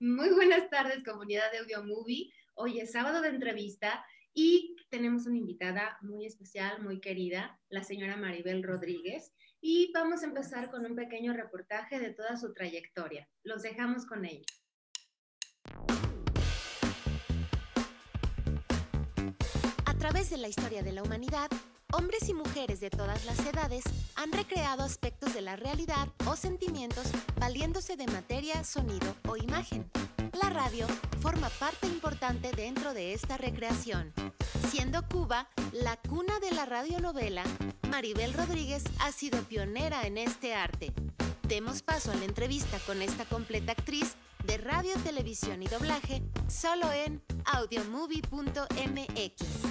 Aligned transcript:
Muy 0.00 0.30
buenas 0.30 0.70
tardes, 0.70 1.02
comunidad 1.02 1.50
de 1.50 1.58
Audio 1.58 1.82
Movie. 1.82 2.32
Hoy 2.54 2.78
es 2.78 2.92
sábado 2.92 3.20
de 3.20 3.30
entrevista 3.30 4.06
y 4.32 4.76
tenemos 4.90 5.26
una 5.26 5.38
invitada 5.38 5.98
muy 6.02 6.24
especial, 6.24 6.80
muy 6.84 7.00
querida, 7.00 7.58
la 7.68 7.82
señora 7.82 8.16
Maribel 8.16 8.62
Rodríguez. 8.62 9.32
Y 9.60 9.90
vamos 9.92 10.22
a 10.22 10.26
empezar 10.26 10.70
con 10.70 10.86
un 10.86 10.94
pequeño 10.94 11.32
reportaje 11.32 11.98
de 11.98 12.14
toda 12.14 12.36
su 12.36 12.54
trayectoria. 12.54 13.28
Los 13.42 13.62
dejamos 13.62 14.06
con 14.06 14.24
ella. 14.24 14.46
A 19.84 19.94
través 19.98 20.30
de 20.30 20.36
la 20.36 20.46
historia 20.46 20.84
de 20.84 20.92
la 20.92 21.02
humanidad, 21.02 21.50
hombres 21.92 22.28
y 22.28 22.34
mujeres 22.34 22.80
de 22.80 22.90
todas 22.90 23.24
las 23.24 23.38
edades 23.40 23.84
han 24.14 24.32
recreado 24.32 24.82
aspectos 24.82 25.32
de 25.34 25.40
la 25.40 25.56
realidad 25.56 26.08
o 26.26 26.36
sentimientos 26.36 27.06
valiéndose 27.38 27.96
de 27.96 28.06
materia, 28.08 28.62
sonido 28.64 29.14
o 29.28 29.36
imagen. 29.36 29.90
La 30.42 30.50
radio 30.50 30.86
forma 31.20 31.48
parte 31.48 31.86
importante 31.86 32.52
dentro 32.52 32.94
de 32.94 33.14
esta 33.14 33.36
recreación. 33.36 34.12
Siendo 34.70 35.06
Cuba 35.08 35.48
la 35.72 35.96
cuna 35.96 36.38
de 36.40 36.52
la 36.52 36.66
radionovela, 36.66 37.44
Maribel 37.90 38.34
Rodríguez 38.34 38.84
ha 39.00 39.12
sido 39.12 39.42
pionera 39.44 40.06
en 40.06 40.18
este 40.18 40.54
arte. 40.54 40.92
Demos 41.42 41.82
paso 41.82 42.12
a 42.12 42.14
la 42.14 42.26
entrevista 42.26 42.78
con 42.86 43.00
esta 43.00 43.24
completa 43.24 43.72
actriz 43.72 44.14
de 44.44 44.58
radio, 44.58 44.92
televisión 45.02 45.62
y 45.62 45.66
doblaje 45.66 46.22
solo 46.48 46.92
en 46.92 47.22
audiomovie.mx. 47.46 49.67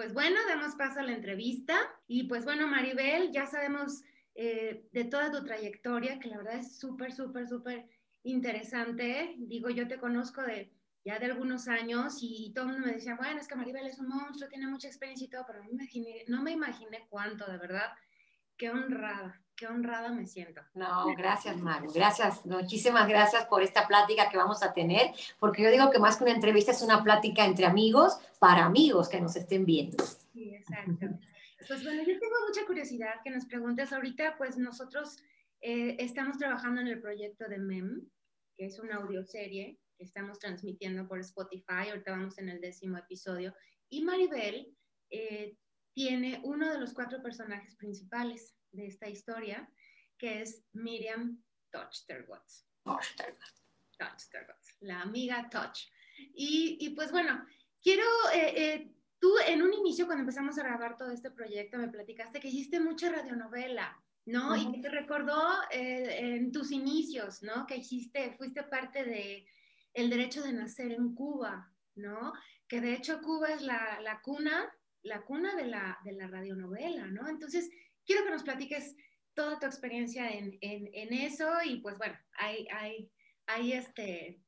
Pues 0.00 0.14
bueno, 0.14 0.40
damos 0.48 0.76
paso 0.76 1.00
a 1.00 1.02
la 1.02 1.12
entrevista. 1.12 1.78
Y 2.08 2.22
pues 2.22 2.46
bueno, 2.46 2.66
Maribel, 2.66 3.30
ya 3.32 3.44
sabemos 3.44 4.02
eh, 4.34 4.88
de 4.92 5.04
toda 5.04 5.30
tu 5.30 5.44
trayectoria, 5.44 6.18
que 6.18 6.30
la 6.30 6.38
verdad 6.38 6.54
es 6.54 6.78
súper, 6.78 7.12
súper, 7.12 7.46
súper 7.46 7.86
interesante. 8.22 9.34
Digo, 9.36 9.68
yo 9.68 9.86
te 9.86 9.98
conozco 9.98 10.40
de 10.40 10.72
ya 11.04 11.18
de 11.18 11.26
algunos 11.26 11.68
años 11.68 12.16
y 12.22 12.50
todo 12.54 12.64
el 12.64 12.70
mundo 12.72 12.86
me 12.86 12.94
decía, 12.94 13.14
bueno, 13.14 13.40
es 13.40 13.46
que 13.46 13.56
Maribel 13.56 13.86
es 13.86 13.98
un 13.98 14.08
monstruo, 14.08 14.48
tiene 14.48 14.68
mucha 14.68 14.88
experiencia 14.88 15.26
y 15.26 15.28
todo, 15.28 15.44
pero 15.46 15.58
no 15.58 15.66
me 15.66 15.72
imaginé, 15.74 16.24
no 16.28 16.42
me 16.42 16.52
imaginé 16.52 17.06
cuánto, 17.10 17.44
de 17.52 17.58
verdad. 17.58 17.90
Qué 18.56 18.70
honrada 18.70 19.42
qué 19.60 19.66
honrada 19.66 20.10
me 20.10 20.26
siento. 20.26 20.62
No, 20.72 21.14
gracias, 21.14 21.54
Maru. 21.58 21.92
Gracias, 21.92 22.46
muchísimas 22.46 23.06
gracias 23.06 23.44
por 23.44 23.62
esta 23.62 23.86
plática 23.86 24.30
que 24.30 24.38
vamos 24.38 24.62
a 24.62 24.72
tener, 24.72 25.12
porque 25.38 25.62
yo 25.62 25.70
digo 25.70 25.90
que 25.90 25.98
más 25.98 26.16
que 26.16 26.24
una 26.24 26.32
entrevista 26.32 26.72
es 26.72 26.80
una 26.80 27.04
plática 27.04 27.44
entre 27.44 27.66
amigos, 27.66 28.18
para 28.38 28.64
amigos 28.64 29.10
que 29.10 29.20
nos 29.20 29.36
estén 29.36 29.66
viendo. 29.66 30.02
Sí, 30.32 30.54
exacto. 30.54 31.08
Pues 31.68 31.84
bueno, 31.84 32.02
yo 32.02 32.18
tengo 32.18 32.36
mucha 32.48 32.66
curiosidad 32.66 33.16
que 33.22 33.30
nos 33.30 33.44
preguntes. 33.44 33.92
Ahorita, 33.92 34.34
pues 34.38 34.56
nosotros 34.56 35.18
eh, 35.60 35.94
estamos 35.98 36.38
trabajando 36.38 36.80
en 36.80 36.88
el 36.88 37.02
proyecto 37.02 37.46
de 37.46 37.58
MEM, 37.58 38.08
que 38.56 38.64
es 38.64 38.78
una 38.78 38.96
audioserie 38.96 39.78
que 39.98 40.04
estamos 40.04 40.38
transmitiendo 40.38 41.06
por 41.06 41.20
Spotify. 41.20 41.90
Ahorita 41.90 42.12
vamos 42.12 42.38
en 42.38 42.48
el 42.48 42.62
décimo 42.62 42.96
episodio. 42.96 43.54
Y 43.90 44.02
Maribel 44.02 44.74
eh, 45.10 45.54
tiene 45.92 46.40
uno 46.44 46.72
de 46.72 46.80
los 46.80 46.94
cuatro 46.94 47.22
personajes 47.22 47.76
principales 47.76 48.56
de 48.72 48.86
esta 48.86 49.08
historia, 49.08 49.68
que 50.18 50.42
es 50.42 50.64
Miriam 50.72 51.42
Touchterwatts. 51.70 52.66
Touchterwatts, 53.98 54.76
la 54.80 55.02
amiga 55.02 55.48
Touch. 55.50 55.88
Y, 56.34 56.76
y 56.80 56.90
pues 56.90 57.10
bueno, 57.10 57.44
quiero, 57.82 58.04
eh, 58.34 58.52
eh, 58.56 58.92
tú 59.18 59.32
en 59.46 59.62
un 59.62 59.72
inicio 59.72 60.06
cuando 60.06 60.22
empezamos 60.22 60.58
a 60.58 60.62
grabar 60.62 60.96
todo 60.96 61.10
este 61.10 61.30
proyecto 61.30 61.78
me 61.78 61.88
platicaste 61.88 62.40
que 62.40 62.48
hiciste 62.48 62.80
mucha 62.80 63.10
radionovela, 63.10 64.02
¿no? 64.26 64.56
Y 64.56 64.70
que 64.72 64.80
te 64.80 64.88
recordó 64.90 65.40
eh, 65.70 66.36
en 66.36 66.52
tus 66.52 66.70
inicios, 66.70 67.42
¿no? 67.42 67.66
Que 67.66 67.76
hiciste, 67.76 68.34
fuiste 68.36 68.62
parte 68.62 69.04
de 69.04 69.46
el 69.94 70.10
derecho 70.10 70.42
de 70.42 70.52
nacer 70.52 70.92
en 70.92 71.14
Cuba, 71.14 71.72
¿no? 71.96 72.32
Que 72.68 72.80
de 72.80 72.94
hecho 72.94 73.20
Cuba 73.20 73.48
es 73.48 73.62
la, 73.62 74.00
la 74.00 74.20
cuna, 74.20 74.72
la 75.02 75.22
cuna 75.22 75.54
de 75.56 75.66
la, 75.66 75.98
de 76.04 76.12
la 76.12 76.28
radionovela, 76.28 77.06
¿no? 77.06 77.28
Entonces, 77.28 77.70
quiero 78.10 78.24
que 78.24 78.32
nos 78.32 78.42
platiques 78.42 78.96
toda 79.34 79.60
tu 79.60 79.66
experiencia 79.66 80.28
en, 80.28 80.58
en, 80.62 81.12
eso 81.12 81.48
y 81.64 81.76
pues 81.76 81.96
bueno, 81.96 82.18
ahí, 82.36 82.66
ahí, 82.76 83.08
ahí, 83.46 83.72
este, 83.72 84.42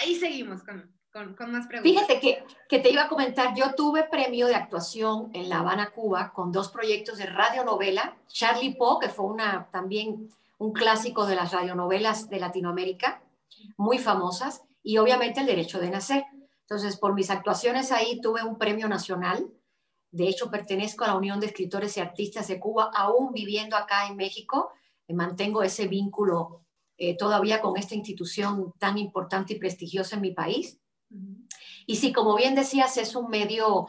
ahí 0.00 0.14
seguimos 0.14 0.62
con, 0.62 0.90
con, 1.12 1.34
con, 1.34 1.52
más 1.52 1.66
preguntas. 1.66 1.92
Fíjate 1.92 2.20
que, 2.20 2.42
que, 2.70 2.78
te 2.78 2.90
iba 2.90 3.02
a 3.02 3.08
comentar, 3.10 3.54
yo 3.54 3.74
tuve 3.74 4.04
premio 4.04 4.46
de 4.46 4.54
actuación 4.54 5.30
en 5.34 5.50
La 5.50 5.58
Habana, 5.58 5.90
Cuba, 5.90 6.32
con 6.32 6.52
dos 6.52 6.70
proyectos 6.70 7.18
de 7.18 7.26
radionovela, 7.26 8.16
Charlie 8.28 8.74
Poe, 8.76 8.98
que 8.98 9.10
fue 9.10 9.26
una, 9.26 9.68
también 9.70 10.30
un 10.56 10.72
clásico 10.72 11.26
de 11.26 11.34
las 11.34 11.52
radionovelas 11.52 12.30
de 12.30 12.40
Latinoamérica, 12.40 13.20
muy 13.76 13.98
famosas, 13.98 14.62
y 14.82 14.96
obviamente 14.96 15.40
El 15.40 15.46
Derecho 15.46 15.80
de 15.80 15.90
Nacer. 15.90 16.24
Entonces, 16.62 16.96
por 16.96 17.12
mis 17.12 17.28
actuaciones 17.28 17.92
ahí 17.92 18.22
tuve 18.22 18.42
un 18.42 18.56
premio 18.56 18.88
nacional 18.88 19.50
de 20.12 20.28
hecho, 20.28 20.50
pertenezco 20.50 21.04
a 21.04 21.08
la 21.08 21.16
Unión 21.16 21.38
de 21.38 21.46
Escritores 21.46 21.96
y 21.96 22.00
Artistas 22.00 22.48
de 22.48 22.58
Cuba, 22.58 22.90
aún 22.94 23.32
viviendo 23.32 23.76
acá 23.76 24.08
en 24.08 24.16
México. 24.16 24.72
Eh, 25.06 25.14
mantengo 25.14 25.62
ese 25.62 25.86
vínculo 25.86 26.64
eh, 26.96 27.16
todavía 27.16 27.60
con 27.60 27.76
esta 27.76 27.94
institución 27.94 28.72
tan 28.78 28.98
importante 28.98 29.54
y 29.54 29.58
prestigiosa 29.58 30.16
en 30.16 30.22
mi 30.22 30.32
país. 30.32 30.78
Y 31.86 31.96
sí, 31.96 32.12
como 32.12 32.36
bien 32.36 32.54
decías, 32.54 32.96
es 32.96 33.16
un 33.16 33.30
medio 33.30 33.88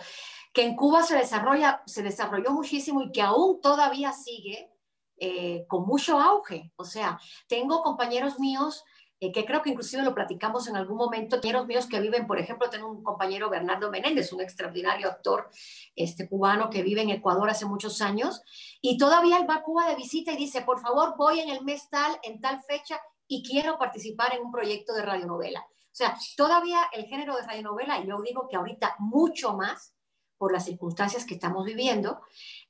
que 0.53 0.63
en 0.63 0.75
Cuba 0.75 1.03
se 1.03 1.15
desarrolla, 1.15 1.83
se 1.85 2.03
desarrolló 2.03 2.51
muchísimo 2.51 3.01
y 3.03 3.11
que 3.11 3.21
aún 3.21 3.61
todavía 3.61 4.11
sigue 4.11 4.71
eh, 5.17 5.65
con 5.67 5.85
mucho 5.85 6.19
auge. 6.19 6.71
O 6.75 6.83
sea, 6.83 7.19
tengo 7.47 7.83
compañeros 7.83 8.39
míos 8.39 8.83
eh, 9.23 9.31
que 9.31 9.45
creo 9.45 9.61
que 9.61 9.69
inclusive 9.69 10.01
lo 10.01 10.15
platicamos 10.15 10.67
en 10.67 10.75
algún 10.75 10.97
momento, 10.97 11.35
compañeros 11.35 11.67
míos 11.67 11.85
que 11.85 11.99
viven, 11.99 12.25
por 12.25 12.39
ejemplo, 12.39 12.71
tengo 12.71 12.89
un 12.89 13.03
compañero 13.03 13.51
Bernardo 13.51 13.91
Menéndez, 13.91 14.33
un 14.33 14.41
extraordinario 14.41 15.07
actor 15.07 15.51
este, 15.95 16.27
cubano 16.27 16.71
que 16.71 16.81
vive 16.81 17.03
en 17.03 17.11
Ecuador 17.11 17.47
hace 17.47 17.65
muchos 17.65 18.01
años, 18.01 18.41
y 18.81 18.97
todavía 18.97 19.37
él 19.37 19.47
va 19.47 19.57
a 19.57 19.61
Cuba 19.61 19.87
de 19.87 19.95
visita 19.95 20.33
y 20.33 20.37
dice, 20.37 20.63
por 20.63 20.81
favor, 20.81 21.13
voy 21.17 21.39
en 21.39 21.49
el 21.49 21.63
mes 21.63 21.87
tal, 21.91 22.19
en 22.23 22.41
tal 22.41 22.63
fecha, 22.63 22.99
y 23.27 23.43
quiero 23.43 23.77
participar 23.77 24.33
en 24.33 24.41
un 24.41 24.51
proyecto 24.51 24.91
de 24.93 25.03
radionovela. 25.03 25.61
O 25.61 25.93
sea, 25.93 26.17
todavía 26.35 26.79
el 26.91 27.05
género 27.05 27.35
de 27.35 27.43
radionovela, 27.43 28.03
yo 28.03 28.19
digo 28.23 28.47
que 28.49 28.55
ahorita 28.55 28.95
mucho 28.97 29.53
más, 29.53 29.93
por 30.39 30.51
las 30.51 30.65
circunstancias 30.65 31.25
que 31.25 31.35
estamos 31.35 31.63
viviendo, 31.63 32.21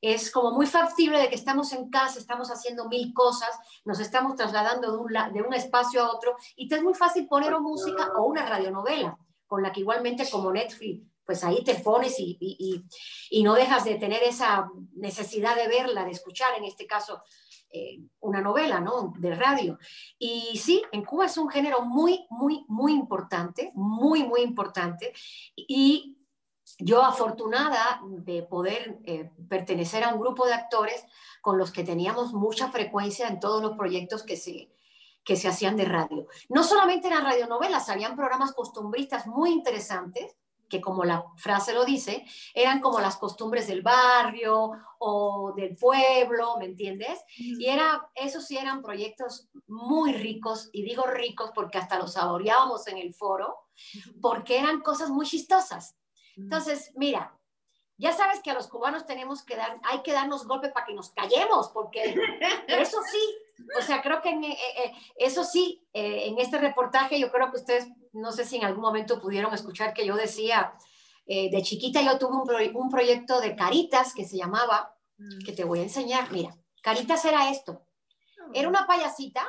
es 0.02 0.32
como 0.32 0.52
muy 0.52 0.66
factible 0.66 1.20
de 1.20 1.30
que 1.30 1.36
estamos 1.36 1.72
en 1.74 1.90
casa, 1.90 2.20
estamos 2.20 2.50
haciendo 2.50 2.90
mil 2.90 3.14
cosas, 3.14 3.50
nos 3.86 4.00
estamos 4.00 4.36
trasladando 4.36 4.92
de 4.92 4.98
un, 4.98 5.34
de 5.34 5.42
un 5.42 5.54
espacio 5.54 6.04
a 6.04 6.12
otro 6.12 6.36
y 6.56 6.68
te 6.68 6.76
es 6.76 6.84
muy 6.84 6.96
fácil 6.96 7.28
poner 7.28 7.54
música 7.60 8.12
o 8.18 8.26
una 8.26 8.46
radionovela, 8.46 9.18
con 9.48 9.62
la 9.62 9.72
que 9.72 9.82
igualmente 9.82 10.30
como 10.30 10.52
Netflix, 10.52 11.06
pues 11.26 11.44
ahí 11.44 11.64
te 11.64 11.76
pones 11.76 12.20
y, 12.20 12.38
y, 12.40 12.84
y, 13.30 13.44
no 13.44 13.54
dejas 13.54 13.86
de 13.86 13.96
tener 13.96 14.24
esa 14.24 14.70
necesidad 14.94 15.56
de 15.56 15.68
verla, 15.68 16.04
de 16.04 16.12
escuchar, 16.12 16.58
en 16.58 16.66
este 16.66 16.88
caso, 16.88 17.22
eh, 17.72 18.00
una 18.20 18.42
novela, 18.42 18.82
¿no? 18.82 19.14
De 19.18 19.34
radio. 19.34 19.78
Y 20.20 20.58
sí, 20.58 20.84
en 20.92 21.06
Cuba 21.06 21.28
es 21.28 21.38
un 21.38 21.48
género 21.48 21.82
muy, 21.82 22.26
muy, 22.30 22.66
muy 22.68 22.94
importante, 22.94 23.72
muy, 23.76 24.24
muy 24.24 24.42
importante. 24.42 25.14
Y 25.56 26.18
yo 26.82 27.04
afortunada 27.04 28.02
de 28.04 28.44
poder 28.44 29.00
eh, 29.06 29.32
pertenecer 29.50 30.04
a 30.04 30.14
un 30.14 30.20
grupo 30.20 30.46
de 30.46 30.54
actores 30.54 31.06
con 31.42 31.58
los 31.58 31.72
que 31.72 31.84
teníamos 31.84 32.34
mucha 32.34 32.72
frecuencia 32.72 33.28
en 33.28 33.40
todos 33.40 33.62
los 33.62 33.78
proyectos 33.78 34.24
que 34.24 34.38
se, 34.38 34.72
que 35.24 35.36
se 35.36 35.48
hacían 35.48 35.76
de 35.76 35.86
radio. 35.86 36.28
No 36.50 36.64
solamente 36.64 37.08
eran 37.08 37.24
radionovelas, 37.24 37.90
habían 37.90 38.16
programas 38.16 38.54
costumbristas 38.54 39.28
muy 39.28 39.52
interesantes, 39.52 40.36
que 40.70 40.82
como 40.82 41.04
la 41.04 41.26
frase 41.36 41.74
lo 41.74 41.84
dice, 41.84 42.26
eran 42.54 42.80
como 42.80 43.02
las 43.02 43.18
costumbres 43.18 43.68
del 43.68 43.82
barrio 43.82 44.72
o 45.00 45.54
del 45.54 45.76
pueblo, 45.76 46.56
¿me 46.58 46.66
entiendes? 46.66 47.20
Y 47.36 47.66
era, 47.66 48.10
esos 48.16 48.48
sí 48.48 48.58
eran 48.58 48.82
proyectos 48.82 49.50
muy 49.68 50.14
ricos, 50.14 50.70
y 50.72 50.84
digo 50.84 51.04
ricos 51.04 51.52
porque 51.54 51.78
hasta 51.78 52.00
los 52.00 52.14
saboreábamos 52.14 52.88
en 52.88 52.98
el 52.98 53.14
foro, 53.14 53.58
porque 54.22 54.58
eran 54.60 54.80
cosas 54.80 55.10
muy 55.10 55.26
chistosas. 55.26 55.98
Entonces, 56.38 56.92
mira, 56.96 57.38
ya 58.02 58.12
sabes 58.12 58.40
que 58.42 58.50
a 58.50 58.56
los 58.56 58.68
cubanos 58.68 59.06
tenemos 59.06 59.44
que 59.44 59.56
dar, 59.56 59.80
hay 59.84 60.02
que 60.02 60.12
darnos 60.12 60.48
golpes 60.48 60.72
para 60.72 60.88
que 60.88 60.96
nos 60.96 61.12
callemos, 61.12 61.70
porque 61.70 62.02
eso 62.68 62.98
sí, 63.12 63.66
o 63.78 63.82
sea, 63.84 64.02
creo 64.02 64.24
que 64.24 64.32
eh, 64.32 64.58
eh, 64.78 64.92
eso 65.18 65.44
sí, 65.44 65.88
eh, 65.94 66.24
en 66.26 66.40
este 66.40 66.58
reportaje 66.58 67.20
yo 67.20 67.32
creo 67.32 67.52
que 67.52 67.58
ustedes, 67.58 67.88
no 68.12 68.32
sé 68.32 68.44
si 68.44 68.58
en 68.58 68.66
algún 68.66 68.82
momento 68.82 69.22
pudieron 69.22 69.54
escuchar 69.54 69.94
que 69.94 70.06
yo 70.06 70.16
decía, 70.16 70.74
de 71.28 71.62
chiquita 71.62 72.02
yo 72.02 72.18
tuve 72.18 72.72
un, 72.74 72.90
proyecto 72.90 73.40
de 73.40 73.56
caritas 73.56 74.14
que 74.14 74.26
se 74.26 74.36
llamaba, 74.36 74.98
mm. 75.18 75.46
que 75.46 75.54
te 75.54 75.64
voy 75.64 75.80
a 75.80 75.84
enseñar, 75.84 76.30
mira, 76.32 76.58
caritas 76.82 77.24
era 77.24 77.52
esto, 77.52 77.86
era 78.54 78.68
una 78.68 78.88
payasita, 78.88 79.46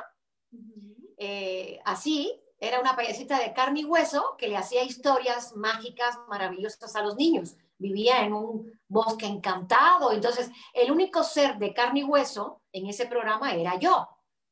así, 1.83 2.39
era 2.63 2.79
una 2.79 2.95
payasita 2.95 3.39
de 3.39 3.53
carne 3.53 3.81
y 3.81 3.85
hueso 3.85 4.35
que 4.37 4.47
le 4.47 4.55
hacía 4.55 4.83
historias 4.83 5.53
mágicas, 5.53 6.17
maravillosas 6.29 6.95
a 6.95 7.01
los 7.01 7.17
niños. 7.17 7.57
vivía 7.77 8.23
en 8.23 8.31
un 8.31 8.79
bosque 8.87 9.25
encantado. 9.25 10.13
Entonces, 10.13 10.49
el 10.73 10.89
único 10.89 11.21
ser 11.23 11.57
de 11.57 11.73
carne 11.73 11.99
y 11.99 12.03
hueso 12.03 12.61
en 12.71 12.87
ese 12.87 13.07
programa 13.07 13.53
era 13.53 13.77
yo, 13.77 14.07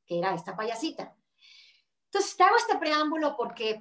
que 0.05 0.19
era 0.19 0.33
esta 0.33 0.53
payasita. 0.57 1.15
Entonces, 2.07 2.35
te 2.35 2.43
hago 2.43 2.57
este 2.57 2.77
preámbulo 2.77 3.37
porque 3.37 3.79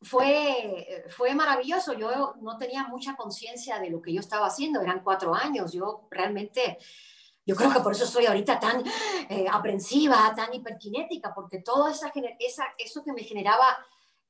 fue, 0.00 1.04
fue 1.10 1.34
maravilloso. 1.34 1.92
Yo 1.92 2.36
no 2.40 2.56
tenía 2.56 2.84
mucha 2.84 3.14
conciencia 3.14 3.78
de 3.78 3.90
lo 3.90 4.00
que 4.00 4.14
yo 4.14 4.20
estaba 4.20 4.46
haciendo. 4.46 4.80
Eran 4.80 5.04
cuatro 5.04 5.34
años. 5.34 5.74
Yo 5.74 6.08
realmente, 6.10 6.78
yo 7.46 7.54
creo 7.56 7.72
que 7.72 7.80
por 7.80 7.92
eso 7.92 8.06
soy 8.06 8.26
ahorita 8.26 8.58
tan 8.58 8.82
eh, 9.28 9.46
aprensiva, 9.50 10.32
tan 10.34 10.52
hiperkinética, 10.54 11.34
porque 11.34 11.60
todo 11.60 11.88
eso 11.88 12.10
que 12.12 13.12
me 13.12 13.22
generaba 13.22 13.78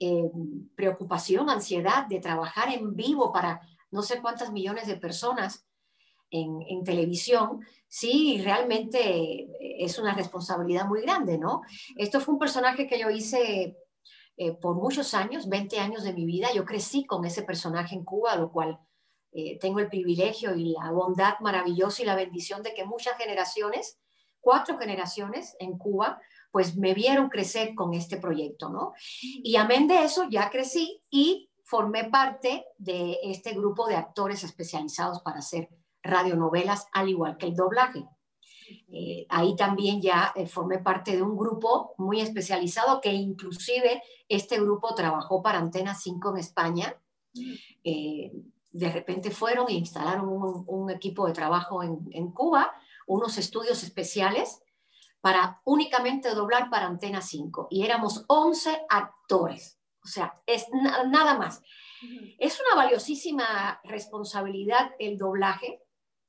eh, 0.00 0.30
preocupación, 0.74 1.48
ansiedad 1.48 2.06
de 2.06 2.20
trabajar 2.20 2.68
en 2.72 2.96
vivo 2.96 3.32
para 3.32 3.60
no 3.90 4.02
sé 4.02 4.20
cuántas 4.20 4.50
millones 4.50 4.88
de 4.88 4.96
personas 4.96 5.66
en, 6.30 6.82
televisión, 6.82 7.60
sí, 7.86 8.42
realmente 8.42 9.46
es 9.84 10.00
una 10.00 10.14
responsabilidad 10.14 10.84
muy 10.84 11.00
grande, 11.02 11.38
¿no? 11.38 11.62
Esto 11.96 12.18
fue 12.18 12.34
un 12.34 12.40
personaje 12.40 12.88
que 12.88 12.98
yo 12.98 13.08
hice 13.08 13.76
eh, 14.36 14.52
por 14.52 14.74
muchos 14.74 15.14
años, 15.14 15.48
20 15.48 15.78
años 15.78 16.02
de 16.02 16.12
mi 16.12 16.26
vida. 16.26 16.48
Yo 16.52 16.64
crecí 16.64 17.04
con 17.04 17.24
ese 17.24 17.44
personaje 17.44 17.94
en 17.94 18.04
Cuba, 18.04 18.34
lo 18.34 18.50
cual 18.50 18.80
eh, 19.34 19.58
tengo 19.58 19.80
el 19.80 19.88
privilegio 19.88 20.54
y 20.54 20.72
la 20.72 20.90
bondad 20.92 21.34
maravillosa 21.40 22.02
y 22.02 22.06
la 22.06 22.16
bendición 22.16 22.62
de 22.62 22.72
que 22.72 22.84
muchas 22.84 23.18
generaciones, 23.18 23.98
cuatro 24.40 24.78
generaciones 24.78 25.56
en 25.58 25.76
Cuba, 25.76 26.20
pues 26.50 26.76
me 26.76 26.94
vieron 26.94 27.28
crecer 27.28 27.74
con 27.74 27.94
este 27.94 28.16
proyecto, 28.16 28.68
¿no? 28.68 28.92
Y 29.20 29.56
amén 29.56 29.88
de 29.88 30.04
eso, 30.04 30.28
ya 30.30 30.50
crecí 30.50 31.02
y 31.10 31.50
formé 31.64 32.04
parte 32.04 32.64
de 32.78 33.18
este 33.24 33.54
grupo 33.54 33.88
de 33.88 33.96
actores 33.96 34.44
especializados 34.44 35.20
para 35.22 35.38
hacer 35.38 35.68
radionovelas, 36.02 36.86
al 36.92 37.08
igual 37.08 37.36
que 37.36 37.46
el 37.46 37.56
doblaje. 37.56 38.06
Eh, 38.88 39.26
ahí 39.28 39.56
también 39.56 40.00
ya 40.00 40.32
eh, 40.36 40.46
formé 40.46 40.78
parte 40.78 41.16
de 41.16 41.22
un 41.22 41.36
grupo 41.36 41.94
muy 41.98 42.20
especializado 42.20 43.00
que 43.00 43.12
inclusive 43.12 44.02
este 44.28 44.60
grupo 44.60 44.94
trabajó 44.94 45.42
para 45.42 45.58
Antena 45.58 45.94
5 45.94 46.30
en 46.30 46.36
España. 46.36 46.96
Eh, 47.82 48.30
de 48.74 48.90
repente 48.90 49.30
fueron 49.30 49.68
e 49.68 49.72
instalaron 49.72 50.28
un, 50.66 50.90
equipo 50.90 51.26
de 51.26 51.32
trabajo 51.32 51.82
en, 51.82 52.06
en, 52.10 52.32
Cuba, 52.32 52.72
unos 53.06 53.38
estudios 53.38 53.82
especiales 53.82 54.62
para 55.20 55.60
únicamente 55.64 56.34
doblar 56.34 56.68
para 56.70 56.86
Antena 56.86 57.22
5. 57.22 57.68
Y 57.70 57.84
éramos 57.84 58.24
11 58.28 58.86
actores. 58.88 59.78
O 60.02 60.08
sea, 60.08 60.42
es 60.46 60.66
nada 60.72 61.38
más. 61.38 61.62
Es 62.38 62.60
una 62.60 62.82
valiosísima 62.82 63.80
responsabilidad 63.84 64.90
el 64.98 65.16
doblaje 65.16 65.84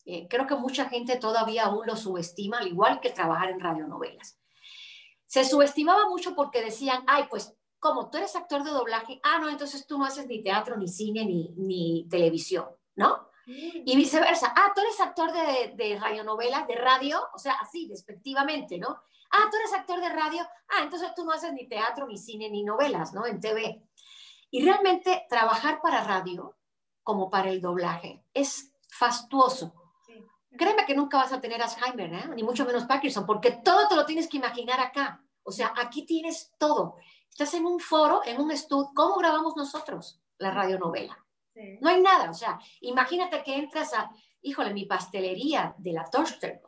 eh, 0.05 0.27
creo 0.29 0.45
que 0.45 0.55
mucha 0.55 0.85
gente 0.87 1.17
todavía 1.17 1.65
aún 1.65 1.87
lo 1.87 1.95
subestima, 1.95 2.59
al 2.59 2.67
igual 2.67 2.99
que 2.99 3.09
trabajar 3.09 3.49
en 3.49 3.59
radionovelas. 3.59 4.39
Se 5.25 5.43
subestimaba 5.43 6.07
mucho 6.07 6.35
porque 6.35 6.63
decían, 6.63 7.03
ay, 7.07 7.25
pues 7.29 7.55
como 7.85 8.09
tú 8.09 8.17
eres 8.17 8.35
actor 8.35 8.63
de 8.63 8.71
doblaje, 8.71 9.19
ah, 9.21 9.37
no, 9.37 9.47
entonces 9.47 9.85
tú 9.85 9.99
no 9.99 10.05
haces 10.05 10.25
ni 10.25 10.41
teatro, 10.41 10.75
ni 10.75 10.87
cine, 10.87 11.23
ni, 11.23 11.53
ni 11.55 12.07
televisión, 12.09 12.65
¿no? 12.95 13.29
Y 13.45 13.95
viceversa, 13.95 14.51
ah, 14.55 14.71
tú 14.73 14.81
eres 14.81 14.99
actor 14.99 15.31
de, 15.31 15.75
de 15.75 15.99
radionovelas, 15.99 16.65
de 16.65 16.77
radio, 16.77 17.21
o 17.31 17.37
sea, 17.37 17.53
así, 17.61 17.87
despectivamente, 17.87 18.79
¿no? 18.79 18.87
Ah, 19.29 19.47
tú 19.51 19.57
eres 19.57 19.71
actor 19.73 20.01
de 20.01 20.09
radio, 20.09 20.41
ah, 20.69 20.81
entonces 20.81 21.13
tú 21.15 21.25
no 21.25 21.31
haces 21.31 21.53
ni 21.53 21.67
teatro, 21.67 22.07
ni 22.07 22.17
cine, 22.17 22.49
ni 22.49 22.63
novelas, 22.63 23.13
¿no? 23.13 23.27
En 23.27 23.39
TV. 23.39 23.83
Y 24.49 24.65
realmente 24.65 25.27
trabajar 25.29 25.79
para 25.79 26.03
radio, 26.03 26.57
como 27.03 27.29
para 27.29 27.51
el 27.51 27.61
doblaje, 27.61 28.23
es 28.33 28.73
fastuoso 28.89 29.75
créeme 30.57 30.85
que 30.85 30.95
nunca 30.95 31.17
vas 31.17 31.33
a 31.33 31.41
tener 31.41 31.61
Alzheimer, 31.61 32.13
¿eh? 32.13 32.29
ni 32.33 32.41
mucho 32.41 32.65
menos 32.65 32.85
Parkinson, 32.85 33.25
porque 33.25 33.51
todo 33.51 33.89
te 33.89 33.95
lo 33.95 34.05
tienes 34.05 34.29
que 34.29 34.37
imaginar 34.37 34.79
acá. 34.79 35.21
O 35.43 35.51
sea, 35.51 35.73
aquí 35.77 36.05
tienes 36.05 36.53
todo. 36.57 36.95
Estás 37.37 37.53
en 37.55 37.65
un 37.65 37.81
foro, 37.81 38.21
en 38.25 38.39
un 38.39 38.49
estudio. 38.49 38.91
¿Cómo 38.95 39.17
grabamos 39.17 39.57
nosotros 39.57 40.21
la 40.37 40.51
radionovela? 40.51 41.21
No 41.81 41.89
hay 41.89 42.01
nada. 42.01 42.29
O 42.29 42.33
sea, 42.33 42.57
imagínate 42.79 43.43
que 43.43 43.57
entras 43.57 43.93
a, 43.93 44.09
híjole, 44.41 44.73
mi 44.73 44.85
pastelería 44.85 45.75
de 45.77 45.91
la 45.91 46.05
Toaster. 46.05 46.61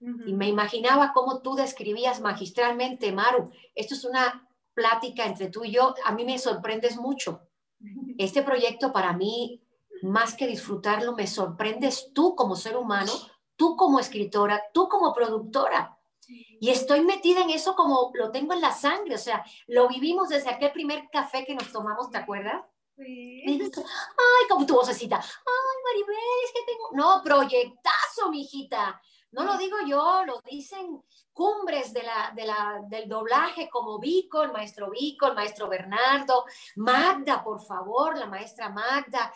Y 0.00 0.32
me 0.32 0.48
imaginaba 0.48 1.12
cómo 1.12 1.40
tú 1.40 1.54
describías 1.54 2.20
magistralmente, 2.20 3.12
Maru. 3.12 3.52
Esto 3.76 3.94
es 3.94 4.04
una 4.04 4.44
plática 4.74 5.24
entre 5.24 5.50
tú 5.50 5.64
y 5.64 5.70
yo. 5.70 5.94
A 6.04 6.10
mí 6.10 6.24
me 6.24 6.36
sorprendes 6.40 6.96
mucho. 6.96 7.42
Este 8.18 8.42
proyecto 8.42 8.92
para 8.92 9.12
mí 9.12 9.62
más 10.02 10.34
que 10.34 10.48
disfrutarlo, 10.48 11.14
me 11.14 11.28
sorprendes 11.28 12.10
tú 12.12 12.34
como 12.34 12.56
ser 12.56 12.76
humano, 12.76 13.12
tú 13.54 13.76
como 13.76 14.00
escritora, 14.00 14.60
tú 14.74 14.88
como 14.88 15.12
productora. 15.14 15.96
Y 16.28 16.70
estoy 16.70 17.00
metida 17.00 17.40
en 17.42 17.50
eso 17.50 17.74
como 17.74 18.10
lo 18.14 18.30
tengo 18.30 18.52
en 18.52 18.60
la 18.60 18.72
sangre, 18.72 19.14
o 19.14 19.18
sea, 19.18 19.44
lo 19.66 19.88
vivimos 19.88 20.28
desde 20.28 20.50
aquel 20.50 20.72
primer 20.72 21.08
café 21.10 21.44
que 21.44 21.54
nos 21.54 21.72
tomamos, 21.72 22.10
¿te 22.10 22.18
acuerdas? 22.18 22.62
Sí. 22.96 23.42
ay, 23.46 24.48
como 24.48 24.66
tu 24.66 24.74
vocecita. 24.74 25.16
Ay, 25.16 25.76
Maribel, 25.84 26.16
es 26.44 26.52
que 26.52 26.64
tengo. 26.66 26.90
No, 26.92 27.22
proyectazo, 27.22 28.30
mijita. 28.30 29.00
No 29.30 29.44
lo 29.44 29.56
digo 29.56 29.76
yo, 29.86 30.24
lo 30.24 30.40
dicen 30.40 31.02
cumbres 31.32 31.92
de 31.92 32.02
la, 32.02 32.32
de 32.34 32.46
la, 32.46 32.80
del 32.88 33.08
doblaje 33.08 33.68
como 33.68 33.98
Vico, 33.98 34.42
el 34.42 34.52
maestro 34.52 34.90
Vico, 34.90 35.26
el 35.26 35.34
maestro 35.34 35.68
Bernardo, 35.68 36.46
Magda, 36.76 37.44
por 37.44 37.60
favor, 37.60 38.18
la 38.18 38.26
maestra 38.26 38.70
Magda. 38.70 39.32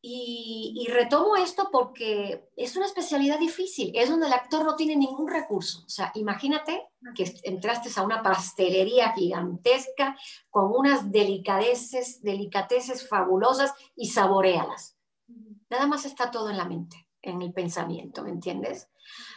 Y, 0.00 0.86
retomo 0.92 1.36
esto 1.36 1.70
porque 1.72 2.48
es 2.56 2.76
una 2.76 2.86
especialidad 2.86 3.38
difícil, 3.38 3.90
es 3.94 4.08
donde 4.08 4.26
el 4.26 4.32
actor 4.32 4.64
no 4.64 4.76
tiene 4.76 4.94
ningún 4.94 5.28
recurso. 5.28 5.82
O 5.84 5.88
sea, 5.88 6.12
imagínate 6.14 6.88
que 7.16 7.34
entraste 7.42 7.90
a 7.98 8.04
una 8.04 8.22
pastelería 8.22 9.12
gigantesca 9.12 10.16
con 10.50 10.70
unas 10.72 11.10
delicadeces, 11.10 12.22
delicateces 12.22 13.08
fabulosas 13.08 13.74
y 13.96 14.08
saborealas. 14.08 14.96
Nada 15.68 15.86
más 15.86 16.04
está 16.04 16.30
todo 16.30 16.50
en 16.50 16.58
la 16.58 16.64
mente, 16.64 17.08
en 17.20 17.42
el 17.42 17.52
pensamiento, 17.52 18.22
¿me 18.22 18.30
entiendes? 18.30 18.88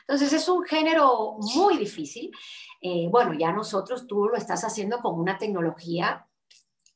Entonces 0.02 0.31
es 0.31 0.48
un 0.48 0.63
género 0.63 1.38
muy 1.56 1.78
difícil. 1.78 2.31
Eh, 2.81 3.08
bueno, 3.10 3.34
ya 3.34 3.52
nosotros 3.52 4.06
tú 4.06 4.25
lo 4.25 4.36
estás 4.36 4.63
haciendo 4.63 5.00
con 5.00 5.19
una 5.19 5.38
tecnología 5.38 6.28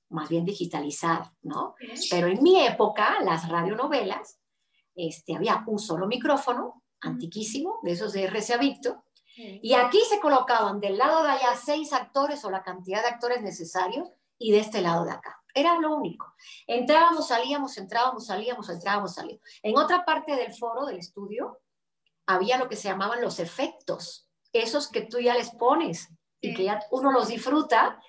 más 0.10 0.30
bien 0.30 0.46
digitalizada, 0.46 1.34
¿no? 1.42 1.76
Pero 2.10 2.28
en 2.28 2.42
mi 2.42 2.66
época, 2.66 3.20
las 3.22 3.50
radionovelas, 3.50 4.40
este, 4.96 5.36
había 5.36 5.64
un 5.68 5.80
solo 5.80 6.08
micrófono, 6.08 6.84
antiquísimo, 7.02 7.80
de 7.84 7.92
esos 7.92 8.14
de 8.14 8.28
RCA 8.28 8.58
Victor, 8.58 9.04
y 9.38 9.74
aquí 9.74 10.00
se 10.10 10.20
colocaban 10.22 10.80
del 10.80 10.98
lado 10.98 11.24
de 11.24 11.32
allá 11.32 11.56
seis 11.56 11.92
actores 11.92 12.46
o 12.46 12.50
la 12.50 12.64
cantidad 12.64 13.02
de 13.02 13.10
actores 13.10 13.42
necesarios, 13.42 14.08
y 14.38 14.52
de 14.52 14.60
este 14.60 14.82
lado 14.82 15.06
de 15.06 15.12
acá. 15.12 15.42
Era 15.54 15.80
lo 15.80 15.96
único. 15.96 16.34
Entrábamos, 16.68 17.28
salíamos, 17.28 17.78
entrábamos, 17.78 18.26
salíamos, 18.26 18.70
entrábamos, 18.70 19.14
salíamos. 19.14 19.42
En 19.64 19.78
otra 19.78 20.04
parte 20.04 20.36
del 20.36 20.54
foro, 20.54 20.86
del 20.86 20.98
estudio, 20.98 21.62
había 22.26 22.58
lo 22.58 22.68
que 22.68 22.76
se 22.76 22.90
llamaban 22.90 23.22
los 23.22 23.40
efectos, 23.40 24.30
esos 24.52 24.90
que 24.90 25.02
tú 25.02 25.20
ya 25.20 25.34
les 25.36 25.52
pones 25.52 26.10
y 26.42 26.54
que 26.54 26.64
ya 26.66 26.82
uno 26.92 27.12
los 27.12 27.28
disfruta. 27.30 28.02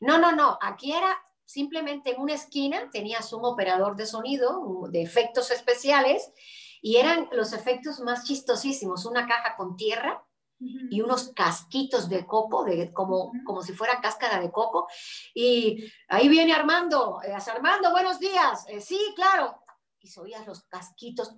No, 0.00 0.18
no, 0.18 0.32
no, 0.32 0.58
aquí 0.60 0.92
era 0.92 1.16
simplemente 1.50 2.14
en 2.14 2.20
una 2.20 2.34
esquina 2.34 2.88
tenías 2.92 3.32
un 3.32 3.44
operador 3.44 3.96
de 3.96 4.06
sonido, 4.06 4.62
de 4.88 5.02
efectos 5.02 5.50
especiales, 5.50 6.32
y 6.80 6.96
eran 6.96 7.28
los 7.32 7.52
efectos 7.52 7.98
más 8.00 8.24
chistosísimos, 8.24 9.04
una 9.04 9.26
caja 9.26 9.56
con 9.56 9.76
tierra 9.76 10.24
y 10.60 11.00
unos 11.00 11.32
casquitos 11.34 12.08
de 12.08 12.26
coco, 12.26 12.64
de, 12.64 12.92
como, 12.92 13.32
como 13.44 13.62
si 13.62 13.72
fuera 13.72 14.00
cáscara 14.00 14.40
de 14.40 14.52
coco, 14.52 14.86
y 15.34 15.90
ahí 16.08 16.28
viene 16.28 16.52
Armando, 16.52 17.20
eh, 17.24 17.32
Armando, 17.32 17.90
buenos 17.90 18.20
días, 18.20 18.66
eh, 18.68 18.80
sí, 18.80 18.98
claro, 19.16 19.62
y 19.98 20.06
se 20.06 20.20
oías 20.20 20.46
los 20.46 20.62
casquitos, 20.64 21.34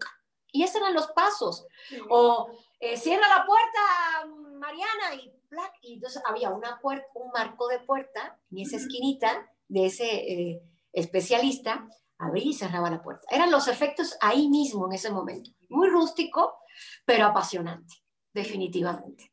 y 0.50 0.64
esos 0.64 0.76
eran 0.76 0.92
los 0.92 1.06
pasos, 1.12 1.66
o 2.10 2.50
eh, 2.80 2.96
cierra 2.96 3.28
la 3.28 3.46
puerta, 3.46 3.80
Mariana, 4.58 5.14
y, 5.14 5.32
y 5.82 5.94
entonces 5.94 6.20
había 6.26 6.50
una 6.50 6.80
puerta, 6.80 7.06
un 7.14 7.30
marco 7.30 7.68
de 7.68 7.78
puerta 7.78 8.38
en 8.50 8.58
esa 8.58 8.76
esquinita, 8.76 9.48
de 9.72 9.86
ese 9.86 10.04
eh, 10.04 10.62
especialista, 10.92 11.88
abría 12.18 12.44
y 12.44 12.52
cerraba 12.52 12.90
la 12.90 13.02
puerta. 13.02 13.22
Eran 13.30 13.50
los 13.50 13.68
efectos 13.68 14.16
ahí 14.20 14.48
mismo 14.48 14.86
en 14.86 14.92
ese 14.92 15.10
momento. 15.10 15.50
Muy 15.70 15.88
rústico, 15.88 16.58
pero 17.06 17.24
apasionante, 17.24 17.94
definitivamente. 18.34 19.32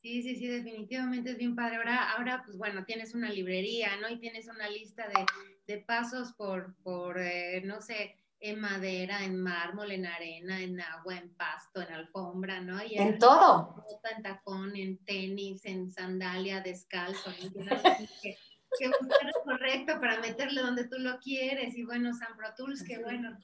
Sí, 0.00 0.22
sí, 0.22 0.36
sí, 0.36 0.46
definitivamente 0.46 1.32
es 1.32 1.38
bien 1.38 1.56
padre. 1.56 1.76
Ahora, 1.76 2.12
ahora 2.12 2.42
pues 2.44 2.56
bueno, 2.56 2.84
tienes 2.84 3.14
una 3.14 3.30
librería, 3.30 3.96
¿no? 4.00 4.08
Y 4.08 4.20
tienes 4.20 4.46
una 4.46 4.68
lista 4.70 5.08
de, 5.08 5.26
de 5.66 5.82
pasos 5.82 6.32
por, 6.34 6.76
por 6.82 7.18
eh, 7.18 7.60
no 7.64 7.82
sé, 7.82 8.16
en 8.38 8.60
madera, 8.60 9.24
en 9.24 9.42
mármol, 9.42 9.90
en 9.90 10.06
arena, 10.06 10.60
en 10.62 10.80
agua, 10.80 11.18
en 11.18 11.34
pasto, 11.34 11.82
en 11.82 11.92
alfombra, 11.92 12.60
¿no? 12.60 12.82
Y 12.82 12.96
en 12.96 13.18
todo. 13.18 13.84
En 14.16 14.22
tacón, 14.22 14.76
en 14.76 15.04
tenis, 15.04 15.64
en 15.64 15.90
sandalia, 15.90 16.60
descalzo. 16.60 17.30
que 18.78 18.88
buscar 18.88 19.24
lo 19.34 19.42
correcto 19.42 20.00
para 20.00 20.20
meterle 20.20 20.60
donde 20.62 20.84
tú 20.88 20.98
lo 20.98 21.18
quieres. 21.18 21.76
Y 21.76 21.84
bueno, 21.84 22.12
San 22.14 22.36
Pro 22.36 22.48
Tools, 22.56 22.82
que 22.84 22.98
bueno, 22.98 23.36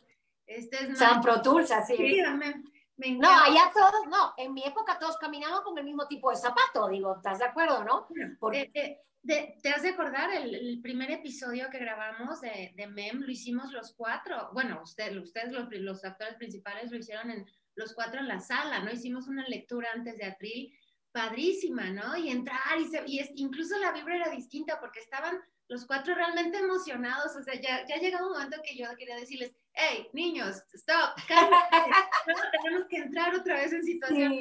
Este 0.47 0.77
es 0.85 0.99
San 0.99 1.21
Pro 1.21 1.43
Tools, 1.43 1.71
así 1.73 1.97
Sí, 1.97 2.23
me, 2.37 2.63
me 2.97 3.19
No, 3.19 3.29
allá 3.31 3.71
todos, 3.75 4.07
no, 4.09 4.33
en 4.37 4.55
mi 4.55 4.63
época 4.65 4.99
todos 4.99 5.17
caminaban 5.19 5.63
con 5.65 5.77
el 5.79 5.85
mismo 5.85 6.07
tipo 6.07 6.31
de 6.31 6.37
zapato, 6.37 6.89
digo, 6.89 7.17
¿estás 7.17 7.39
de 7.41 7.47
acuerdo, 7.47 7.83
no? 7.85 8.07
Porque- 8.39 8.71
Eh, 8.75 9.01
eh, 9.29 9.57
¿Te 9.61 9.71
has 9.71 9.83
de 9.83 9.89
acordar 9.89 10.31
el, 10.31 10.55
el 10.55 10.81
primer 10.81 11.11
episodio 11.11 11.69
que 11.69 11.79
grabamos 11.81 12.41
de, 12.41 12.73
de 12.77 12.87
MEM? 12.87 13.23
Lo 13.23 13.31
hicimos 13.33 13.73
los 13.73 13.93
cuatro. 13.97 14.51
Bueno, 14.53 14.81
usted, 14.85 15.17
ustedes, 15.17 15.51
los, 15.51 15.67
los 15.73 16.05
actores 16.05 16.37
principales, 16.37 16.93
lo 16.93 16.97
hicieron 16.99 17.33
en 17.33 17.45
los 17.75 17.93
cuatro 17.93 18.21
en 18.21 18.29
la 18.29 18.39
sala, 18.39 18.79
¿no? 18.85 18.93
Hicimos 18.93 19.27
una 19.27 19.45
lectura 19.49 19.89
antes 19.93 20.17
de 20.17 20.27
atril 20.27 20.73
padrísima, 21.21 21.91
¿no? 21.91 22.15
Y 22.17 22.29
entrar, 22.31 22.79
y, 22.79 22.85
se- 22.87 23.03
y 23.07 23.19
es, 23.21 23.31
incluso 23.37 23.79
la 23.79 23.93
vibra 23.93 24.17
era 24.17 24.29
distinta 24.31 24.79
porque 24.79 25.01
estaban 25.01 25.39
los 25.69 25.87
cuatro 25.87 26.15
realmente 26.15 26.59
emocionados. 26.59 27.35
O 27.37 27.43
sea, 27.43 27.55
ya, 27.61 27.87
ya 27.87 27.97
llegaba 27.97 28.27
un 28.27 28.35
momento 28.35 28.59
que 28.63 28.77
yo 28.77 28.87
quería 28.99 29.17
decirles, 29.17 29.55
hey, 29.73 30.09
niños, 30.13 30.63
stop, 30.75 31.17
tenemos 32.63 32.87
que 32.89 32.97
entrar 32.99 33.35
otra 33.35 33.55
vez 33.55 33.73
en 33.73 33.83
situación 33.85 34.35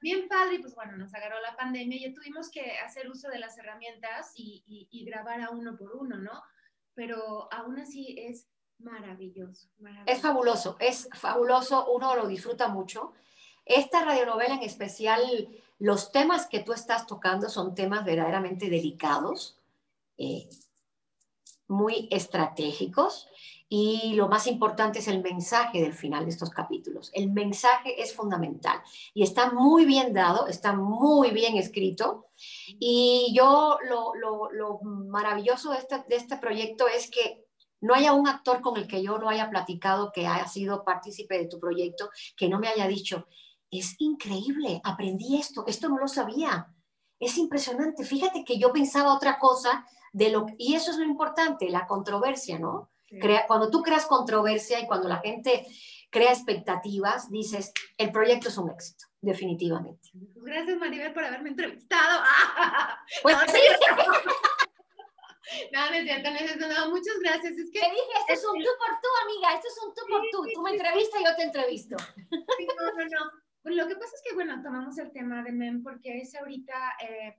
bien 0.00 0.26
padre, 0.28 0.56
y 0.56 0.58
pues 0.58 0.74
bueno, 0.74 0.96
nos 0.96 1.14
agarró 1.14 1.40
la 1.40 1.54
pandemia 1.56 1.96
y 1.98 2.08
ya 2.08 2.14
tuvimos 2.14 2.50
que 2.50 2.78
hacer 2.78 3.08
uso 3.08 3.28
de 3.28 3.38
las 3.38 3.56
herramientas 3.58 4.32
y, 4.34 4.62
y- 4.66 4.88
y 4.90 5.04
grabar 5.04 5.40
a 5.42 5.50
uno 5.50 5.76
por 5.76 5.94
uno, 5.96 6.16
¿no? 6.18 6.42
Pero 6.94 7.48
aún 7.52 7.78
así 7.78 8.16
es 8.18 8.48
maravilloso, 8.78 9.68
maravilloso. 9.78 10.12
Es 10.12 10.20
fabuloso, 10.22 10.76
es 10.80 11.08
fabuloso, 11.14 11.92
uno 11.92 12.16
lo 12.16 12.26
disfruta 12.26 12.68
mucho. 12.68 13.12
Esta 13.64 14.04
radionovela 14.04 14.54
en 14.54 14.62
especial, 14.62 15.20
los 15.88 16.12
temas 16.12 16.46
que 16.46 16.60
tú 16.60 16.72
estás 16.72 17.06
tocando 17.06 17.48
son 17.48 17.74
temas 17.74 18.04
verdaderamente 18.04 18.70
delicados, 18.70 19.58
eh, 20.16 20.48
muy 21.68 22.08
estratégicos 22.10 23.28
y 23.68 24.12
lo 24.14 24.28
más 24.28 24.46
importante 24.46 24.98
es 24.98 25.08
el 25.08 25.22
mensaje 25.22 25.80
del 25.80 25.94
final 25.94 26.24
de 26.24 26.30
estos 26.30 26.50
capítulos. 26.50 27.10
El 27.14 27.32
mensaje 27.32 28.00
es 28.02 28.14
fundamental 28.14 28.80
y 29.14 29.22
está 29.22 29.50
muy 29.50 29.84
bien 29.86 30.12
dado, 30.12 30.46
está 30.46 30.72
muy 30.74 31.30
bien 31.30 31.56
escrito 31.56 32.26
y 32.78 33.32
yo 33.34 33.78
lo, 33.88 34.14
lo- 34.14 34.50
lo 34.52 34.80
maravilloso 34.82 35.70
de 35.72 35.78
este, 35.78 36.04
de 36.08 36.16
este 36.16 36.36
proyecto 36.36 36.86
es 36.86 37.10
que 37.10 37.44
no 37.80 37.94
haya 37.94 38.12
un 38.12 38.28
actor 38.28 38.60
con 38.60 38.76
el 38.76 38.86
que 38.86 39.02
yo 39.02 39.18
no 39.18 39.28
haya 39.28 39.50
platicado, 39.50 40.12
que 40.12 40.26
haya 40.26 40.46
sido 40.46 40.84
partícipe 40.84 41.38
de 41.38 41.46
tu 41.48 41.58
proyecto, 41.58 42.10
que 42.36 42.48
no 42.48 42.60
me 42.60 42.68
haya 42.68 42.86
dicho, 42.86 43.26
es 43.78 43.94
increíble, 43.98 44.80
aprendí 44.84 45.38
esto, 45.40 45.64
esto 45.66 45.88
no 45.88 45.98
lo 45.98 46.08
sabía. 46.08 46.66
Es 47.18 47.38
impresionante. 47.38 48.04
Fíjate 48.04 48.44
que 48.44 48.58
yo 48.58 48.72
pensaba 48.72 49.14
otra 49.14 49.38
cosa 49.38 49.86
de 50.12 50.30
lo 50.30 50.46
y 50.58 50.74
eso 50.74 50.90
es 50.90 50.98
lo 50.98 51.04
importante, 51.04 51.70
la 51.70 51.86
controversia, 51.86 52.58
¿no? 52.58 52.90
Sí. 53.08 53.18
Crea- 53.18 53.46
cuando 53.46 53.70
tú 53.70 53.82
creas 53.82 54.06
controversia 54.06 54.80
y 54.80 54.86
cuando 54.86 55.08
la 55.08 55.18
gente 55.18 55.66
crea 56.10 56.32
expectativas, 56.32 57.30
dices, 57.30 57.72
el 57.96 58.12
proyecto 58.12 58.48
es 58.48 58.58
un 58.58 58.70
éxito, 58.70 59.06
definitivamente. 59.20 60.10
Gracias 60.14 60.78
Maribel 60.78 61.12
por 61.14 61.24
haberme 61.24 61.50
entrevistado. 61.50 62.22
Pues 63.22 63.36
No, 63.36 63.42
sí, 63.52 63.58
No, 65.72 65.90
no 65.90 65.94
es 65.96 66.04
cierto, 66.04 66.30
no 66.30 66.36
es 66.36 66.42
cierto, 66.42 66.66
no, 66.68 66.90
muchas 66.90 67.18
gracias. 67.22 67.52
Es 67.52 67.70
que 67.70 67.80
te 67.80 67.90
dije, 67.90 68.12
esto 68.20 68.32
es 68.32 68.44
un 68.44 68.58
tú 68.62 68.70
por 68.78 69.00
tú, 69.00 69.08
amiga, 69.24 69.54
esto 69.54 69.68
es 69.68 69.78
un 69.86 69.94
tú 69.94 70.02
por 70.08 70.22
tú. 70.32 70.46
Tú 70.54 70.62
me 70.62 70.70
entrevistas 70.70 71.20
y 71.20 71.24
yo 71.24 71.36
te 71.36 71.42
entrevisto. 71.42 71.96
Sí, 71.98 72.66
no, 72.66 72.92
no, 72.92 73.04
no. 73.04 73.41
Pues 73.62 73.76
lo 73.76 73.86
que 73.86 73.94
pasa 73.94 74.12
es 74.14 74.22
que, 74.28 74.34
bueno, 74.34 74.60
tomamos 74.62 74.98
el 74.98 75.12
tema 75.12 75.42
de 75.42 75.52
MEM 75.52 75.82
porque 75.82 76.18
es 76.18 76.34
ahorita, 76.34 76.74
eh, 77.02 77.36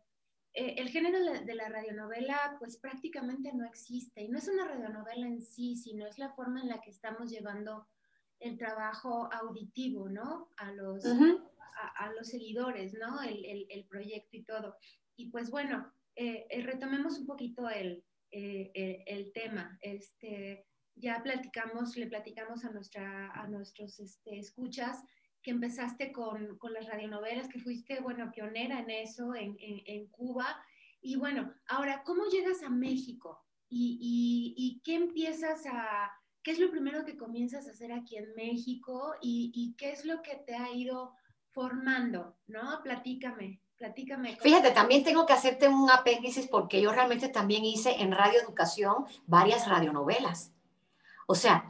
eh, 0.53 0.75
el 0.77 0.89
género 0.89 1.19
de 1.19 1.55
la- 1.55 1.69
radionovela, 1.69 2.55
pues 2.59 2.77
prácticamente 2.77 3.51
no 3.53 3.65
existe. 3.65 4.21
Y 4.21 4.29
no 4.29 4.37
es 4.37 4.47
una 4.47 4.65
radionovela 4.67 5.27
en 5.27 5.41
sí, 5.41 5.75
sino 5.75 6.05
es 6.07 6.17
la 6.19 6.31
forma 6.33 6.61
en 6.61 6.69
la 6.69 6.79
que 6.79 6.91
estamos 6.91 7.29
llevando 7.29 7.87
el 8.39 8.57
trabajo 8.57 9.29
auditivo, 9.33 10.09
¿no? 10.09 10.49
A 10.57 10.71
los, 10.71 11.03
Ujú. 11.05 11.41
a, 11.81 12.05
a 12.05 12.13
los 12.13 12.27
seguidores, 12.27 12.93
¿no? 12.93 13.21
El, 13.21 13.43
el- 13.45 13.67
el 13.69 13.85
proyecto 13.85 14.37
y 14.37 14.43
todo. 14.43 14.77
Y 15.15 15.29
pues 15.29 15.49
bueno, 15.49 15.91
eh, 16.15 16.45
eh, 16.49 16.61
retomemos 16.63 17.17
un 17.19 17.25
poquito 17.25 17.69
el, 17.69 18.03
eh, 18.31 18.71
el, 18.75 19.03
el 19.07 19.31
tema. 19.33 19.77
Este, 19.81 20.67
ya 20.95 21.21
platicamos, 21.23 21.97
le 21.97 22.07
platicamos 22.07 22.63
a, 22.65 22.71
nuestra, 22.71 23.31
a 23.31 23.47
nuestros 23.47 23.99
este, 23.99 24.37
escuchas 24.37 25.03
que 25.43 25.51
empezaste 25.51 26.11
con, 26.11 26.57
con 26.57 26.73
las 26.73 26.87
radionovelas, 26.87 27.49
que 27.49 27.59
fuiste, 27.59 27.99
bueno, 27.99 28.31
pionera 28.31 28.79
en 28.79 28.89
eso, 28.89 29.35
en, 29.35 29.57
en, 29.59 29.81
en 29.85 30.07
Cuba. 30.07 30.63
Y 31.01 31.17
bueno, 31.17 31.53
ahora, 31.67 32.03
¿cómo 32.05 32.25
llegas 32.25 32.63
a 32.63 32.69
México? 32.69 33.43
¿Y, 33.69 33.97
y, 33.99 34.55
y 34.55 34.81
qué 34.83 34.95
empiezas 34.95 35.65
a, 35.65 36.11
qué 36.41 36.51
es 36.51 36.59
lo 36.59 36.71
primero 36.71 37.03
que 37.03 37.17
comienzas 37.17 37.67
a 37.67 37.71
hacer 37.71 37.91
aquí 37.91 38.15
en 38.15 38.33
México? 38.35 39.15
¿Y, 39.21 39.51
y 39.53 39.73
qué 39.75 39.91
es 39.91 40.05
lo 40.05 40.21
que 40.21 40.35
te 40.35 40.55
ha 40.55 40.71
ido 40.71 41.13
formando? 41.51 42.37
¿No? 42.47 42.81
Platícame, 42.81 43.59
platícame. 43.77 44.37
Fíjate, 44.37 44.71
también 44.71 45.03
tengo 45.03 45.25
que 45.25 45.33
hacerte 45.33 45.67
un 45.67 45.91
apéndice 45.91 46.47
porque 46.49 46.81
yo 46.81 46.93
realmente 46.93 47.27
también 47.27 47.65
hice 47.65 48.01
en 48.01 48.13
Radio 48.13 48.39
Educación 48.39 49.05
varias 49.27 49.67
radionovelas. 49.67 50.53
O 51.27 51.35
sea, 51.35 51.69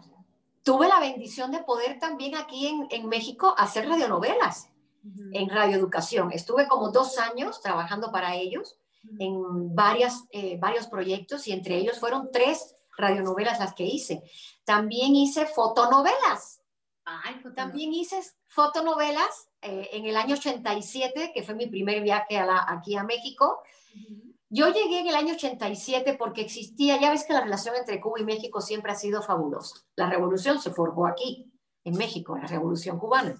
tuve 0.63 0.87
la 0.87 0.99
bendición 0.99 1.51
de 1.51 1.59
poder 1.63 1.99
también 1.99 2.35
aquí 2.35 2.67
en, 2.67 2.87
en 2.89 3.07
México 3.07 3.53
hacer 3.57 3.87
radionovelas 3.87 4.69
Ujú. 5.03 5.23
en 5.33 5.49
Radio 5.49 5.75
Educación. 5.77 6.31
Estuve 6.31 6.67
como 6.67 6.89
dos 6.89 7.17
años 7.19 7.61
trabajando 7.61 8.11
para 8.11 8.35
ellos 8.35 8.77
en 9.19 9.75
varias, 9.75 10.23
eh, 10.31 10.57
varios 10.59 10.87
proyectos 10.87 11.45
y 11.47 11.51
entre 11.51 11.75
ellos 11.75 11.99
fueron 11.99 12.29
tres 12.31 12.73
radionovelas 12.97 13.59
las 13.59 13.73
que 13.73 13.83
hice. 13.83 14.23
También 14.63 15.15
hice 15.15 15.45
fotonovelas. 15.45 16.61
Ay. 17.03 17.41
También 17.53 17.93
hice 17.93 18.21
fotonovelas 18.47 19.49
eh, 19.61 19.89
en 19.91 20.05
el 20.05 20.15
año 20.15 20.35
87, 20.35 21.31
que 21.33 21.43
fue 21.43 21.53
mi 21.55 21.67
primer 21.67 22.01
viaje 22.01 22.37
a 22.37 22.45
la- 22.45 22.65
aquí 22.67 22.95
a 22.95 23.03
México. 23.03 23.61
Ujú. 23.93 24.32
Yo 24.55 24.67
llegué 24.71 24.99
en 24.99 25.07
el 25.07 25.15
año 25.15 25.33
87 25.33 26.13
porque 26.13 26.41
existía, 26.41 26.99
ya 27.01 27.09
ves 27.11 27.23
que 27.25 27.33
la 27.33 27.41
relación 27.41 27.75
entre 27.75 27.99
Cuba 27.99 28.19
y 28.19 28.23
México 28.23 28.61
siempre 28.61 28.91
ha 28.91 28.95
sido 28.95 29.21
fabulosa. 29.23 29.77
La 29.95 30.07
revolución 30.09 30.61
se 30.61 30.69
forjó 30.71 31.07
aquí, 31.07 31.51
en 31.83 31.97
México, 31.97 32.37
la 32.37 32.45
revolución 32.47 32.99
cubana. 32.99 33.35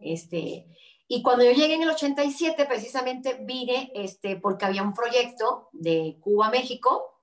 Este, 0.00 0.66
y 1.08 1.22
cuando 1.22 1.44
yo 1.44 1.50
llegué 1.50 1.74
en 1.74 1.82
el 1.82 1.90
87, 1.90 2.64
precisamente 2.66 3.38
vine 3.42 3.90
este, 3.94 4.36
porque 4.36 4.64
había 4.64 4.82
un 4.82 4.94
proyecto 4.94 5.68
de 5.72 6.16
Cuba-México 6.20 7.20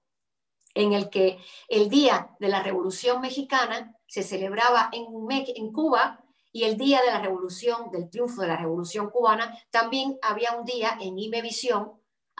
en 0.74 0.94
el 0.94 1.10
que 1.10 1.38
el 1.70 1.90
día 1.90 2.36
de 2.40 2.50
la 2.50 2.62
Revolución 2.62 3.22
Mexicana 3.22 3.96
se 4.08 4.24
celebraba 4.24 4.90
en, 4.92 5.26
Me- 5.26 5.54
en 5.56 5.72
Cuba 5.72 6.24
y 6.52 6.64
el 6.66 6.78
día 6.78 7.02
de 7.02 7.08
la 7.08 7.22
Revolución, 7.22 7.90
del 7.92 8.10
triunfo 8.10 8.42
de 8.42 8.48
la 8.50 8.58
Revolución 8.58 9.10
Cubana, 9.10 9.58
también 9.70 10.18
había 10.22 10.54
un 10.56 10.66
día 10.66 10.98
en 11.00 11.18
Imevisión, 11.18 11.94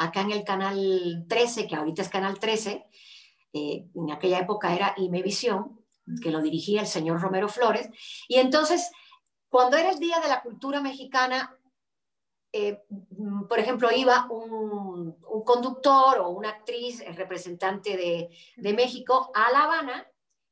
acá 0.04 0.22
en 0.22 0.32
el 0.32 0.44
canal 0.44 1.26
13, 1.28 1.68
que 1.68 1.76
ahorita 1.76 2.02
es 2.02 2.10
canal 2.10 2.40
13, 2.40 2.86
eh, 3.54 3.88
en 3.94 4.12
aquella 4.12 4.40
época 4.40 4.74
era 4.74 4.94
Imevisión, 4.98 5.80
que 6.22 6.32
lo 6.32 6.42
dirigía 6.42 6.82
el 6.82 6.88
señor 6.88 7.22
Romero 7.22 7.48
Flores, 7.48 7.90
y 8.28 8.38
entonces 8.38 8.92
cuando 9.50 9.78
era 9.78 9.92
el 9.92 10.00
Día 10.00 10.20
de 10.22 10.30
la 10.30 10.42
Cultura 10.42 10.82
Mexicana, 10.82 11.58
eh, 12.54 12.84
mm, 12.90 13.48
por 13.48 13.60
ejemplo, 13.60 13.90
iba 13.92 14.28
un, 14.30 15.18
un 15.30 15.44
conductor 15.44 16.20
o 16.20 16.30
una 16.30 16.50
actriz 16.50 17.02
eh, 17.02 17.12
representante 17.12 17.98
de, 17.98 18.30
de 18.56 18.74
México 18.74 19.30
a 19.34 19.52
La 19.52 19.64
Habana 19.64 20.08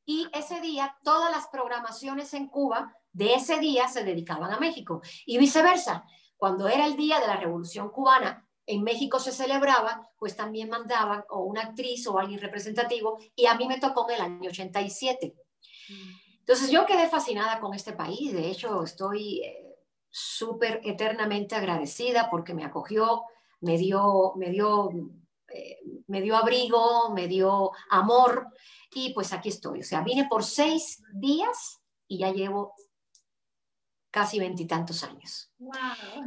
y 0.06 0.27
ese 0.34 0.60
día 0.60 0.98
todas 1.03 1.32
las 1.32 1.48
programaciones 1.48 2.34
en 2.34 2.48
Cuba 2.48 2.94
de 3.13 3.36
ese 3.36 3.60
día 3.60 3.88
se 3.88 4.03
dedicaban 4.03 4.51
a 4.51 4.60
México 4.60 5.01
y 5.25 5.38
viceversa. 5.38 6.06
Cuando 6.36 6.68
era 6.68 6.86
el 6.86 6.96
Día 6.96 7.20
de 7.20 7.27
la 7.27 7.38
Revolución 7.38 7.89
Cubana, 7.89 8.49
en 8.69 8.83
México 8.83 9.19
se 9.19 9.31
celebraba, 9.31 10.07
pues 10.19 10.35
también 10.35 10.69
mandaban 10.69 11.23
o 11.29 11.39
una 11.39 11.61
actriz 11.61 12.05
o 12.05 12.19
alguien 12.19 12.39
representativo 12.39 13.17
y 13.35 13.47
a 13.47 13.55
mí 13.55 13.67
me 13.67 13.79
tocó 13.79 14.07
en 14.07 14.15
el 14.15 14.21
año 14.21 14.49
87. 14.49 15.35
Entonces 16.38 16.69
yo 16.69 16.85
quedé 16.85 17.09
fascinada 17.09 17.59
con 17.59 17.73
este 17.73 17.93
país, 17.93 18.31
de 18.31 18.47
hecho 18.47 18.83
estoy 18.83 19.41
eh, 19.41 19.75
súper 20.07 20.81
eternamente 20.83 21.55
agradecida 21.55 22.29
porque 22.29 22.53
me 22.53 22.63
acogió, 22.63 23.23
me 23.59 23.75
dio, 23.75 24.33
me 24.35 24.51
dio, 24.51 24.91
eh, 25.47 25.79
me 26.05 26.21
dio 26.21 26.38
abrigo, 26.38 27.09
me 27.09 27.27
dio 27.27 27.71
amor 27.89 28.49
y 28.93 29.13
pues 29.13 29.33
aquí 29.33 29.49
estoy. 29.49 29.79
O 29.79 29.83
sea, 29.83 30.01
vine 30.01 30.27
por 30.29 30.43
seis 30.43 31.01
días 31.15 31.81
y 32.07 32.19
ya 32.19 32.31
llevo 32.31 32.75
casi 34.11 34.39
veintitantos 34.39 35.03
años. 35.03 35.51
Wow. 35.59 35.73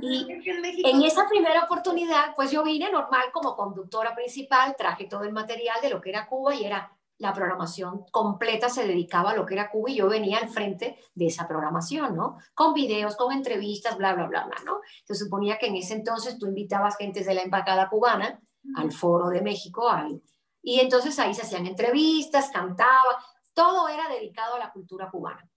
Y 0.00 0.26
en 0.84 1.02
esa 1.02 1.28
primera 1.28 1.64
oportunidad, 1.64 2.34
pues 2.34 2.50
yo 2.50 2.62
vine 2.62 2.90
normal 2.90 3.26
como 3.32 3.56
conductora 3.56 4.14
principal, 4.14 4.74
traje 4.76 5.06
todo 5.06 5.24
el 5.24 5.32
material 5.32 5.78
de 5.82 5.90
lo 5.90 6.00
que 6.00 6.10
era 6.10 6.26
Cuba 6.26 6.54
y 6.54 6.64
era 6.64 6.96
la 7.18 7.32
programación 7.32 8.04
completa 8.10 8.68
se 8.68 8.84
dedicaba 8.84 9.30
a 9.30 9.36
lo 9.36 9.46
que 9.46 9.54
era 9.54 9.70
Cuba 9.70 9.90
y 9.90 9.96
yo 9.96 10.08
venía 10.08 10.38
al 10.38 10.48
frente 10.48 10.98
de 11.14 11.26
esa 11.26 11.46
programación, 11.46 12.16
¿no? 12.16 12.38
Con 12.52 12.74
videos, 12.74 13.14
con 13.16 13.32
entrevistas, 13.32 13.96
bla, 13.96 14.12
bla, 14.14 14.26
bla, 14.26 14.44
bla, 14.44 14.56
¿no? 14.64 14.80
Se 15.04 15.14
suponía 15.14 15.56
que 15.56 15.66
en 15.66 15.76
ese 15.76 15.94
entonces 15.94 16.36
tú 16.36 16.46
invitabas 16.46 16.96
gente 16.96 17.22
de 17.22 17.34
la 17.34 17.42
embajada 17.42 17.88
cubana 17.88 18.40
al 18.74 18.90
foro 18.90 19.28
de 19.28 19.40
México, 19.40 19.88
al, 19.88 20.20
y 20.62 20.80
entonces 20.80 21.16
ahí 21.20 21.32
se 21.32 21.42
hacían 21.42 21.66
entrevistas, 21.66 22.50
cantaba, 22.50 23.18
todo 23.54 23.88
era 23.88 24.08
dedicado 24.08 24.56
a 24.56 24.58
la 24.58 24.72
cultura 24.72 25.08
cubana. 25.08 25.48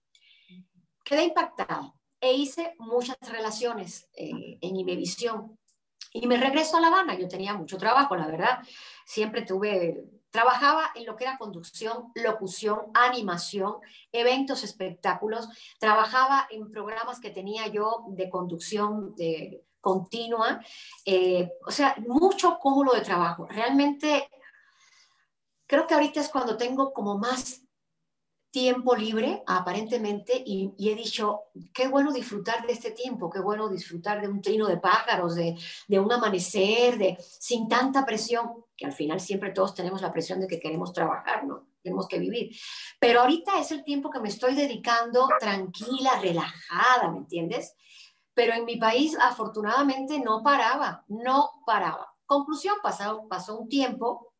quedé 1.04 1.24
impactada 1.24 1.95
e 2.20 2.32
hice 2.32 2.74
muchas 2.78 3.16
relaciones 3.20 4.08
eh, 4.14 4.58
en 4.60 4.76
Imevisión. 4.76 5.58
Y 6.12 6.26
me 6.26 6.38
regreso 6.38 6.76
a 6.76 6.80
La 6.80 6.88
Habana. 6.88 7.18
Yo 7.18 7.28
tenía 7.28 7.54
mucho 7.54 7.76
trabajo, 7.76 8.16
la 8.16 8.26
verdad. 8.26 8.58
Siempre 9.04 9.42
tuve, 9.42 10.04
trabajaba 10.30 10.90
en 10.94 11.04
lo 11.04 11.16
que 11.16 11.24
era 11.24 11.36
conducción, 11.36 12.12
locución, 12.14 12.90
animación, 12.94 13.76
eventos, 14.12 14.64
espectáculos. 14.64 15.48
Trabajaba 15.78 16.46
en 16.50 16.70
programas 16.70 17.20
que 17.20 17.30
tenía 17.30 17.66
yo 17.68 18.06
de 18.08 18.30
conducción 18.30 19.14
de, 19.14 19.66
continua. 19.86 20.60
Eh, 21.04 21.48
o 21.64 21.70
sea, 21.70 21.94
mucho 22.08 22.58
cúmulo 22.58 22.92
de 22.92 23.02
trabajo. 23.02 23.46
Realmente 23.46 24.28
creo 25.64 25.86
que 25.86 25.94
ahorita 25.94 26.20
es 26.20 26.28
cuando 26.28 26.56
tengo 26.56 26.92
como 26.92 27.18
más 27.18 27.62
tiempo 28.50 28.96
libre, 28.96 29.42
aparentemente, 29.46 30.42
y, 30.44 30.72
he 30.78 30.94
dicho, 30.94 31.42
qué 31.74 31.88
bueno 31.88 32.12
disfrutar 32.12 32.66
de 32.66 32.72
este 32.72 32.90
tiempo, 32.90 33.28
qué 33.28 33.40
bueno 33.40 33.68
disfrutar 33.68 34.20
de 34.20 34.28
un 34.28 34.40
trino 34.40 34.66
de 34.66 34.78
pájaros, 34.78 35.34
de, 35.34 35.56
de, 35.88 36.00
un 36.00 36.10
amanecer, 36.10 36.96
de, 36.96 37.18
sin 37.20 37.68
tanta 37.68 38.06
presión, 38.06 38.64
que 38.76 38.86
al 38.86 38.92
final 38.92 39.20
siempre 39.20 39.50
todos 39.50 39.74
tenemos 39.74 40.00
la 40.00 40.12
presión 40.12 40.40
de 40.40 40.46
que 40.46 40.60
queremos 40.60 40.92
trabajar, 40.92 41.44
¿no? 41.44 41.66
Tenemos 41.82 42.08
que 42.08 42.18
vivir. 42.18 42.56
Pero 42.98 43.20
ahorita 43.20 43.60
es 43.60 43.70
el 43.72 43.84
tiempo 43.84 44.10
que 44.10 44.20
me 44.20 44.28
estoy 44.28 44.54
dedicando 44.54 45.28
tranquila, 45.38 46.18
relajada, 46.20 47.10
¿me 47.10 47.18
entiendes? 47.18 47.74
Pero 48.34 48.54
en 48.54 48.64
mi 48.64 48.76
país, 48.76 49.16
afortunadamente, 49.20 50.18
no 50.20 50.42
paraba, 50.42 51.04
no 51.08 51.62
paraba. 51.64 52.12
Conclusión, 52.26 52.76
pasó, 52.82 53.26
pasó 53.28 53.58
un 53.58 53.68
tiempo 53.68 54.32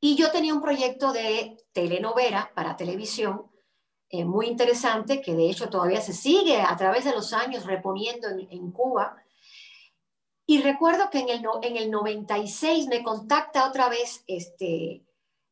y 0.00 0.14
yo 0.14 0.30
tenía 0.30 0.54
un 0.54 0.60
proyecto 0.60 1.12
de 1.12 1.56
telenovela 1.78 2.50
para 2.56 2.76
televisión 2.76 3.46
eh, 4.10 4.24
muy 4.24 4.46
interesante, 4.46 5.20
que 5.20 5.34
de 5.34 5.48
hecho 5.48 5.68
todavía 5.68 6.00
se 6.00 6.12
sigue 6.12 6.60
a 6.60 6.76
través 6.76 7.04
de 7.04 7.12
los 7.12 7.32
años 7.32 7.66
reponiendo 7.66 8.26
en, 8.28 8.72
Cuba. 8.72 9.22
Y 10.44 10.60
recuerdo 10.62 11.08
que 11.10 11.20
en 11.20 11.28
el, 11.28 11.42
en 11.62 11.76
el 11.76 11.90
96 11.90 12.88
me 12.88 13.04
contacta 13.04 13.68
otra 13.68 13.88
vez 13.88 14.24
este, 14.26 15.04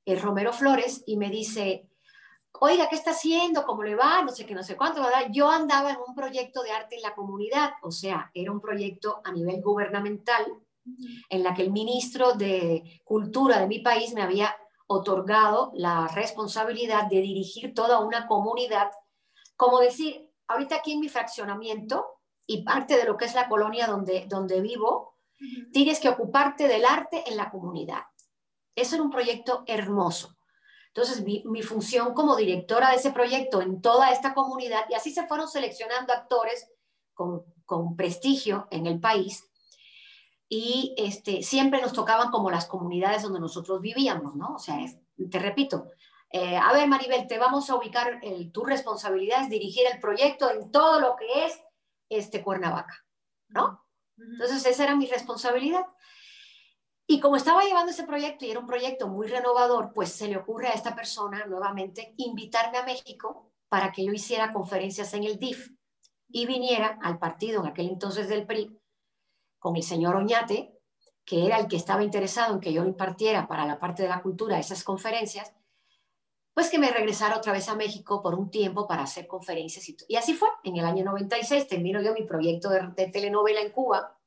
el 0.05 0.21
Romero 0.21 0.53
Flores 0.53 1.05
y 1.07 1.17
me 1.17 1.31
dice, 1.31 1.89
oiga, 2.55 2.89
¿qué 2.89 2.97
está 2.97 3.13
haciendo? 3.13 3.65
¿Cómo 3.65 3.85
le 3.85 3.95
va? 3.95 4.23
No 4.23 4.33
sé 4.33 4.47
qué, 4.47 4.55
no 4.55 4.65
sé 4.65 4.77
cuánto, 4.77 5.03
¿verdad? 5.03 5.29
Yo 5.31 5.49
andaba 5.49 5.91
en 5.91 5.99
un 6.09 6.15
proyecto 6.15 6.63
de 6.63 6.73
arte 6.73 6.97
en 6.97 7.03
la 7.03 7.15
comunidad, 7.15 7.71
o 7.83 7.93
sea, 7.93 8.33
era 8.35 8.51
un 8.51 8.61
proyecto 8.61 9.21
a 9.23 9.31
nivel 9.31 9.63
gubernamental 9.63 10.45
en 11.29 11.43
la 11.43 11.55
que 11.55 11.63
el 11.63 11.71
ministro 11.71 12.33
de 12.33 13.01
Cultura 13.05 13.61
de 13.61 13.67
mi 13.69 13.81
país 13.81 14.13
me 14.15 14.23
había 14.23 14.57
otorgado 14.87 15.73
la 15.75 16.09
responsabilidad 16.09 17.07
de 17.07 17.21
dirigir 17.21 17.75
toda 17.75 18.01
una 18.01 18.27
comunidad, 18.27 18.91
como 19.57 19.81
decir, 19.81 20.31
ahorita 20.49 20.77
aquí 20.77 20.93
en 20.93 21.01
mi 21.01 21.09
fraccionamiento 21.09 22.07
y 22.47 22.63
parte 22.63 22.97
de 22.97 23.05
lo 23.05 23.17
que 23.17 23.25
es 23.25 23.35
la 23.35 23.49
colonia 23.49 23.87
donde, 23.87 24.27
donde 24.29 24.61
vivo, 24.61 25.17
tienes 25.73 26.01
que 26.01 26.09
ocuparte 26.09 26.69
del 26.69 26.85
arte 26.85 27.25
en 27.27 27.37
la 27.37 27.51
comunidad. 27.51 28.03
Eso 28.75 28.95
era 28.95 29.05
un 29.05 29.11
proyecto 29.11 29.65
hermoso. 29.67 30.37
Entonces, 30.89 31.23
mi, 31.23 31.43
mi, 31.45 31.63
función 31.63 32.15
como 32.15 32.37
directora 32.37 32.91
de 32.91 32.97
ese 32.97 33.11
proyecto 33.11 33.61
en 33.61 33.83
toda 33.83 34.13
esta 34.13 34.33
comunidad, 34.33 34.85
y 34.89 34.95
así 34.95 35.13
se 35.13 35.27
fueron 35.27 35.49
seleccionando 35.49 36.13
actores 36.13 36.71
con, 37.13 37.45
con 37.67 37.97
prestigio 37.97 38.67
en 38.71 38.87
el 38.87 38.99
país, 38.99 39.45
y 40.49 40.95
este, 40.97 41.43
siempre 41.43 41.81
nos 41.81 41.93
tocaban 41.93 42.31
como 42.31 42.51
las 42.51 42.67
comunidades 42.67 43.23
donde 43.23 43.41
nosotros 43.41 43.81
vivíamos, 43.81 44.37
¿no? 44.37 44.55
O 44.55 44.59
sea, 44.59 44.79
te 45.31 45.39
repito, 45.39 45.91
eh, 46.31 46.57
a 46.57 46.73
ver 46.73 46.89
Maribel, 46.89 47.27
te 47.27 47.39
vamos 47.39 47.69
a 47.71 47.77
ubicar, 47.77 48.21
el, 48.23 48.53
tu 48.53 48.65
responsabilidad 48.65 49.43
es 49.43 49.51
dirigir 49.51 49.85
el 49.93 50.01
proyecto 50.01 50.51
en 50.51 50.71
todo 50.71 51.01
lo 51.01 51.17
que 51.17 51.47
es 51.47 51.61
este 52.09 52.43
Cuernavaca, 52.43 53.05
¿no? 53.49 53.85
Entonces 54.17 54.65
esa 54.67 54.85
era 54.85 54.97
mi 54.97 55.07
responsabilidad. 55.07 55.85
Y 57.09 57.21
como 57.21 57.37
estaba 57.37 57.63
llevando 57.63 57.93
ese 57.93 58.05
proyecto 58.05 58.45
y 58.45 58.51
era 58.51 58.61
un 58.61 58.67
proyecto 58.67 59.09
muy 59.09 59.29
renovador, 59.29 59.93
pues 59.93 60.13
se 60.13 60.27
le 60.29 60.37
ocurre 60.37 60.69
a 60.69 60.73
esta 60.73 60.95
persona 60.95 61.47
nuevamente 61.47 62.15
invitarme 62.17 62.79
a 62.79 62.85
México 62.85 63.53
para 63.69 63.93
que 63.93 64.05
yo 64.05 64.13
hiciera 64.13 64.53
conferencias 64.53 65.15
en 65.15 65.25
el 65.25 65.39
DIF 65.39 65.71
y 66.29 66.47
viniera 66.47 66.99
al 67.03 67.19
partido 67.19 67.63
en 67.63 67.69
aquel 67.69 67.89
entonces 67.89 68.29
del 68.29 68.47
PRI 68.47 68.77
con 69.59 69.77
el 69.77 69.83
señor 69.83 70.17
Oñate, 70.17 70.77
que 71.25 71.45
era 71.45 71.59
el 71.59 71.67
que 71.67 71.77
estaba 71.77 72.05
interesado 72.05 72.55
en 72.55 72.61
que 72.61 72.73
yo 72.73 72.85
impartiera 72.85 73.49
para 73.49 73.67
la 73.67 73.79
parte 73.79 74.05
de 74.05 74.09
la 74.09 74.23
cultura 74.23 74.59
esas 74.59 74.85
conferencias, 74.85 75.53
pues 76.57 76.71
que 76.71 76.79
me 76.79 76.91
regresara 76.91 77.37
otra 77.37 77.53
vez 77.53 77.69
a 77.69 77.75
México 77.75 78.23
por 78.23 78.35
un 78.35 78.51
tiempo 78.51 78.87
para 78.87 79.03
hacer 79.03 79.27
conferencias. 79.27 79.87
Y, 79.91 79.97
y 80.09 80.17
así 80.17 80.33
fue. 80.33 80.49
En 80.65 80.77
el 80.77 80.87
año 80.87 81.05
96 81.05 81.69
termino 81.69 82.01
yo 82.01 82.15
mi 82.15 82.23
proyecto 82.23 82.71
de, 82.71 83.09
telenovela 83.09 83.61
en 83.61 83.73
Cuba, 83.73 84.19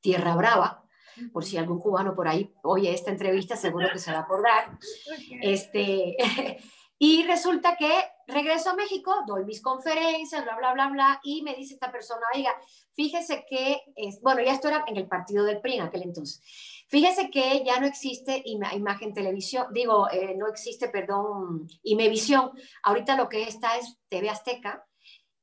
Tierra 0.00 0.36
Brava, 0.36 0.84
por 1.32 1.44
si 1.44 1.56
algún 1.56 1.78
cubano 1.78 2.14
por 2.14 2.28
ahí 2.28 2.52
oye 2.62 2.92
esta 2.92 3.10
entrevista, 3.10 3.56
seguro 3.56 3.88
que 3.90 3.98
se 3.98 4.12
va 4.12 4.18
a 4.18 4.22
acordar. 4.22 4.78
Este, 5.40 6.16
y 6.98 7.22
resulta 7.22 7.76
que 7.76 7.90
regreso 8.32 8.70
a 8.70 8.74
México, 8.74 9.22
doy 9.26 9.44
mis 9.44 9.60
conferencias, 9.60 10.44
bla, 10.44 10.56
bla, 10.56 10.72
bla, 10.72 10.88
bla, 10.88 11.20
y 11.22 11.42
me 11.42 11.54
dice 11.54 11.74
esta 11.74 11.92
persona, 11.92 12.22
oiga, 12.34 12.54
fíjese 12.94 13.44
que, 13.48 13.82
es, 13.96 14.20
bueno, 14.20 14.42
ya 14.42 14.52
esto 14.52 14.68
era 14.68 14.84
en 14.86 14.96
el 14.96 15.08
partido 15.08 15.44
del 15.44 15.60
PRI 15.60 15.74
en 15.74 15.82
aquel 15.82 16.02
entonces, 16.02 16.42
fíjese 16.88 17.30
que 17.30 17.64
ya 17.64 17.78
no 17.80 17.86
existe 17.86 18.42
imagen 18.44 19.14
televisión, 19.14 19.66
digo, 19.72 20.10
eh, 20.10 20.34
no 20.36 20.48
existe, 20.48 20.88
perdón, 20.88 21.68
Imevisión, 21.82 22.52
ahorita 22.82 23.16
lo 23.16 23.28
que 23.28 23.44
está 23.44 23.76
es 23.76 23.98
TV 24.08 24.30
Azteca, 24.30 24.86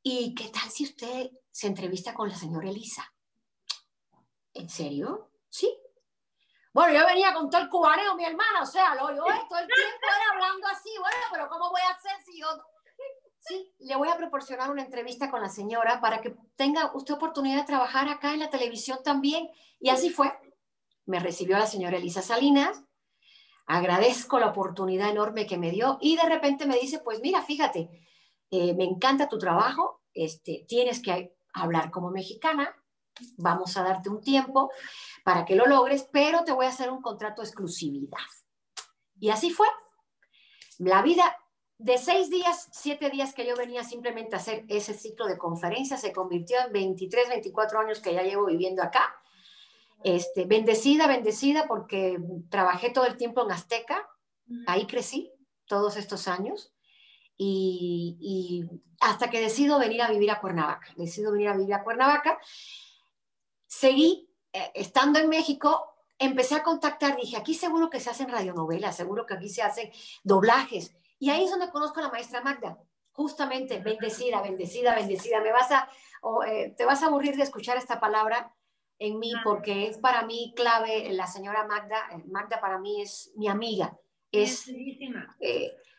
y 0.01 0.33
qué 0.35 0.49
tal 0.49 0.69
si 0.69 0.85
usted 0.85 1.31
se 1.51 1.67
entrevista 1.67 2.13
con 2.13 2.29
la 2.29 2.35
señora 2.35 2.69
Elisa. 2.69 3.13
¿En 4.53 4.69
serio? 4.69 5.31
Sí, 5.49 5.69
bueno, 6.71 6.93
yo 6.93 7.05
venía 7.05 7.33
con 7.33 7.49
todo 7.49 7.61
el 7.61 7.69
cubaneo, 7.69 8.15
mi 8.15 8.25
hermana, 8.25 8.61
o 8.61 8.65
sea, 8.65 8.93
lo 8.93 9.09
yo 9.09 9.23
todo 9.23 9.59
el 9.59 9.67
tiempo 9.67 10.05
era 10.05 10.31
hablando 10.31 10.67
así, 10.67 10.89
bueno, 10.99 11.17
pero 11.31 11.49
¿cómo 11.49 11.69
voy 11.69 11.81
a 11.81 11.95
hacer 11.95 12.21
si 12.23 12.39
yo... 12.39 12.47
Sí, 13.39 13.73
le 13.79 13.95
voy 13.95 14.09
a 14.09 14.17
proporcionar 14.17 14.69
una 14.69 14.83
entrevista 14.83 15.31
con 15.31 15.41
la 15.41 15.49
señora 15.49 16.01
para 16.01 16.21
que 16.21 16.35
tenga 16.55 16.91
usted 16.93 17.13
oportunidad 17.13 17.57
de 17.57 17.65
trabajar 17.65 18.09
acá 18.09 18.33
en 18.33 18.39
la 18.39 18.49
televisión 18.49 18.99
también. 19.03 19.49
Y 19.79 19.89
así 19.89 20.09
fue. 20.09 20.31
Me 21.05 21.19
recibió 21.19 21.57
la 21.57 21.65
señora 21.65 21.97
Elisa 21.97 22.21
Salinas, 22.21 22.83
agradezco 23.65 24.39
la 24.39 24.47
oportunidad 24.47 25.09
enorme 25.09 25.47
que 25.47 25.57
me 25.57 25.71
dio 25.71 25.97
y 26.01 26.17
de 26.17 26.23
repente 26.23 26.67
me 26.67 26.77
dice, 26.77 26.99
pues 26.99 27.19
mira, 27.21 27.41
fíjate, 27.41 27.89
eh, 28.51 28.73
me 28.75 28.83
encanta 28.83 29.29
tu 29.29 29.39
trabajo, 29.39 30.01
este, 30.13 30.65
tienes 30.67 31.01
que 31.01 31.35
hablar 31.53 31.89
como 31.89 32.11
mexicana, 32.11 32.75
vamos 33.37 33.75
a 33.77 33.83
darte 33.83 34.09
un 34.09 34.21
tiempo 34.21 34.71
para 35.23 35.45
que 35.45 35.55
lo 35.55 35.65
logres, 35.65 36.07
pero 36.11 36.43
te 36.43 36.51
voy 36.51 36.65
a 36.65 36.69
hacer 36.69 36.91
un 36.91 37.01
contrato 37.01 37.41
de 37.41 37.47
exclusividad. 37.47 38.17
Y 39.19 39.29
así 39.29 39.49
fue. 39.49 39.67
La 40.77 41.01
vida 41.01 41.35
de 41.79 41.97
seis 41.97 42.29
días, 42.29 42.69
siete 42.71 43.09
días 43.09 43.33
que 43.33 43.47
yo 43.47 43.55
venía 43.55 43.83
simplemente 43.83 44.35
a 44.35 44.39
hacer 44.39 44.65
ese 44.67 44.93
ciclo 44.93 45.25
de 45.25 45.37
conferencias 45.37 46.01
se 46.01 46.13
convirtió 46.13 46.57
en 46.65 46.71
23, 46.71 47.29
24 47.29 47.79
años 47.79 47.99
que 47.99 48.13
ya 48.13 48.21
llevo 48.21 48.45
viviendo 48.45 48.83
acá. 48.83 49.15
Este, 50.03 50.45
bendecida, 50.45 51.07
bendecida 51.07 51.67
porque 51.67 52.19
trabajé 52.49 52.91
todo 52.91 53.05
el 53.05 53.17
tiempo 53.17 53.43
en 53.43 53.51
Azteca, 53.51 54.07
ahí 54.67 54.85
crecí 54.85 55.31
todos 55.65 55.97
estos 55.97 56.27
años 56.27 56.73
y, 57.35 58.17
y 58.21 58.65
hasta 59.01 59.29
que 59.29 59.41
decido 59.41 59.79
venir 59.79 60.01
a 60.01 60.09
vivir 60.09 60.31
a 60.31 60.39
Cuernavaca, 60.39 60.93
decido 60.95 61.31
venir 61.31 61.49
a 61.49 61.57
vivir 61.57 61.73
a 61.73 61.83
Cuernavaca 61.83 62.39
seguí 63.69 64.27
eh, 64.51 64.71
estando 64.73 65.19
en 65.19 65.29
México, 65.29 65.95
empecé 66.17 66.55
a 66.55 66.63
contactar, 66.63 67.15
dije, 67.15 67.37
aquí 67.37 67.53
seguro 67.53 67.89
que 67.89 67.99
se 67.99 68.09
hacen 68.09 68.29
radionovelas, 68.29 68.97
seguro 68.97 69.25
que 69.25 69.35
aquí 69.35 69.47
se 69.47 69.61
hacen 69.61 69.91
doblajes. 70.23 70.95
Y 71.19 71.29
ahí 71.29 71.43
es 71.43 71.51
donde 71.51 71.69
conozco 71.69 71.99
a 71.99 72.03
la 72.03 72.11
maestra 72.11 72.41
Magda, 72.41 72.79
justamente, 73.11 73.79
bendecida, 73.79 74.41
bendecida, 74.41 74.95
bendecida. 74.95 75.41
Me 75.41 75.51
vas 75.51 75.69
a, 75.71 75.89
eh, 76.47 76.73
te 76.77 76.85
vas 76.85 77.03
a 77.03 77.07
aburrir 77.07 77.35
de 77.35 77.43
escuchar 77.43 77.77
esta 77.77 77.99
palabra 77.99 78.55
en 78.97 79.19
mí 79.19 79.33
porque 79.43 79.87
es 79.87 79.97
para 79.97 80.25
mí 80.25 80.53
clave 80.55 81.11
la 81.11 81.27
señora 81.27 81.67
Magda. 81.67 82.07
Eh, 82.13 82.23
Magda 82.27 82.61
para 82.61 82.79
mí 82.79 83.01
es 83.01 83.33
mi 83.35 83.49
amiga, 83.49 83.97
es, 84.31 84.71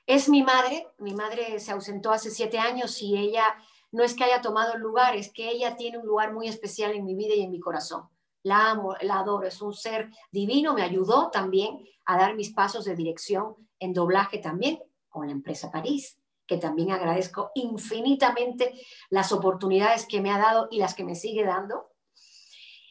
es 0.07 0.29
mi 0.31 0.43
madre. 0.43 0.89
Mi 0.99 1.15
madre 1.15 1.61
se 1.61 1.73
ausentó 1.73 2.11
hace 2.13 2.31
siete 2.31 2.59
años 2.59 3.01
y 3.03 3.19
ella 3.19 3.45
no 3.93 4.03
es 4.03 4.15
que 4.15 4.25
haya 4.25 4.41
tomado 4.41 4.75
el 4.75 4.81
lugar, 4.81 5.17
es 5.17 5.31
que 5.31 5.51
ella 5.51 5.77
tiene 5.77 5.99
un 5.99 6.07
lugar 6.07 6.33
muy 6.33 6.49
especial 6.49 6.93
en 6.93 7.05
mi 7.05 7.15
vida 7.15 7.35
y 7.35 7.43
en 7.43 7.51
mi 7.51 7.61
corazón. 7.61 8.09
La 8.43 8.71
amo, 8.71 8.97
la 9.03 9.19
adoro, 9.19 9.47
es 9.47 9.61
un 9.61 9.75
ser 9.75 10.09
divino, 10.31 10.73
me 10.73 10.83
ayudó 10.83 11.29
también 11.31 11.85
a 12.07 12.17
dar 12.17 12.35
mis 12.37 12.55
pasos 12.55 12.87
de 12.87 12.97
dirección 12.97 13.55
en 13.79 13.93
doblaje 13.93 14.39
también 14.39 14.81
con 15.11 15.27
la 15.27 15.33
empresa 15.33 15.71
París, 15.71 16.19
que 16.47 16.57
también 16.57 16.93
agradezco 16.93 17.51
infinitamente 17.55 18.73
las 19.11 19.33
oportunidades 19.33 20.07
que 20.07 20.21
me 20.21 20.33
ha 20.33 20.39
dado 20.39 20.69
y 20.71 20.79
las 20.79 20.95
que 20.95 21.05
me 21.05 21.15
sigue 21.15 21.45
dando. 21.45 21.91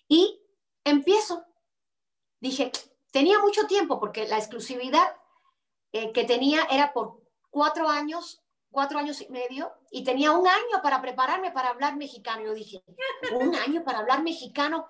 Y 0.08 0.42
empiezo. 0.84 1.46
Dije, 2.40 2.72
tenía 3.12 3.40
mucho 3.40 3.66
tiempo 3.66 4.00
porque 4.00 4.28
la 4.28 4.38
exclusividad 4.38 5.16
eh, 5.92 6.12
que 6.12 6.24
tenía 6.24 6.68
era 6.70 6.94
por 6.94 7.24
cuatro 7.50 7.90
años 7.90 8.44
cuatro 8.72 9.00
años 9.00 9.22
y 9.22 9.30
medio 9.30 9.72
y 9.92 10.04
tenía 10.04 10.32
un 10.32 10.48
año 10.48 10.82
para 10.84 11.02
prepararme 11.02 11.52
para 11.52 11.70
hablar 11.70 11.96
mexicano. 11.96 12.44
Yo 12.44 12.54
dije, 12.54 12.84
un 13.34 13.56
año 13.56 13.84
para 13.84 14.00
hablar 14.00 14.24
mexicano. 14.24 14.88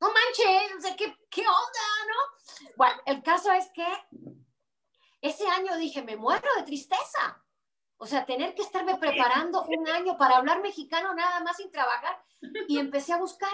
No 0.00 0.08
manches, 0.08 0.96
¿qué, 0.96 1.16
¿qué 1.30 1.40
onda, 1.42 1.86
no? 2.08 2.72
Bueno, 2.76 3.00
el 3.06 3.22
caso 3.22 3.52
es 3.52 3.70
que 3.70 3.86
ese 5.24 5.46
año 5.48 5.76
dije, 5.76 6.02
me 6.02 6.16
muero 6.16 6.48
de 6.56 6.64
tristeza. 6.64 7.42
O 7.96 8.06
sea, 8.06 8.26
tener 8.26 8.54
que 8.54 8.60
estarme 8.60 8.96
preparando 8.98 9.62
un 9.62 9.88
año 9.88 10.18
para 10.18 10.36
hablar 10.36 10.60
mexicano 10.60 11.14
nada 11.14 11.40
más 11.40 11.56
sin 11.56 11.70
trabajar. 11.70 12.22
Y 12.68 12.78
empecé 12.78 13.14
a 13.14 13.18
buscar. 13.18 13.52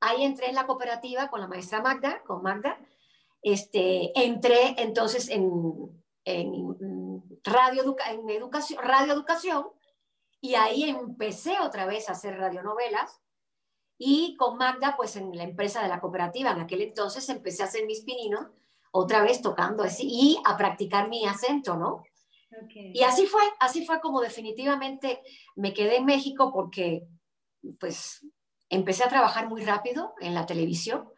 Ahí 0.00 0.24
entré 0.24 0.48
en 0.48 0.56
la 0.56 0.66
cooperativa 0.66 1.28
con 1.28 1.40
la 1.40 1.46
maestra 1.46 1.80
Magda, 1.80 2.22
con 2.24 2.42
Magda. 2.42 2.76
Este, 3.40 4.10
entré 4.20 4.74
entonces 4.78 5.28
en, 5.28 5.48
en 6.24 7.22
radio, 7.44 7.96
en 8.10 8.28
educación, 8.28 8.82
radio 8.82 9.12
educación 9.12 9.66
y 10.40 10.56
ahí 10.56 10.82
empecé 10.84 11.60
otra 11.60 11.86
vez 11.86 12.08
a 12.08 12.12
hacer 12.12 12.36
radionovelas 12.36 13.20
y 13.96 14.36
con 14.36 14.56
Magda 14.56 14.96
pues 14.96 15.14
en 15.14 15.36
la 15.36 15.44
empresa 15.44 15.82
de 15.82 15.88
la 15.88 16.00
cooperativa 16.00 16.50
en 16.50 16.60
aquel 16.60 16.82
entonces 16.82 17.28
empecé 17.28 17.62
a 17.62 17.66
hacer 17.66 17.86
mis 17.86 18.02
pininos 18.02 18.48
otra 18.92 19.22
vez 19.22 19.42
tocando 19.42 19.82
así 19.82 20.06
y 20.08 20.38
a 20.44 20.56
practicar 20.56 21.08
mi 21.08 21.26
acento, 21.26 21.76
¿no? 21.76 22.04
Y 22.74 23.02
así 23.02 23.26
fue, 23.26 23.42
así 23.60 23.84
fue 23.84 24.00
como 24.00 24.20
definitivamente 24.20 25.22
me 25.56 25.72
quedé 25.72 25.96
en 25.96 26.04
México 26.04 26.52
porque 26.52 27.08
pues 27.80 28.24
empecé 28.68 29.04
a 29.04 29.08
trabajar 29.08 29.48
muy 29.48 29.64
rápido 29.64 30.14
en 30.20 30.34
la 30.34 30.44
televisión 30.44 31.08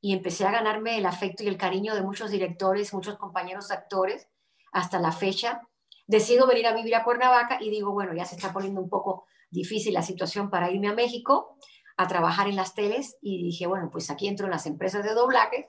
y 0.00 0.12
empecé 0.12 0.46
a 0.46 0.52
ganarme 0.52 0.96
el 0.96 1.06
afecto 1.06 1.42
y 1.42 1.48
el 1.48 1.56
cariño 1.56 1.94
de 1.94 2.02
muchos 2.02 2.30
directores, 2.30 2.94
muchos 2.94 3.18
compañeros 3.18 3.70
actores 3.72 4.28
hasta 4.70 5.00
la 5.00 5.10
fecha. 5.10 5.62
Decido 6.06 6.46
venir 6.46 6.66
a 6.66 6.74
vivir 6.74 6.94
a 6.94 7.02
Cuernavaca 7.02 7.58
y 7.60 7.70
digo, 7.70 7.92
bueno, 7.92 8.14
ya 8.14 8.24
se 8.24 8.36
está 8.36 8.52
poniendo 8.52 8.80
un 8.80 8.88
poco 8.88 9.24
difícil 9.50 9.94
la 9.94 10.02
situación 10.02 10.50
para 10.50 10.70
irme 10.70 10.88
a 10.88 10.94
México 10.94 11.56
a 11.96 12.06
trabajar 12.06 12.48
en 12.48 12.56
las 12.56 12.74
teles 12.74 13.16
y 13.20 13.42
dije, 13.42 13.66
bueno, 13.66 13.88
pues 13.90 14.10
aquí 14.10 14.28
entro 14.28 14.46
en 14.46 14.52
las 14.52 14.66
empresas 14.66 15.04
de 15.04 15.14
doblaje 15.14 15.68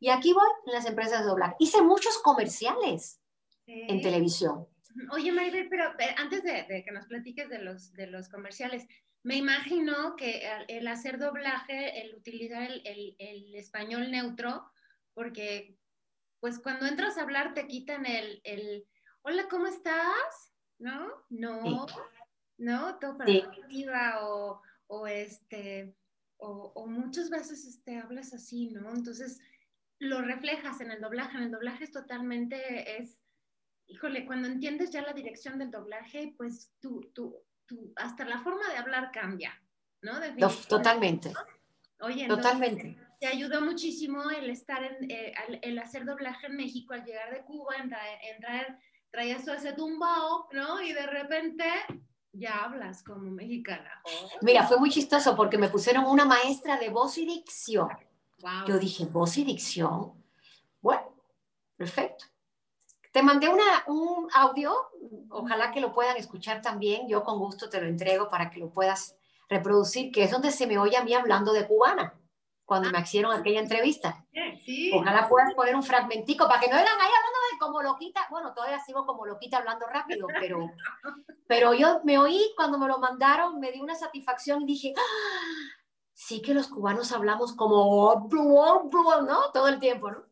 y 0.00 0.10
aquí 0.10 0.32
voy 0.32 0.46
en 0.66 0.72
las 0.72 0.86
empresas 0.86 1.20
de 1.20 1.26
doblaje. 1.26 1.56
Hice 1.58 1.82
muchos 1.82 2.18
comerciales 2.18 3.20
en 3.66 4.00
televisión. 4.02 4.66
Oye, 5.10 5.32
Maribel, 5.32 5.68
pero 5.68 5.84
antes 6.16 6.42
de, 6.44 6.82
que 6.84 6.92
nos 6.92 7.06
platiques 7.06 7.48
de 7.48 7.58
los, 7.58 7.92
de 7.94 8.06
los 8.06 8.28
comerciales, 8.28 8.86
me 9.22 9.36
imagino 9.36 10.16
que 10.16 10.46
el, 10.68 10.86
hacer 10.86 11.18
doblaje, 11.18 12.02
el 12.02 12.14
utilizar 12.14 12.62
el, 12.62 12.82
el, 12.84 13.16
el, 13.18 13.54
español 13.54 14.10
neutro, 14.10 14.70
porque 15.14 15.78
pues 16.40 16.58
cuando 16.58 16.86
entras 16.86 17.16
a 17.16 17.22
hablar 17.22 17.54
te 17.54 17.66
quitan 17.66 18.04
el, 18.06 18.40
el 18.44 18.86
hola, 19.22 19.48
¿cómo 19.48 19.66
estás? 19.66 20.52
¿No? 20.78 21.08
No, 21.30 21.86
¿no? 22.58 22.98
Todo 22.98 23.16
para 23.16 23.32
o, 24.20 24.60
o 24.86 25.06
este, 25.06 25.96
o, 26.36 26.72
o, 26.74 26.86
muchas 26.86 27.30
veces 27.30 27.64
este, 27.64 27.96
hablas 27.96 28.34
así, 28.34 28.68
¿no? 28.68 28.90
Entonces 28.90 29.40
lo 30.04 30.22
reflejas 30.22 30.80
en 30.80 30.90
el 30.90 31.00
doblaje, 31.00 31.36
en 31.36 31.44
el 31.44 31.50
doblaje 31.50 31.84
es 31.84 31.92
totalmente, 31.92 33.00
es, 33.00 33.20
híjole, 33.86 34.26
cuando 34.26 34.48
entiendes 34.48 34.90
ya 34.90 35.02
la 35.02 35.12
dirección 35.12 35.58
del 35.58 35.70
doblaje, 35.70 36.34
pues 36.36 36.72
tú, 36.80 37.10
tú, 37.14 37.36
tú 37.66 37.92
hasta 37.96 38.24
la 38.24 38.40
forma 38.40 38.68
de 38.68 38.76
hablar 38.76 39.10
cambia, 39.12 39.60
¿no? 40.02 40.12
Totalmente. 40.68 41.32
Oye, 42.00 42.28
totalmente 42.28 42.98
te 43.24 43.28
ayudó 43.28 43.62
muchísimo 43.62 44.30
el 44.30 44.50
estar 44.50 44.84
en, 44.84 45.10
eh, 45.10 45.32
el, 45.62 45.78
hacer 45.78 46.04
doblaje 46.04 46.46
en 46.46 46.56
México, 46.56 46.92
al 46.92 47.06
llegar 47.06 47.32
de 47.32 47.42
Cuba, 47.42 47.76
en, 47.76 47.88
traer, 47.88 48.78
traías 49.10 49.42
todo 49.42 49.54
ese 49.54 49.72
tumbao, 49.72 50.46
¿no? 50.52 50.82
Y 50.82 50.92
de 50.92 51.06
repente 51.06 51.64
ya 52.32 52.64
hablas 52.64 53.02
como 53.02 53.30
mexicana. 53.30 54.02
Mira, 54.42 54.66
fue 54.66 54.76
muy 54.78 54.90
chistoso 54.90 55.34
porque 55.34 55.56
me 55.56 55.70
pusieron 55.70 56.04
una 56.04 56.26
maestra 56.26 56.78
de 56.78 56.90
voz 56.90 57.16
y 57.16 57.24
dicción. 57.24 57.88
Yo 58.66 58.78
dije, 58.78 59.06
voz 59.06 59.36
y 59.38 59.44
dicción. 59.44 60.12
Bueno, 60.80 61.02
perfecto. 61.76 62.26
Te 63.12 63.22
mandé 63.22 63.48
una, 63.48 63.84
un 63.86 64.28
audio, 64.34 64.74
ojalá 65.30 65.70
que 65.70 65.80
lo 65.80 65.92
puedan 65.92 66.16
escuchar 66.16 66.60
también. 66.60 67.08
Yo 67.08 67.22
con 67.22 67.38
gusto 67.38 67.70
te 67.70 67.80
lo 67.80 67.86
entrego 67.86 68.28
para 68.28 68.50
que 68.50 68.58
lo 68.58 68.70
puedas 68.70 69.16
reproducir, 69.48 70.10
que 70.10 70.24
es 70.24 70.30
donde 70.30 70.50
se 70.50 70.66
me 70.66 70.78
oye 70.78 70.96
a 70.96 71.04
mí 71.04 71.14
hablando 71.14 71.52
de 71.52 71.66
cubana 71.66 72.14
cuando 72.64 72.90
me 72.90 73.00
hicieron 73.00 73.32
aquella 73.32 73.60
entrevista. 73.60 74.24
Ojalá 74.94 75.28
puedas 75.28 75.54
poner 75.54 75.76
un 75.76 75.82
fragmentico 75.82 76.48
para 76.48 76.60
que 76.60 76.68
no 76.68 76.76
digan 76.76 77.00
ahí 77.00 77.10
hablando 77.10 77.38
de 77.52 77.58
como 77.58 77.82
loquita. 77.82 78.26
Bueno, 78.30 78.52
todavía 78.54 78.78
sigo 78.80 79.06
como 79.06 79.26
loquita 79.26 79.58
hablando 79.58 79.86
rápido, 79.86 80.26
pero, 80.40 80.58
pero 81.46 81.74
yo 81.74 82.00
me 82.04 82.18
oí 82.18 82.52
cuando 82.56 82.78
me 82.78 82.88
lo 82.88 82.98
mandaron, 82.98 83.60
me 83.60 83.70
di 83.70 83.80
una 83.80 83.94
satisfacción 83.94 84.62
y 84.62 84.66
dije, 84.66 84.94
¡Ah! 84.96 85.83
Sí 86.14 86.40
que 86.40 86.54
los 86.54 86.68
cubanos 86.68 87.12
hablamos 87.12 87.52
como, 87.52 88.28
¿no? 88.30 89.50
Todo 89.52 89.68
el 89.68 89.78
tiempo, 89.78 90.10
¿no? 90.10 90.24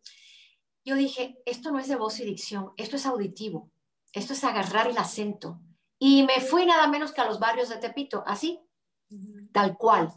Yo 0.85 0.97
dije, 0.97 1.41
esto 1.45 1.71
no 1.71 1.79
es 1.79 1.89
de 1.89 1.97
voz 1.97 2.19
y 2.21 2.25
dicción, 2.25 2.73
esto 2.77 2.97
es 2.97 3.07
auditivo, 3.07 3.71
esto 4.13 4.33
es 4.33 4.43
agarrar 4.43 4.89
el 4.89 4.99
acento. 4.99 5.61
Y 5.99 6.25
me 6.25 6.41
fui 6.41 6.67
nada 6.67 6.89
menos 6.89 7.13
que 7.13 7.21
a 7.21 7.27
los 7.27 7.39
barrios 7.39 7.69
de 7.69 7.77
Tepito, 7.77 8.25
así, 8.27 8.61
tal 9.53 9.77
cual 9.77 10.13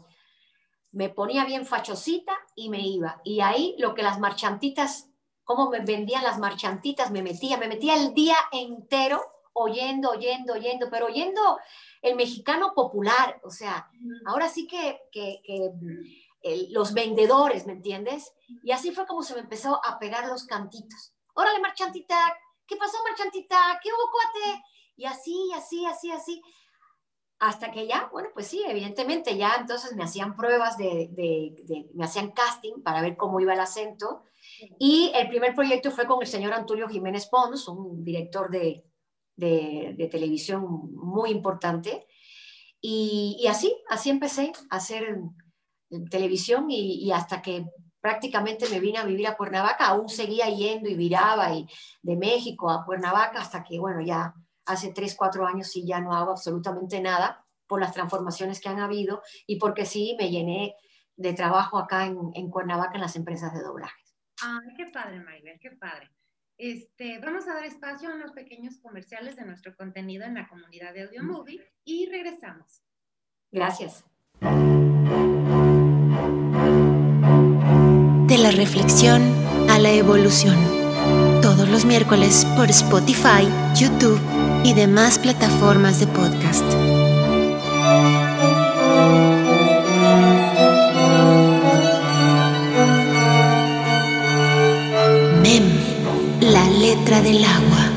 me 0.96 1.10
ponía 1.10 1.44
bien 1.44 1.66
fachosita 1.66 2.32
y 2.54 2.70
me 2.70 2.80
iba. 2.80 3.20
Y 3.22 3.40
ahí 3.40 3.76
lo 3.78 3.94
que 3.94 4.02
las 4.02 4.18
marchantitas, 4.18 5.10
cómo 5.44 5.68
me 5.68 5.80
vendían 5.80 6.24
las 6.24 6.38
marchantitas, 6.38 7.10
me 7.10 7.22
metía, 7.22 7.58
me 7.58 7.68
metía 7.68 7.94
el 7.96 8.14
día 8.14 8.36
entero 8.50 9.22
oyendo, 9.52 10.10
oyendo, 10.10 10.54
oyendo, 10.54 10.88
pero 10.90 11.06
oyendo 11.06 11.58
el 12.06 12.14
mexicano 12.14 12.72
popular, 12.72 13.40
o 13.42 13.50
sea, 13.50 13.90
ahora 14.26 14.48
sí 14.48 14.66
que, 14.68 15.00
que, 15.10 15.42
los 16.70 16.94
vendedores, 16.94 17.66
¿me 17.66 17.72
entiendes? 17.72 18.32
Y 18.62 18.70
así 18.70 18.92
fue 18.92 19.06
como 19.06 19.24
se 19.24 19.34
me 19.34 19.40
empezó 19.40 19.80
a 19.84 19.98
pegar 19.98 20.28
los 20.28 20.44
cantitos. 20.44 21.12
Órale, 21.34 21.58
marchantita, 21.58 22.16
¿qué 22.64 22.76
pasó, 22.76 22.98
marchantita? 23.02 23.80
¿Qué 23.82 23.90
hubo, 23.90 24.10
cuate? 24.12 24.62
Y 24.94 25.06
así, 25.06 25.50
así, 25.56 25.84
así, 25.84 26.12
así. 26.12 26.42
Hasta 27.40 27.72
que 27.72 27.88
ya, 27.88 28.08
bueno, 28.12 28.28
pues 28.32 28.46
sí, 28.46 28.62
evidentemente 28.64 29.36
ya 29.36 29.56
entonces 29.56 29.96
me 29.96 30.04
hacían 30.04 30.36
pruebas 30.36 30.78
de, 30.78 31.08
de, 31.10 31.90
me 31.94 32.04
hacían 32.04 32.30
casting 32.30 32.82
para 32.84 33.02
ver 33.02 33.16
cómo 33.16 33.40
iba 33.40 33.52
el 33.52 33.60
acento. 33.60 34.22
Y 34.78 35.10
el 35.16 35.28
primer 35.28 35.56
proyecto 35.56 35.90
fue 35.90 36.06
con 36.06 36.22
el 36.22 36.28
señor 36.28 36.52
Antonio 36.52 36.88
Jiménez 36.88 37.26
Pons, 37.26 37.66
un 37.66 38.04
director 38.04 38.48
de, 38.50 38.84
de 39.36 40.08
televisión 40.10 40.64
muy 40.94 41.30
importante. 41.30 42.06
Y, 42.88 43.44
así, 43.48 43.76
así 43.88 44.10
empecé 44.10 44.52
a 44.70 44.76
hacer 44.76 45.18
televisión 46.10 46.66
y, 46.68 47.10
hasta 47.10 47.42
que 47.42 47.66
prácticamente 48.00 48.68
me 48.68 48.78
vine 48.78 48.98
a 48.98 49.04
vivir 49.04 49.26
a 49.26 49.36
Cuernavaca, 49.36 49.86
aún 49.86 50.08
seguía 50.08 50.48
yendo 50.48 50.88
y 50.88 50.94
viraba 50.94 51.52
y 51.52 51.66
de 52.02 52.16
México 52.16 52.70
a 52.70 52.84
Cuernavaca 52.84 53.40
hasta 53.40 53.64
que, 53.64 53.80
bueno, 53.80 54.00
ya 54.02 54.32
hace 54.66 54.92
tres, 54.92 55.16
cuatro 55.16 55.46
años 55.46 55.68
sí 55.68 55.84
ya 55.84 56.00
no 56.00 56.12
hago 56.12 56.30
absolutamente 56.30 57.00
nada 57.00 57.44
por 57.66 57.80
las 57.80 57.92
transformaciones 57.92 58.60
que 58.60 58.68
han 58.68 58.78
habido 58.78 59.22
y 59.46 59.56
porque 59.56 59.84
sí 59.84 60.14
me 60.18 60.30
llené 60.30 60.76
de 61.16 61.32
trabajo 61.32 61.78
acá 61.78 62.06
en, 62.06 62.16
en 62.34 62.50
Cuernavaca 62.50 62.94
en 62.94 63.00
las 63.00 63.16
empresas 63.16 63.52
de 63.52 63.62
doblaje. 63.62 64.00
Ay, 64.42 64.74
qué 64.76 64.86
padre, 64.92 65.18
Maribel, 65.20 65.58
qué 65.58 65.70
padre. 65.72 66.10
Este, 66.58 67.18
vamos 67.18 67.46
a 67.46 67.54
dar 67.54 67.64
espacio 67.64 68.08
a 68.08 68.14
unos 68.14 68.32
pequeños 68.32 68.78
comerciales 68.78 69.36
de 69.36 69.44
nuestro 69.44 69.76
contenido 69.76 70.24
en 70.24 70.34
la 70.34 70.48
comunidad 70.48 70.94
de 70.94 71.02
Audio 71.02 71.22
Movie 71.22 71.60
y 71.84 72.06
regresamos. 72.06 72.82
Gracias. 73.52 74.04
De 78.26 78.38
la 78.38 78.50
reflexión 78.52 79.22
a 79.68 79.78
la 79.78 79.92
evolución. 79.92 80.56
Todos 81.42 81.68
los 81.68 81.84
miércoles 81.84 82.46
por 82.56 82.70
Spotify, 82.70 83.46
YouTube 83.78 84.20
y 84.64 84.72
demás 84.72 85.18
plataformas 85.18 86.00
de 86.00 86.06
podcast. 86.06 86.64
Del 97.06 97.44
agua. 97.44 97.90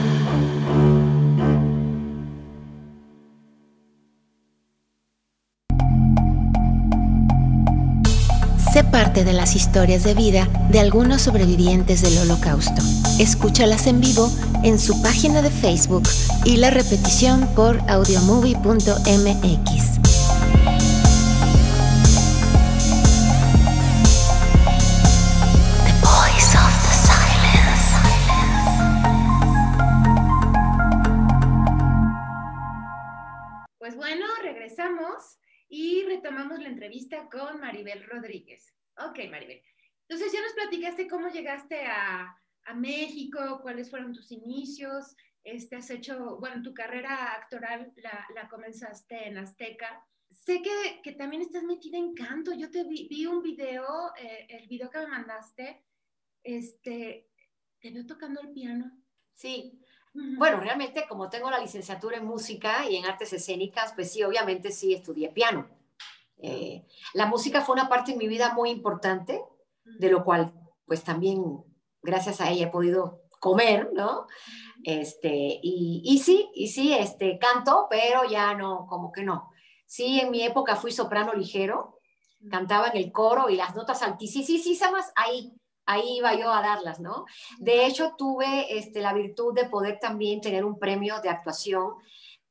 Sé 8.72 8.84
parte 8.84 9.26
de 9.26 9.34
las 9.34 9.56
historias 9.56 10.04
de 10.04 10.14
vida 10.14 10.48
de 10.70 10.80
algunos 10.80 11.24
sobrevivientes 11.24 12.04
del 12.04 12.20
holocausto. 12.20 12.84
Escúchalas 13.18 13.88
en 13.88 14.00
vivo 14.00 14.32
en 14.64 14.78
su 14.78 15.02
página 15.02 15.42
de 15.42 15.50
Facebook 15.50 16.04
y 16.46 16.58
la 16.58 16.70
repetición 16.70 17.50
por 17.56 17.82
audiomovie.mx. 17.90 20.09
con 37.30 37.60
Maribel 37.60 38.06
Rodríguez. 38.06 38.74
Ok, 38.98 39.20
Maribel. 39.30 39.62
Entonces 40.08 40.34
ya 40.34 40.42
nos 40.42 40.54
platicaste 40.54 41.08
cómo 41.08 41.30
llegaste 41.30 41.86
a, 41.86 42.36
a 42.66 42.74
México, 42.74 43.60
cuáles 43.62 43.90
fueron 43.90 44.14
tus 44.14 44.32
inicios, 44.32 45.16
este, 45.44 45.76
has 45.78 45.90
hecho, 45.90 46.38
bueno, 46.38 46.62
tu 46.62 46.74
carrera 46.74 47.34
actoral 47.34 47.94
la, 47.98 48.26
la 48.36 48.50
comenzaste 48.50 49.28
en 49.28 49.38
Azteca. 49.38 50.06
Sé 50.32 50.62
que, 50.62 51.02
que, 51.04 51.14
también 51.14 51.42
estás 51.42 51.64
metida 51.64 51.98
en 51.98 52.14
canto. 52.14 52.54
Yo 52.54 52.70
te 52.70 52.84
vi, 52.84 53.08
vi 53.08 53.26
un 53.26 53.42
video, 53.42 54.14
eh, 54.18 54.46
el 54.50 54.68
video 54.68 54.90
que 54.90 55.00
me 55.00 55.08
mandaste, 55.08 55.84
este, 56.44 57.28
te 57.80 57.92
veo 57.92 58.06
tocando 58.06 58.42
el 58.42 58.52
piano. 58.52 58.92
Sí. 59.34 59.80
Bueno, 60.14 60.60
realmente 60.60 61.06
como 61.08 61.30
tengo 61.30 61.50
la 61.50 61.60
licenciatura 61.60 62.18
en 62.18 62.26
música 62.26 62.90
y 62.90 62.96
en 62.98 63.06
artes 63.06 63.32
escénicas, 63.32 63.94
pues 63.94 64.12
sí, 64.12 64.24
obviamente 64.24 64.72
sí 64.72 64.94
estudié 64.94 65.30
piano. 65.30 65.70
Eh, 66.42 66.86
la 67.14 67.26
música 67.26 67.62
fue 67.62 67.74
una 67.74 67.90
parte 67.90 68.12
de 68.12 68.18
mi 68.18 68.28
vida 68.28 68.54
muy 68.54 68.70
importante, 68.70 69.44
de 69.84 70.10
lo 70.10 70.24
cual 70.24 70.54
pues 70.86 71.04
también 71.04 71.44
gracias 72.02 72.42
a 72.42 72.50
ella 72.50 72.68
he 72.68 72.72
podido 72.72 73.22
comer, 73.40 73.92
¿no? 73.94 74.28
Este, 74.84 75.60
y, 75.62 76.02
y, 76.04 76.20
sí, 76.20 76.50
y 76.54 76.68
sí, 76.68 76.94
este, 76.94 77.38
canto, 77.38 77.88
pero 77.90 78.24
ya 78.30 78.54
no, 78.54 78.86
como 78.88 79.12
que 79.12 79.24
no. 79.24 79.50
Sí, 79.86 80.20
en 80.20 80.32
mi 80.32 80.44
época 80.44 80.76
fui 80.76 80.92
soprano 80.92 81.34
ligero, 81.34 82.00
cantaba 82.50 82.88
en 82.88 82.98
el 82.98 83.12
coro 83.12 83.50
y 83.50 83.56
las 83.56 83.76
notas 83.76 84.02
altísimas, 84.02 85.12
ahí, 85.16 85.54
ahí 85.86 86.18
iba 86.18 86.34
yo 86.36 86.52
a 86.52 86.62
darlas, 86.62 87.00
¿no? 87.00 87.26
De 87.58 87.86
hecho, 87.86 88.14
tuve 88.18 88.78
este, 88.78 89.02
la 89.02 89.14
virtud 89.14 89.54
de 89.54 89.66
poder 89.66 90.00
también 90.00 90.42
tener 90.42 90.64
un 90.64 90.80
premio 90.80 91.20
de 91.22 91.30
actuación 91.30 91.96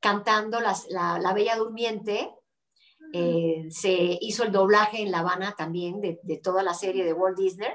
cantando 0.00 0.60
las, 0.60 0.86
la, 0.90 1.18
la, 1.18 1.32
Bella 1.32 1.56
Durmiente. 1.56 2.30
Eh, 3.12 3.66
se 3.70 4.18
hizo 4.20 4.44
el 4.44 4.52
doblaje 4.52 5.02
en 5.02 5.10
La 5.10 5.20
Habana 5.20 5.54
también 5.56 6.00
de, 6.00 6.20
de 6.22 6.36
toda 6.38 6.62
la 6.62 6.74
serie 6.74 7.04
de 7.04 7.12
Walt 7.12 7.38
Disney 7.38 7.70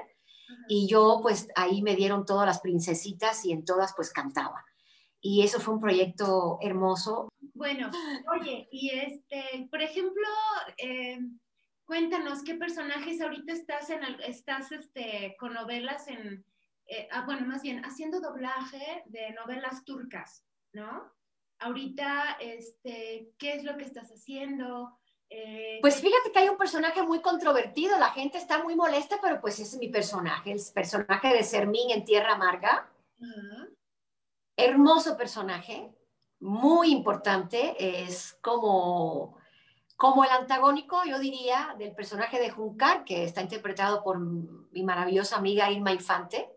y 0.68 0.88
yo 0.88 1.18
pues 1.22 1.48
ahí 1.54 1.82
me 1.82 1.96
dieron 1.96 2.24
todas 2.24 2.46
las 2.46 2.60
princesitas 2.60 3.44
y 3.44 3.52
en 3.52 3.64
todas 3.64 3.94
pues 3.94 4.12
cantaba. 4.12 4.64
Y 5.20 5.42
eso 5.42 5.58
fue 5.58 5.74
un 5.74 5.80
proyecto 5.80 6.58
hermoso. 6.60 7.28
Bueno, 7.54 7.90
oye, 8.38 8.68
y 8.70 8.90
este, 8.90 9.68
por 9.70 9.80
ejemplo, 9.80 10.26
eh, 10.76 11.18
cuéntanos 11.86 12.42
qué 12.42 12.54
personajes 12.56 13.20
ahorita 13.20 13.52
estás 13.52 13.88
en, 13.90 14.02
estás 14.26 14.70
este, 14.72 15.34
con 15.38 15.54
novelas 15.54 16.08
en, 16.08 16.44
eh, 16.86 17.08
ah, 17.10 17.24
bueno, 17.24 17.46
más 17.46 17.62
bien 17.62 17.82
haciendo 17.84 18.20
doblaje 18.20 19.02
de 19.06 19.32
novelas 19.32 19.84
turcas, 19.84 20.44
¿no? 20.72 21.10
Ahorita, 21.58 22.36
este, 22.40 23.32
¿qué 23.38 23.54
es 23.54 23.64
lo 23.64 23.78
que 23.78 23.84
estás 23.84 24.10
haciendo? 24.10 24.98
Eh, 25.30 25.78
pues 25.80 25.96
fíjate 26.00 26.30
que 26.32 26.38
hay 26.38 26.48
un 26.48 26.56
personaje 26.56 27.02
muy 27.02 27.20
controvertido, 27.20 27.98
la 27.98 28.10
gente 28.10 28.38
está 28.38 28.62
muy 28.62 28.76
molesta, 28.76 29.18
pero 29.20 29.40
pues 29.40 29.54
ese 29.54 29.76
es 29.76 29.78
mi 29.78 29.88
personaje, 29.88 30.52
el 30.52 30.60
personaje 30.72 31.28
de 31.28 31.42
Sermín 31.42 31.90
en 31.90 32.04
Tierra 32.04 32.34
Amarga. 32.34 32.88
Hermoso 34.56 35.16
personaje, 35.16 35.92
muy 36.40 36.92
importante, 36.92 37.74
es 37.78 38.38
como, 38.40 39.38
como 39.96 40.24
el 40.24 40.30
antagónico, 40.30 41.02
yo 41.04 41.18
diría, 41.18 41.74
del 41.78 41.94
personaje 41.94 42.38
de 42.38 42.50
Juncar, 42.50 43.04
que 43.04 43.24
está 43.24 43.40
interpretado 43.40 44.04
por 44.04 44.20
mi 44.20 44.82
maravillosa 44.84 45.36
amiga 45.36 45.70
Irma 45.70 45.92
Infante. 45.92 46.50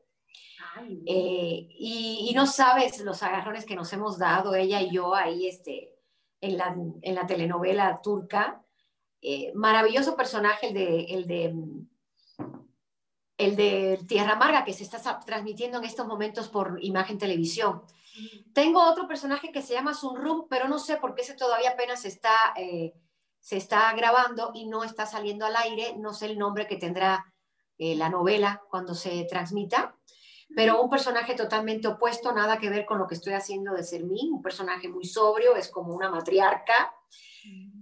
Eh, 1.06 1.68
y, 1.72 2.28
y, 2.30 2.34
no 2.36 2.46
sabes 2.46 3.00
los 3.00 3.24
agarrones 3.24 3.66
que 3.66 3.76
nos 3.76 3.92
hemos 3.94 4.20
dado 4.20 4.54
ella 4.54 4.80
y 4.80 4.92
yo 4.92 5.16
ahí 5.16 5.48
este, 5.48 5.97
en, 6.42 6.58
la, 6.58 6.76
en 7.02 7.16
la 7.16 7.26
telenovela 7.26 8.00
turca. 8.02 8.64
Eh, 9.22 9.52
maravilloso 9.56 10.16
personaje 10.16 10.68
el 10.68 10.74
de, 10.74 11.04
el 11.06 11.28
de 11.28 11.56
el 13.38 13.56
de 13.56 14.00
Tierra 14.08 14.34
Amarga 14.34 14.66
que 14.66 14.74
se 14.74 14.84
está 14.84 15.20
transmitiendo 15.20 15.78
en 15.78 15.84
estos 15.84 16.08
momentos 16.08 16.50
por 16.50 16.80
imagen 16.82 17.18
televisión. 17.18 17.84
Tengo 18.54 18.84
otro 18.84 19.08
personaje 19.08 19.52
que 19.52 19.62
se 19.62 19.74
llama 19.74 19.94
Sunrum, 19.94 20.48
pero 20.50 20.68
no 20.68 20.80
sé 20.80 20.98
por 20.98 21.14
qué 21.14 21.22
ese 21.22 21.36
todavía 21.36 21.72
apenas 21.72 22.04
está, 22.06 22.36
eh, 22.56 22.94
se 23.40 23.58
está 23.58 23.94
grabando 23.94 24.52
y 24.56 24.68
no 24.68 24.84
está 24.84 25.06
saliendo 25.06 25.46
al 25.46 25.56
aire. 25.56 25.96
No 25.98 26.14
sé 26.14 26.26
el 26.26 26.40
nombre 26.40 26.66
que 26.66 26.78
tendrá 26.78 27.32
eh, 27.78 27.96
la 27.96 28.10
novela 28.10 28.64
cuando 28.72 28.96
se 28.96 29.24
transmita, 29.26 29.96
pero 30.56 30.82
un 30.82 30.90
personaje 30.90 31.36
totalmente 31.36 31.88
opuesto, 31.88 32.32
nada 32.32 32.58
que 32.58 32.70
ver 32.70 32.86
con 32.86 33.00
lo 33.00 33.08
que 33.08 33.16
estoy 33.16 33.34
haciendo 33.34 33.74
de 33.74 33.84
Sermín, 33.84 34.34
un 34.34 34.42
personaje 34.42 34.88
muy 34.88 35.06
sobrio, 35.06 35.56
es 35.56 35.70
como 35.70 35.94
una 35.94 36.10
matriarca, 36.10 36.94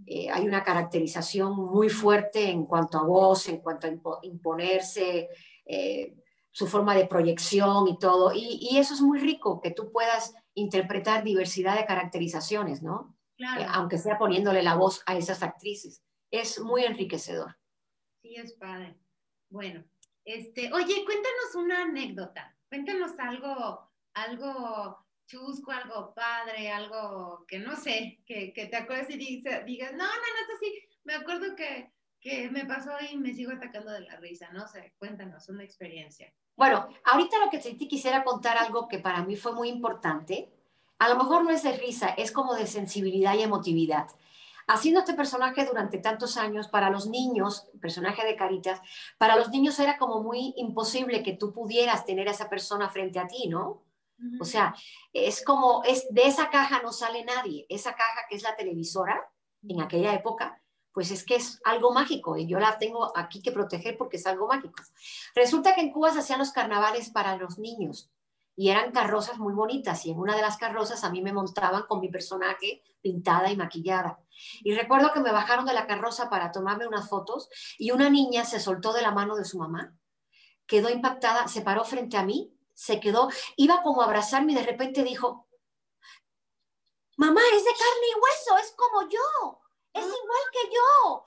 eh, 0.08 0.30
hay 0.30 0.46
una 0.46 0.64
caracterización 0.64 1.56
muy 1.56 1.90
fuerte 1.90 2.50
en 2.50 2.66
cuanto 2.66 2.98
a 2.98 3.04
voz, 3.04 3.48
en 3.50 3.58
cuanto 3.58 3.88
a 3.88 4.20
imponerse, 4.24 5.30
eh, 5.66 6.16
su 6.52 6.68
forma 6.68 6.96
de 6.96 7.08
proyección 7.08 7.88
y 7.88 7.98
todo. 7.98 8.32
Y, 8.34 8.78
eso 8.78 8.94
es 8.94 9.02
muy 9.02 9.20
rico, 9.20 9.60
que 9.62 9.72
tú 9.72 9.92
puedas 9.92 10.34
interpretar 10.54 11.24
diversidad 11.24 11.76
de 11.76 11.86
caracterizaciones, 11.86 12.82
¿no? 12.82 13.18
Eh, 13.38 13.66
aunque 13.70 13.98
sea 13.98 14.18
poniéndole 14.18 14.64
la 14.64 14.76
voz 14.76 15.02
a 15.06 15.18
esas 15.18 15.44
actrices. 15.44 16.02
Es 16.32 16.60
muy 16.60 16.86
enriquecedor. 16.86 17.58
Sí, 18.22 18.36
es 18.36 18.54
padre. 18.54 18.98
Bueno, 19.50 19.84
este, 20.24 20.72
oye, 20.72 21.04
cuéntanos 21.04 21.56
una 21.56 21.82
anécdota. 21.84 22.55
Cuéntanos 22.70 23.12
algo, 23.20 23.92
algo 24.14 25.06
chusco, 25.28 25.72
algo 25.72 26.14
padre, 26.14 26.70
algo 26.72 27.46
que 27.48 27.60
no 27.60 27.76
sé, 27.76 28.20
que, 28.26 28.54
que 28.54 28.68
te 28.68 28.76
acuerdes 28.76 29.10
y 29.10 29.18
digas, 29.18 29.92
no, 29.94 29.98
no, 29.98 30.06
no 30.06 30.06
es 30.06 30.56
así. 30.56 30.80
Me 31.04 31.16
acuerdo 31.16 31.56
que, 31.56 31.92
que 32.20 32.50
me 32.50 32.66
pasó 32.66 32.92
y 33.10 33.18
me 33.18 33.34
sigo 33.34 33.52
atacando 33.52 33.92
de 33.92 34.02
la 34.02 34.18
risa, 34.18 34.50
no 34.52 34.68
sé, 34.68 34.94
cuéntanos 34.98 35.48
una 35.50 35.64
experiencia. 35.64 36.32
Bueno, 36.56 36.88
ahorita 37.04 37.38
lo 37.44 37.50
que 37.50 37.60
te 37.60 37.88
quisiera 37.88 38.24
contar 38.24 38.58
algo 38.58 38.88
que 38.88 39.00
para 39.00 39.24
mí 39.24 39.36
fue 39.36 39.54
muy 39.54 39.70
importante. 39.70 40.50
A 41.00 41.10
lo 41.10 41.18
mejor 41.18 41.44
no 41.44 41.52
es 41.52 41.64
de 41.64 41.78
risa, 41.78 42.10
es 42.10 42.32
como 42.32 42.56
de 42.56 42.68
sensibilidad 42.68 43.36
y 43.36 43.42
emotividad. 43.42 44.08
Haciendo 44.68 45.02
este 45.02 45.14
personaje 45.14 45.66
durante 45.66 46.00
tantos 46.00 46.38
años, 46.38 46.68
para 46.68 46.90
los 46.90 47.08
niños, 47.08 47.70
personaje 47.80 48.26
de 48.26 48.36
Caritas, 48.36 48.82
para 49.18 49.36
los 49.36 49.50
niños 49.50 49.80
era 49.80 49.98
como 49.98 50.24
muy 50.24 50.54
imposible 50.58 51.24
que 51.24 51.34
tú 51.34 51.54
pudieras 51.54 52.06
tener 52.06 52.28
a 52.28 52.32
esa 52.32 52.50
persona 52.50 52.90
frente 52.90 53.20
a 53.20 53.28
ti, 53.28 53.48
¿no? 53.48 53.84
O 54.40 54.46
sea, 54.46 54.74
es 55.12 55.44
como, 55.44 55.84
es, 55.84 56.08
de 56.10 56.26
esa 56.26 56.50
caja 56.50 56.82
no 56.82 56.92
sale 56.92 57.26
nadie. 57.26 57.66
Esa 57.70 57.96
caja 57.96 58.22
que 58.30 58.36
es 58.38 58.44
la 58.44 58.56
televisora 58.56 59.30
en 59.68 59.82
aquella 59.82 60.14
época, 60.14 60.62
pues 60.94 61.12
es 61.12 61.26
que 61.26 61.36
es 61.36 61.60
algo 61.66 61.92
mágico 61.92 62.38
y 62.38 62.48
yo 62.48 62.58
la 62.60 62.78
tengo 62.78 63.16
aquí 63.18 63.42
que 63.42 63.52
proteger 63.52 63.98
porque 63.98 64.18
es 64.18 64.26
algo 64.26 64.48
mágico. 64.48 64.82
Resulta 65.36 65.76
que 65.76 65.82
en 65.82 65.92
Cuba 65.92 66.12
se 66.12 66.20
hacían 66.20 66.40
los 66.40 66.52
carnavales 66.52 67.10
para 67.10 67.36
los 67.36 67.60
niños 67.60 68.10
y 68.56 68.70
eran 68.70 68.92
carrozas 68.92 69.38
muy 69.38 69.54
bonitas 69.54 70.06
y 70.06 70.12
en 70.12 70.20
una 70.20 70.36
de 70.36 70.42
las 70.42 70.58
carrozas 70.58 71.04
a 71.04 71.10
mí 71.10 71.22
me 71.22 71.34
montaban 71.34 71.84
con 71.84 72.00
mi 72.00 72.10
personaje 72.10 72.82
pintada 73.02 73.52
y 73.52 73.58
maquillada. 73.58 74.20
Y 74.64 74.74
recuerdo 74.76 75.12
que 75.14 75.20
me 75.20 75.32
bajaron 75.32 75.66
de 75.66 75.74
la 75.74 75.88
carroza 75.88 76.30
para 76.30 76.52
tomarme 76.52 76.88
unas 76.88 77.10
fotos 77.10 77.50
y 77.78 77.92
una 77.92 78.10
niña 78.10 78.46
se 78.46 78.60
soltó 78.60 78.94
de 78.94 79.02
la 79.02 79.12
mano 79.12 79.36
de 79.36 79.46
su 79.46 79.58
mamá, 79.58 79.96
quedó 80.66 80.90
impactada, 80.90 81.48
se 81.48 81.62
paró 81.62 81.84
frente 81.84 82.18
a 82.18 82.24
mí 82.24 82.56
se 82.76 83.00
quedó, 83.00 83.30
iba 83.56 83.82
como 83.82 84.02
a 84.02 84.06
abrazarme 84.06 84.52
y 84.52 84.56
de 84.56 84.64
repente 84.64 85.04
dijo, 85.04 85.48
mamá, 87.16 87.42
es 87.54 87.64
de 87.64 87.72
carne 87.72 88.08
y 88.12 88.20
hueso, 88.20 88.58
es 88.64 88.76
como 88.76 89.10
yo, 89.10 89.62
es 89.94 90.04
ah. 90.04 90.08
igual 90.24 90.42
que 90.52 90.76
yo. 90.76 91.24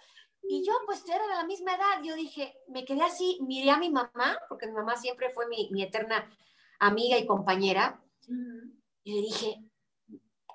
Y 0.51 0.65
yo 0.65 0.73
pues 0.87 1.07
era 1.09 1.27
de 1.27 1.35
la 1.35 1.45
misma 1.45 1.75
edad, 1.75 2.03
yo 2.03 2.15
dije, 2.15 2.55
me 2.69 2.85
quedé 2.85 3.03
así, 3.03 3.39
miré 3.43 3.71
a 3.71 3.79
mi 3.79 3.91
mamá, 3.91 4.39
porque 4.49 4.67
mi 4.67 4.73
mamá 4.73 4.97
siempre 4.97 5.31
fue 5.31 5.47
mi, 5.49 5.83
eterna 5.83 6.31
amiga 6.79 7.19
y 7.19 7.27
compañera, 7.27 8.03
y 9.05 9.15
le 9.15 9.21
dije, 9.23 9.63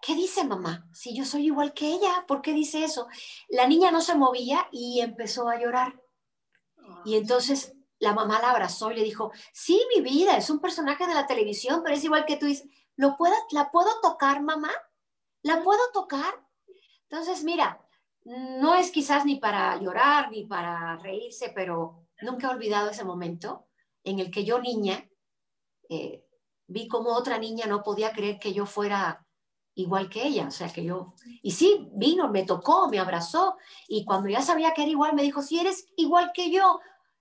¿qué 0.01 0.15
dice 0.15 0.43
mamá? 0.43 0.87
Si 0.93 1.15
yo 1.15 1.25
soy 1.25 1.45
igual 1.45 1.73
que 1.73 1.87
ella, 1.87 2.25
¿por 2.27 2.41
qué 2.41 2.53
dice 2.53 2.83
eso? 2.83 3.07
La 3.49 3.67
niña 3.67 3.89
no 3.91 4.01
se 4.01 4.15
movía 4.15 4.67
y 4.71 4.99
empezó 5.01 5.49
a 5.49 5.59
llorar. 5.59 5.99
Y 7.05 7.15
entonces 7.15 7.73
la 7.99 8.13
mamá 8.13 8.39
la 8.41 8.51
abrazó 8.51 8.91
y 8.91 8.95
le 8.95 9.03
dijo, 9.03 9.31
sí, 9.53 9.81
mi 9.95 10.01
vida, 10.01 10.37
es 10.37 10.49
un 10.49 10.59
personaje 10.59 11.07
de 11.07 11.13
la 11.13 11.25
televisión, 11.25 11.81
pero 11.83 11.95
es 11.95 12.03
igual 12.03 12.25
que 12.25 12.37
tú 12.37 12.45
dices, 12.45 12.67
¿lo 12.95 13.15
puedo, 13.17 13.33
¿la 13.51 13.71
puedo 13.71 13.89
tocar, 14.01 14.41
mamá? 14.41 14.71
¿La 15.41 15.63
puedo 15.63 15.81
tocar? 15.93 16.45
Entonces, 17.09 17.43
mira, 17.43 17.81
no 18.25 18.75
es 18.75 18.91
quizás 18.91 19.25
ni 19.25 19.37
para 19.37 19.77
llorar 19.77 20.31
ni 20.31 20.45
para 20.45 20.97
reírse, 20.97 21.51
pero 21.55 22.07
nunca 22.21 22.47
he 22.47 22.51
olvidado 22.51 22.89
ese 22.89 23.03
momento 23.03 23.67
en 24.03 24.19
el 24.19 24.31
que 24.31 24.43
yo, 24.43 24.59
niña, 24.59 25.09
eh, 25.95 26.25
vi 26.67 26.87
como 26.87 27.11
otra 27.11 27.37
niña 27.37 27.65
no 27.65 27.83
podía 27.83 28.11
creer 28.11 28.39
que 28.39 28.53
yo 28.53 28.65
fuera 28.65 29.25
igual 29.75 30.09
que 30.09 30.25
ella, 30.27 30.47
o 30.47 30.51
sea, 30.51 30.71
que 30.71 30.83
yo, 30.83 31.13
y 31.41 31.51
sí, 31.51 31.89
vino, 31.93 32.29
me 32.29 32.45
tocó, 32.45 32.89
me 32.89 32.99
abrazó, 32.99 33.57
y 33.87 34.05
cuando 34.05 34.29
ya 34.29 34.41
sabía 34.41 34.73
que 34.73 34.83
era 34.83 34.91
igual, 34.91 35.15
me 35.15 35.23
dijo, 35.23 35.41
si 35.41 35.59
eres 35.59 35.87
igual 35.95 36.31
que 36.33 36.51
yo, 36.51 36.79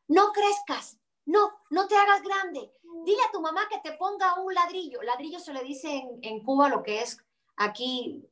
no 0.09 0.33
crezcas, 0.33 0.99
no, 1.25 1.51
no 1.71 1.87
te 1.87 1.97
hagas 1.97 2.23
grande. 2.23 2.73
Dile 3.05 3.23
a 3.23 3.33
tu 3.33 3.41
mamá 3.41 3.63
que 3.71 3.79
te 3.79 3.97
ponga 3.97 4.39
un 4.41 4.53
ladrillo. 4.53 5.03
Ladrillo 5.03 5.39
se 5.39 5.53
le 5.53 5.63
dice 5.63 6.05
en, 6.21 6.45
Cuba 6.45 6.69
lo 6.69 6.83
que 6.83 7.01
es 7.01 7.19
aquí 7.57 8.29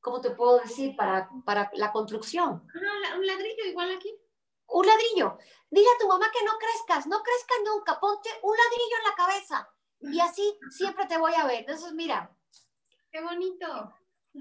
¿cómo 0.00 0.20
te 0.20 0.30
puedo 0.32 0.58
decir? 0.58 0.94
Para, 0.96 1.30
para 1.46 1.70
la 1.74 1.90
construcción. 1.90 2.62
Un 3.16 3.26
ladrillo 3.26 3.64
igual 3.66 3.90
aquí. 3.96 4.14
Un 4.74 4.86
ladrillo. 4.86 5.38
Dile 5.70 5.86
a 5.94 6.00
tu 6.00 6.08
mamá 6.08 6.26
que 6.32 6.44
no 6.44 6.52
crezcas, 6.58 7.06
no 7.06 7.22
crezcas 7.22 7.58
nunca, 7.64 7.98
ponte 8.00 8.28
un 8.42 8.56
ladrillo 8.56 8.96
en 8.98 9.04
la 9.10 9.16
cabeza 9.16 9.68
y 10.00 10.20
así 10.20 10.58
siempre 10.70 11.06
te 11.06 11.16
voy 11.16 11.32
a 11.34 11.46
ver. 11.46 11.60
Entonces, 11.60 11.92
mira. 11.92 12.30
Qué 13.10 13.22
bonito. 13.22 13.94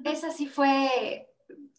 Esa 0.04 0.32
sí 0.32 0.48
fue, 0.48 1.30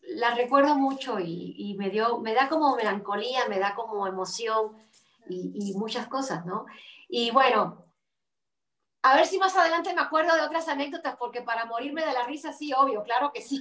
la 0.03 0.35
recuerdo 0.35 0.77
mucho 0.77 1.19
y, 1.19 1.75
me 1.79 1.91
dio, 1.91 2.21
me 2.21 2.33
da 2.33 2.49
como 2.49 2.77
melancolía, 2.77 3.49
me 3.49 3.59
da 3.59 3.75
como 3.75 4.07
emoción 4.07 4.77
y, 5.29 5.71
y 5.71 5.75
muchas 5.75 6.07
cosas, 6.07 6.47
¿no? 6.47 6.67
Y 7.09 7.33
bueno, 7.33 7.85
a 9.03 9.17
ver 9.17 9.27
si 9.27 9.39
más 9.39 9.57
adelante 9.57 9.93
me 9.95 10.03
acuerdo 10.03 10.35
de 10.37 10.43
otras 10.43 10.69
anécdotas, 10.69 11.17
porque 11.17 11.43
para 11.43 11.67
morirme 11.67 12.07
de 12.07 12.13
la 12.13 12.25
risa, 12.25 12.53
sí, 12.53 12.73
obvio, 12.73 13.03
claro 13.03 13.33
que 13.35 13.43
sí. 13.43 13.61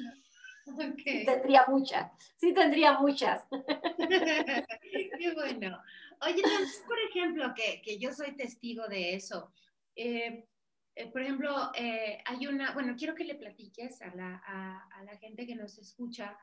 Tendría 1.25 1.65
muchas, 1.67 2.11
sí 2.37 2.53
tendría 2.53 2.99
muchas. 2.99 3.45
Qué 5.19 5.33
bueno. 5.33 5.81
Oye, 6.21 6.41
por 6.87 6.99
ejemplo, 7.09 7.53
que, 7.55 7.81
que, 7.81 7.97
yo 7.97 8.13
soy 8.13 8.35
testigo 8.35 8.87
de 8.87 9.15
eso. 9.15 9.53
Eh, 9.95 10.47
eh, 10.95 11.11
por 11.11 11.21
ejemplo, 11.21 11.71
eh, 11.75 12.21
hay 12.25 12.47
una, 12.47 12.73
bueno, 12.73 12.95
quiero 12.97 13.15
que 13.15 13.25
le 13.25 13.35
platiques 13.35 14.01
a 14.01 14.13
la, 14.15 14.41
a, 14.45 14.87
a 14.99 15.03
la 15.03 15.17
gente 15.17 15.45
que 15.45 15.55
nos 15.55 15.77
escucha, 15.77 16.37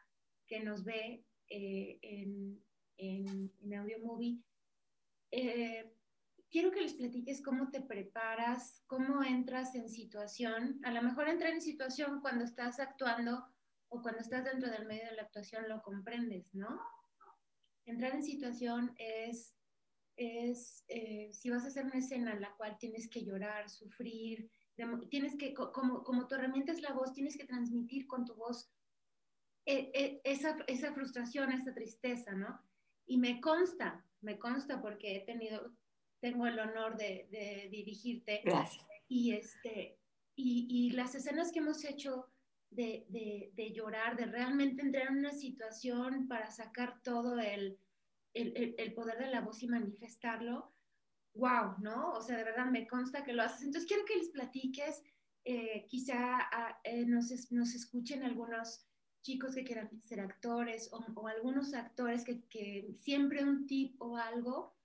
que 0.46 0.60
nos 0.60 0.84
ve 0.84 1.24
en, 1.48 2.62
en, 2.96 3.52
en, 3.60 3.74
Audio 3.74 3.98
Movie 4.00 4.38
quiero 6.50 6.70
que 6.70 6.82
les 6.82 6.94
platiques 6.94 7.42
cómo 7.42 7.70
te 7.70 7.80
preparas, 7.80 8.82
cómo 8.86 9.22
entras 9.22 9.74
en 9.74 9.88
situación. 9.88 10.80
A 10.84 10.90
lo 10.90 11.02
mejor 11.02 11.28
entrar 11.28 11.52
en 11.52 11.62
situación 11.62 12.20
cuando 12.20 12.44
estás 12.44 12.80
actuando 12.80 13.46
o 13.90 14.02
cuando 14.02 14.20
estás 14.20 14.44
dentro 14.44 14.70
del 14.70 14.86
medio 14.86 15.04
de 15.04 15.16
la 15.16 15.22
actuación 15.22 15.68
lo 15.68 15.82
comprendes, 15.82 16.54
¿no? 16.54 16.80
Entrar 17.84 18.14
en 18.14 18.22
situación 18.22 18.94
es, 18.96 19.54
es 20.16 20.84
eh, 20.88 21.30
si 21.32 21.50
vas 21.50 21.64
a 21.64 21.68
hacer 21.68 21.84
una 21.84 21.98
escena 21.98 22.32
en 22.32 22.40
la 22.40 22.54
cual 22.56 22.76
tienes 22.78 23.08
que 23.08 23.24
llorar, 23.24 23.68
sufrir, 23.68 24.50
tienes 25.10 25.36
que, 25.36 25.52
como, 25.52 26.02
como 26.02 26.26
tu 26.26 26.34
herramienta 26.34 26.72
es 26.72 26.80
la 26.80 26.92
voz, 26.92 27.12
tienes 27.12 27.36
que 27.36 27.46
transmitir 27.46 28.06
con 28.06 28.24
tu 28.24 28.34
voz 28.34 28.72
eh, 29.66 29.90
eh, 29.92 30.20
esa, 30.24 30.56
esa 30.66 30.94
frustración, 30.94 31.52
esa 31.52 31.74
tristeza, 31.74 32.32
¿no? 32.32 32.60
Y 33.06 33.18
me 33.18 33.40
consta, 33.40 34.06
me 34.20 34.38
consta 34.38 34.80
porque 34.80 35.16
he 35.16 35.20
tenido 35.20 35.76
tengo 36.20 36.46
el 36.46 36.58
honor 36.58 36.96
de, 36.96 37.68
dirigirte. 37.70 38.42
Gracias. 38.44 38.86
Y, 39.08 39.32
este, 39.32 39.98
y, 40.36 40.90
las 40.92 41.14
escenas 41.14 41.50
que 41.50 41.58
hemos 41.58 41.84
hecho 41.84 42.26
de, 42.70 43.50
de, 43.54 43.72
llorar, 43.72 44.16
de 44.16 44.26
realmente 44.26 44.82
entrar 44.82 45.08
en 45.08 45.18
una 45.18 45.32
situación 45.32 46.28
para 46.28 46.50
sacar 46.50 47.02
todo 47.02 47.38
el, 47.38 47.78
el, 48.32 48.74
el, 48.78 48.94
poder 48.94 49.18
de 49.18 49.30
la 49.30 49.40
voz 49.40 49.62
y 49.62 49.68
manifestarlo, 49.68 50.72
wow, 51.34 51.74
¿no? 51.80 52.12
O 52.12 52.22
sea, 52.22 52.36
de 52.36 52.44
verdad 52.44 52.66
me 52.66 52.86
consta 52.86 53.24
que 53.24 53.32
lo 53.32 53.42
haces. 53.42 53.62
Entonces 53.62 53.88
quiero 53.88 54.04
que 54.04 54.16
les 54.16 54.30
platiques, 54.30 55.02
eh, 55.44 55.84
quizá 55.88 56.38
ah, 56.52 56.80
eh, 56.84 57.04
nos, 57.06 57.50
nos, 57.50 57.74
escuchen 57.74 58.22
algunos 58.22 58.86
chicos 59.22 59.54
que 59.54 59.64
quieran 59.64 59.90
ser 60.02 60.20
actores 60.20 60.92
o, 60.92 61.04
o 61.14 61.28
algunos 61.28 61.74
actores 61.74 62.24
que, 62.24 62.44
que, 62.48 62.94
siempre 62.98 63.42
un 63.42 63.66
tip 63.66 64.00
o 64.00 64.16
algo 64.16 64.76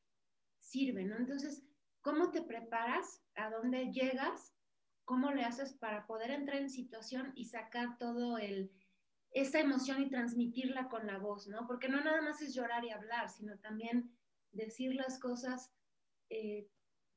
sirve, 0.59 1.03
¿no? 1.03 1.17
Entonces, 1.17 1.63
¿cómo 2.01 2.31
te 2.31 2.41
preparas? 2.41 3.21
¿A 3.35 3.49
dónde 3.49 3.91
llegas? 3.91 4.54
¿Cómo 5.05 5.31
le 5.31 5.43
haces 5.43 5.73
para 5.73 6.05
poder 6.05 6.31
entrar 6.31 6.57
en 6.61 6.69
situación 6.69 7.31
y 7.35 7.45
sacar 7.45 7.97
todo 7.97 8.37
el 8.37 8.71
esa 9.31 9.59
emoción 9.59 10.01
y 10.01 10.09
transmitirla 10.09 10.87
con 10.87 11.05
la 11.05 11.17
voz, 11.17 11.47
¿no? 11.47 11.67
Porque 11.67 11.89
no 11.89 12.01
nada 12.01 12.21
más 12.21 12.41
es 12.41 12.53
llorar 12.53 12.85
y 12.85 12.91
hablar, 12.91 13.29
sino 13.29 13.57
también 13.59 14.09
decir 14.53 14.95
las 14.95 15.19
cosas 15.19 15.73
eh, 16.29 16.69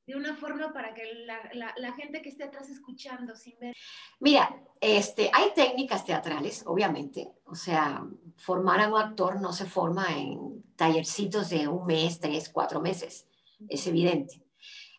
de 0.04 0.16
una 0.16 0.34
forma 0.34 0.72
para 0.72 0.94
que 0.94 1.04
la, 1.26 1.38
la, 1.76 1.92
gente 1.92 2.20
que 2.20 2.30
esté 2.30 2.42
atrás 2.42 2.68
escuchando 2.70 3.36
sin 3.36 3.56
ver. 3.60 3.72
Mira, 4.18 4.52
este, 4.80 5.30
hay 5.32 5.52
técnicas 5.54 6.04
teatrales, 6.04 6.64
obviamente. 6.66 7.30
O 7.44 7.54
sea, 7.54 8.04
formar 8.36 8.80
a 8.80 8.88
un 8.88 9.00
actor 9.00 9.40
no 9.40 9.52
se 9.52 9.66
forma 9.66 10.08
en 10.16 10.64
tallercitos 10.74 11.50
de 11.50 11.68
un 11.68 11.86
mes, 11.86 12.18
tres, 12.18 12.48
cuatro 12.48 12.80
meses 12.80 13.28
es 13.68 13.86
evidente. 13.86 14.42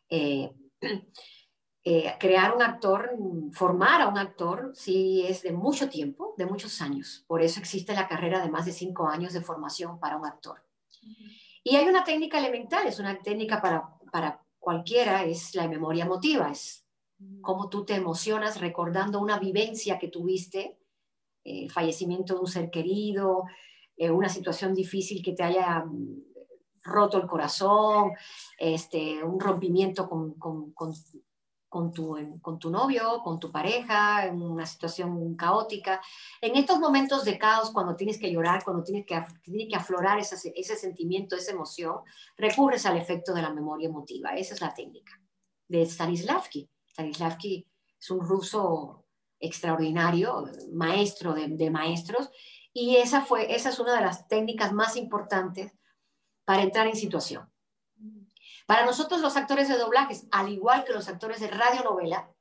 Eh, 0.10 0.52
eh, 1.92 2.14
crear 2.20 2.54
un 2.56 2.62
actor, 2.62 3.18
formar 3.52 4.04
a 4.04 4.10
un 4.10 4.20
actor, 4.20 4.74
sí 4.76 5.26
es 5.28 5.42
de 5.42 5.52
mucho 5.52 5.90
tiempo, 5.90 6.36
de 6.38 6.46
muchos 6.46 6.84
años. 6.84 7.26
Por 7.26 7.42
eso 7.42 7.60
existe 7.60 7.96
la 7.96 8.08
carrera 8.08 8.44
de 8.44 8.52
más 8.52 8.68
de 8.68 8.74
cinco 8.74 9.08
años 9.08 9.34
de 9.34 9.42
formación 9.42 10.00
para 10.00 10.16
un 10.16 10.24
actor. 10.24 10.64
Y 11.64 11.78
hay 11.78 11.88
una 11.88 12.04
técnica 12.04 12.38
elemental, 12.38 12.86
es 12.86 13.00
una 13.00 13.18
técnica 13.18 13.60
para, 13.60 13.90
para 14.12 14.40
cualquiera, 14.60 15.24
es 15.24 15.56
la 15.56 15.68
memoria 15.68 16.06
emotiva, 16.06 16.52
es 16.52 16.86
cómo 17.42 17.70
tú 17.70 17.86
te 17.86 17.96
emocionas 17.96 18.62
recordando 18.62 19.20
una 19.20 19.40
vivencia 19.40 19.98
que 19.98 20.10
tuviste, 20.10 20.78
el 21.44 21.66
eh, 21.66 21.70
fallecimiento 21.72 22.36
de 22.36 22.42
un 22.42 22.48
ser 22.48 22.70
querido, 22.70 23.46
una 23.98 24.30
situación 24.30 24.76
difícil 24.76 25.24
que 25.24 25.34
te 25.34 25.42
haya 25.42 25.84
roto 26.84 27.18
el 27.18 27.28
corazón, 27.28 28.12
este, 28.58 29.24
un 29.24 29.40
rompimiento 29.40 30.08
con, 30.08 30.36
con, 30.36 30.72
con, 30.72 30.94
tu, 31.70 32.18
con 32.42 32.60
tu 32.60 32.70
novio, 32.70 33.22
con 33.24 33.40
tu 33.40 33.52
pareja, 33.52 34.26
en 34.26 34.42
una 34.42 34.66
situación 34.66 35.36
caótica. 35.36 36.02
En 36.42 36.56
estos 36.56 36.80
momentos 36.80 37.24
de 37.26 37.38
caos, 37.38 37.72
cuando 37.72 37.96
tienes 37.96 38.18
que 38.18 38.32
llorar, 38.32 38.64
cuando 38.64 38.84
tienes 38.84 39.06
que, 39.06 39.24
tiene 39.42 39.68
que 39.68 39.76
aflorar 39.76 40.20
ese, 40.20 40.52
ese 40.56 40.76
sentimiento, 40.76 41.36
esa 41.36 41.52
emoción, 41.52 41.98
recurres 42.38 42.86
al 42.86 42.98
efecto 42.98 43.34
de 43.34 43.42
la 43.42 43.54
memoria 43.54 43.88
emotiva. 43.88 44.32
Esa 44.36 44.54
es 44.56 44.62
la 44.62 44.74
técnica 44.74 45.20
de 45.68 45.86
Stanislavski. 45.86 46.70
Stanislavski 46.88 47.68
es 48.00 48.12
un 48.12 48.22
ruso 48.22 49.06
extraordinario, 49.40 50.50
maestro 50.74 51.34
de, 51.34 51.48
de 51.48 51.70
maestros, 51.70 52.30
y 52.74 52.98
esa, 52.98 53.22
fue, 53.22 53.54
esa 53.56 53.70
es 53.70 53.80
una 53.80 53.96
de 53.96 54.02
las 54.02 54.28
técnicas 54.28 54.74
más 54.74 54.96
importantes 54.96 55.72
para 56.46 56.64
entrar 56.64 56.88
en 56.88 56.96
situación. 56.96 57.50
Para 58.70 58.86
nosotros 58.86 59.22
los 59.22 59.36
actores 59.36 59.68
de 59.68 59.80
doblajes, 59.80 60.28
al 60.30 60.48
igual 60.50 60.86
que 60.86 60.94
los 60.94 61.10
actores 61.10 61.40
de 61.40 61.48
radionovela, 61.48 62.32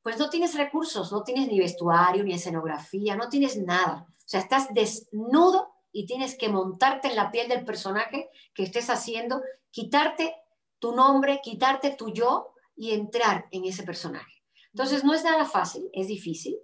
pues 0.00 0.18
no 0.18 0.30
tienes 0.30 0.54
recursos, 0.54 1.12
no 1.12 1.22
tienes 1.22 1.46
ni 1.46 1.58
vestuario, 1.58 2.24
ni 2.24 2.32
escenografía, 2.32 3.16
no 3.16 3.28
tienes 3.28 3.58
nada. 3.58 4.06
O 4.08 4.22
sea, 4.24 4.40
estás 4.40 4.72
desnudo 4.72 5.74
y 5.92 6.06
tienes 6.06 6.38
que 6.38 6.48
montarte 6.48 7.08
en 7.08 7.16
la 7.16 7.30
piel 7.30 7.48
del 7.48 7.66
personaje 7.66 8.30
que 8.54 8.62
estés 8.62 8.88
haciendo, 8.88 9.42
quitarte 9.70 10.36
tu 10.78 10.92
nombre, 10.92 11.40
quitarte 11.42 11.90
tu 11.90 12.14
yo 12.14 12.54
y 12.74 12.92
entrar 12.92 13.46
en 13.50 13.66
ese 13.66 13.82
personaje. 13.82 14.42
Entonces, 14.72 15.04
no 15.04 15.12
es 15.12 15.22
nada 15.22 15.44
fácil, 15.44 15.90
es 15.92 16.06
difícil. 16.06 16.56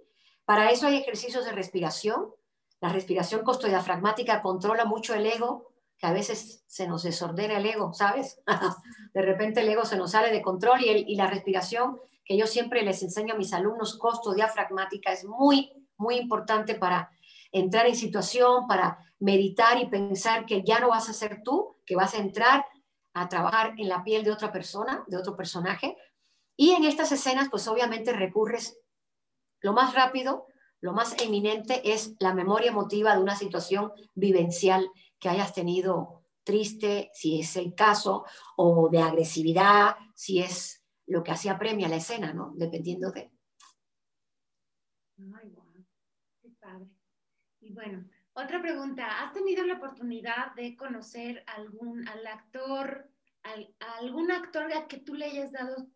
Para 0.45 0.71
eso 0.71 0.87
hay 0.87 0.97
ejercicios 0.97 1.45
de 1.45 1.51
respiración. 1.51 2.33
La 2.81 2.89
respiración 2.89 3.43
costodiafragmática 3.43 4.41
controla 4.41 4.85
mucho 4.85 5.13
el 5.13 5.27
ego, 5.27 5.74
que 5.97 6.07
a 6.07 6.13
veces 6.13 6.63
se 6.67 6.87
nos 6.87 7.03
desordena 7.03 7.57
el 7.57 7.65
ego, 7.65 7.93
¿sabes? 7.93 8.41
de 9.13 9.21
repente 9.21 9.61
el 9.61 9.69
ego 9.69 9.85
se 9.85 9.97
nos 9.97 10.11
sale 10.11 10.31
de 10.31 10.41
control 10.41 10.81
y, 10.81 10.89
el, 10.89 11.09
y 11.09 11.15
la 11.15 11.27
respiración, 11.27 11.99
que 12.23 12.37
yo 12.37 12.47
siempre 12.47 12.81
les 12.81 13.01
enseño 13.03 13.35
a 13.35 13.37
mis 13.37 13.53
alumnos, 13.53 13.97
costo 13.97 14.33
diafragmática, 14.33 15.11
es 15.11 15.25
muy, 15.25 15.71
muy 15.97 16.15
importante 16.17 16.75
para 16.75 17.11
entrar 17.51 17.85
en 17.85 17.95
situación, 17.95 18.67
para 18.67 18.97
meditar 19.19 19.79
y 19.79 19.87
pensar 19.87 20.45
que 20.45 20.63
ya 20.63 20.79
no 20.79 20.89
vas 20.89 21.09
a 21.09 21.13
ser 21.13 21.41
tú, 21.43 21.77
que 21.85 21.95
vas 21.95 22.13
a 22.13 22.17
entrar 22.17 22.65
a 23.13 23.29
trabajar 23.29 23.73
en 23.77 23.87
la 23.87 24.03
piel 24.03 24.23
de 24.23 24.31
otra 24.31 24.51
persona, 24.51 25.03
de 25.07 25.17
otro 25.17 25.37
personaje. 25.37 25.95
Y 26.57 26.71
en 26.71 26.83
estas 26.83 27.11
escenas, 27.11 27.47
pues 27.49 27.67
obviamente 27.67 28.11
recurres 28.11 28.77
lo 29.61 29.73
más 29.73 29.93
rápido, 29.93 30.47
lo 30.81 30.93
más 30.93 31.15
eminente 31.21 31.93
es 31.93 32.15
la 32.19 32.33
memoria 32.33 32.69
emotiva 32.69 33.15
de 33.15 33.21
una 33.21 33.35
situación 33.35 33.91
vivencial 34.13 34.91
que 35.19 35.29
hayas 35.29 35.53
tenido 35.53 36.23
triste, 36.43 37.09
si 37.13 37.39
es 37.39 37.55
el 37.55 37.73
caso, 37.73 38.25
o 38.55 38.89
de 38.89 38.99
agresividad, 38.99 39.95
si 40.13 40.39
es 40.39 40.83
lo 41.07 41.23
que 41.23 41.31
hacía 41.31 41.57
premia 41.57 41.89
la 41.89 41.97
escena, 41.97 42.33
¿no? 42.33 42.53
Dependiendo 42.55 43.11
de. 43.11 43.31
Ay, 45.17 45.49
wow, 45.49 45.85
qué 46.41 46.49
padre. 46.59 46.87
Y 47.61 47.73
bueno, 47.73 48.07
otra 48.33 48.61
pregunta, 48.61 49.23
¿has 49.23 49.33
tenido 49.33 49.63
la 49.65 49.75
oportunidad 49.75 50.53
de 50.55 50.75
conocer 50.75 51.43
algún 51.47 52.07
al 52.07 52.27
actor, 52.27 53.09
al, 53.43 53.73
algún 53.99 54.31
actor 54.31 54.71
al 54.71 54.87
que 54.87 54.97
tú 54.97 55.15
le 55.15 55.25
hayas 55.25 55.51
dado 55.51 55.87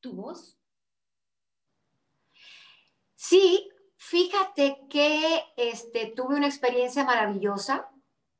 tu 0.00 0.12
voz? 0.12 0.58
Sí, 3.14 3.70
fíjate 3.96 4.86
que 4.90 5.42
este, 5.56 6.12
tuve 6.14 6.36
una 6.36 6.46
experiencia 6.46 7.04
maravillosa 7.04 7.90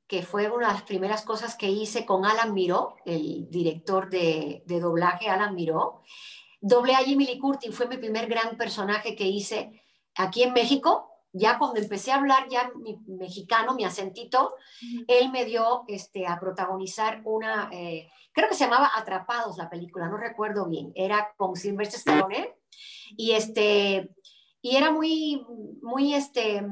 que 0.06 0.22
fue 0.22 0.50
una 0.50 0.68
de 0.68 0.74
las 0.74 0.82
primeras 0.82 1.22
cosas 1.22 1.56
que 1.56 1.70
hice 1.70 2.04
con 2.04 2.24
Alan 2.24 2.52
Miró, 2.52 2.96
el 3.06 3.48
director 3.50 4.10
de, 4.10 4.62
doblaje 4.66 5.28
Alan 5.28 5.54
Miró. 5.54 6.02
Doblé 6.60 6.94
a 6.94 6.98
Jimmy 6.98 7.26
Lee 7.26 7.38
Curtin, 7.38 7.72
fue 7.72 7.88
mi 7.88 7.96
primer 7.96 8.26
gran 8.26 8.56
personaje 8.56 9.16
que 9.16 9.26
hice 9.26 9.82
aquí 10.16 10.42
en 10.42 10.52
México, 10.52 11.10
ya 11.32 11.58
cuando 11.58 11.80
empecé 11.80 12.12
a 12.12 12.16
hablar 12.16 12.48
ya 12.48 12.70
mi 12.76 12.96
mexicano, 13.06 13.74
mi 13.74 13.84
acentito, 13.84 14.54
él 15.08 15.30
me 15.32 15.44
dio 15.44 15.84
este, 15.88 16.26
a 16.26 16.38
protagonizar 16.38 17.22
una, 17.24 17.68
eh, 17.72 18.08
creo 18.32 18.48
que 18.48 18.54
se 18.54 18.64
llamaba 18.64 18.92
Atrapados 18.94 19.58
la 19.58 19.68
película, 19.68 20.08
no 20.08 20.16
recuerdo 20.16 20.68
bien, 20.68 20.92
era 20.94 21.34
con 21.36 21.56
Sylvester 21.56 21.98
Stallone, 21.98 22.54
y 23.16 23.32
este, 23.32 24.10
y 24.62 24.76
era 24.76 24.90
muy, 24.90 25.44
muy, 25.82 26.14
este, 26.14 26.62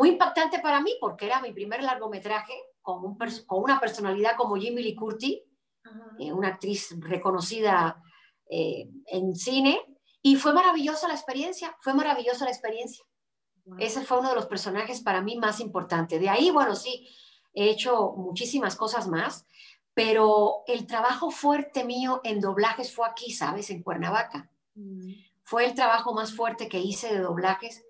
muy 0.00 0.08
impactante 0.08 0.60
para 0.60 0.80
mí 0.80 0.96
porque 0.98 1.26
era 1.26 1.42
mi 1.42 1.52
primer 1.52 1.82
largometraje 1.82 2.54
con, 2.80 3.04
un 3.04 3.18
con 3.46 3.62
una 3.62 3.78
personalidad 3.78 4.34
como 4.34 4.56
Jimmy 4.56 4.82
Lee 4.82 4.94
Curtis, 4.94 5.40
eh, 6.18 6.32
una 6.32 6.48
actriz 6.48 6.96
reconocida 7.00 8.02
eh, 8.48 8.88
en 9.08 9.36
cine, 9.36 9.78
y 10.22 10.36
fue 10.36 10.54
maravillosa 10.54 11.06
la 11.06 11.12
experiencia, 11.12 11.76
fue 11.82 11.92
maravillosa 11.92 12.46
la 12.46 12.50
experiencia. 12.50 13.04
Ese 13.78 14.00
fue 14.00 14.20
uno 14.20 14.30
de 14.30 14.36
los 14.36 14.46
personajes 14.46 15.02
para 15.02 15.20
mí 15.20 15.36
más 15.36 15.60
importantes. 15.60 16.18
De 16.18 16.30
ahí, 16.30 16.50
bueno, 16.50 16.74
sí, 16.74 17.06
he 17.52 17.68
hecho 17.68 18.14
muchísimas 18.16 18.76
cosas 18.76 19.06
más, 19.06 19.46
pero 19.92 20.62
el 20.66 20.86
trabajo 20.86 21.30
fuerte 21.30 21.84
mío 21.84 22.22
en 22.24 22.40
doblajes 22.40 22.94
fue 22.94 23.06
aquí, 23.06 23.32
¿sabes? 23.32 23.68
En 23.68 23.82
Cuernavaca. 23.82 24.50
Mm. 24.74 25.12
Fue 25.42 25.66
el 25.66 25.74
trabajo 25.74 26.14
más 26.14 26.34
fuerte 26.34 26.70
que 26.70 26.78
hice 26.78 27.12
de 27.12 27.20
doblajes. 27.20 27.84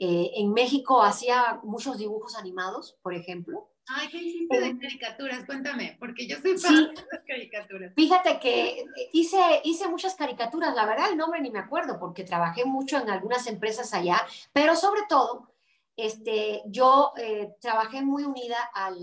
Eh, 0.00 0.30
en 0.36 0.52
México 0.52 1.02
hacía 1.02 1.60
muchos 1.64 1.98
dibujos 1.98 2.36
animados, 2.36 2.96
por 3.02 3.14
ejemplo. 3.14 3.68
Ay, 3.88 4.08
¿qué 4.08 4.18
hiciste 4.18 4.60
de 4.60 4.78
caricaturas? 4.78 5.46
Cuéntame, 5.46 5.96
porque 5.98 6.28
yo 6.28 6.36
soy 6.40 6.58
fan 6.58 6.94
de 6.94 7.04
las 7.10 7.24
caricaturas. 7.26 7.92
Fíjate 7.96 8.38
que 8.38 8.84
hice, 9.12 9.38
hice 9.64 9.88
muchas 9.88 10.14
caricaturas, 10.14 10.74
la 10.74 10.84
verdad 10.84 11.10
el 11.10 11.16
nombre 11.16 11.40
ni 11.40 11.50
me 11.50 11.58
acuerdo, 11.58 11.98
porque 11.98 12.22
trabajé 12.22 12.64
mucho 12.64 12.98
en 12.98 13.08
algunas 13.08 13.46
empresas 13.46 13.94
allá, 13.94 14.20
pero 14.52 14.76
sobre 14.76 15.00
todo, 15.08 15.54
este, 15.96 16.62
yo 16.66 17.12
eh, 17.16 17.54
trabajé 17.60 18.02
muy 18.02 18.24
unida 18.24 18.70
al 18.74 18.96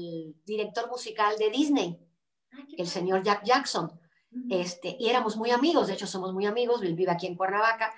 director 0.46 0.88
musical 0.88 1.36
de 1.38 1.50
Disney, 1.50 2.00
el 2.78 2.88
señor 2.88 3.24
Jack 3.24 3.43
Jackson, 3.43 3.91
este, 4.50 4.96
y 5.00 5.10
éramos 5.10 5.36
muy 5.36 5.50
amigos, 5.52 5.88
de 5.88 5.93
hecho 5.93 6.08
somos 6.08 6.32
muy 6.32 6.46
amigos, 6.46 6.82
él 6.84 6.93
vive 6.93 7.12
aquí 7.12 7.26
en 7.26 7.36
Cuernavaca, 7.36 7.93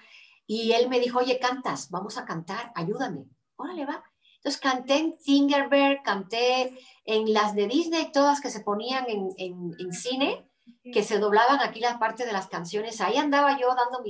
y 0.48 0.72
él 0.72 0.88
me 0.88 1.02
dijo, 1.02 1.20
oye, 1.20 1.39
cantas, 1.39 1.91
vamos 1.91 2.18
a 2.18 2.26
cantar, 2.26 2.72
ayúdame. 2.74 3.26
Órale, 3.58 3.86
va. 3.86 4.02
Entonces 4.38 4.62
canté 4.62 5.18
en 5.26 6.02
canté 6.04 6.80
en 7.04 7.34
las 7.34 7.54
de 7.54 7.68
Disney, 7.68 8.12
todas 8.14 8.39
que 8.39 8.50
se 8.50 8.62
ponían 8.62 9.06
en, 9.10 9.30
en, 9.38 9.91
cine, 9.91 10.50
que 10.93 11.04
se 11.04 11.20
doblaban 11.20 11.60
aquí 11.60 11.82
la 11.82 12.00
parte 12.00 12.26
de 12.26 12.32
las 12.32 12.48
canciones. 12.48 13.02
Ahí 13.02 13.18
andaba 13.18 13.60
yo 13.60 13.68
dando 13.76 14.02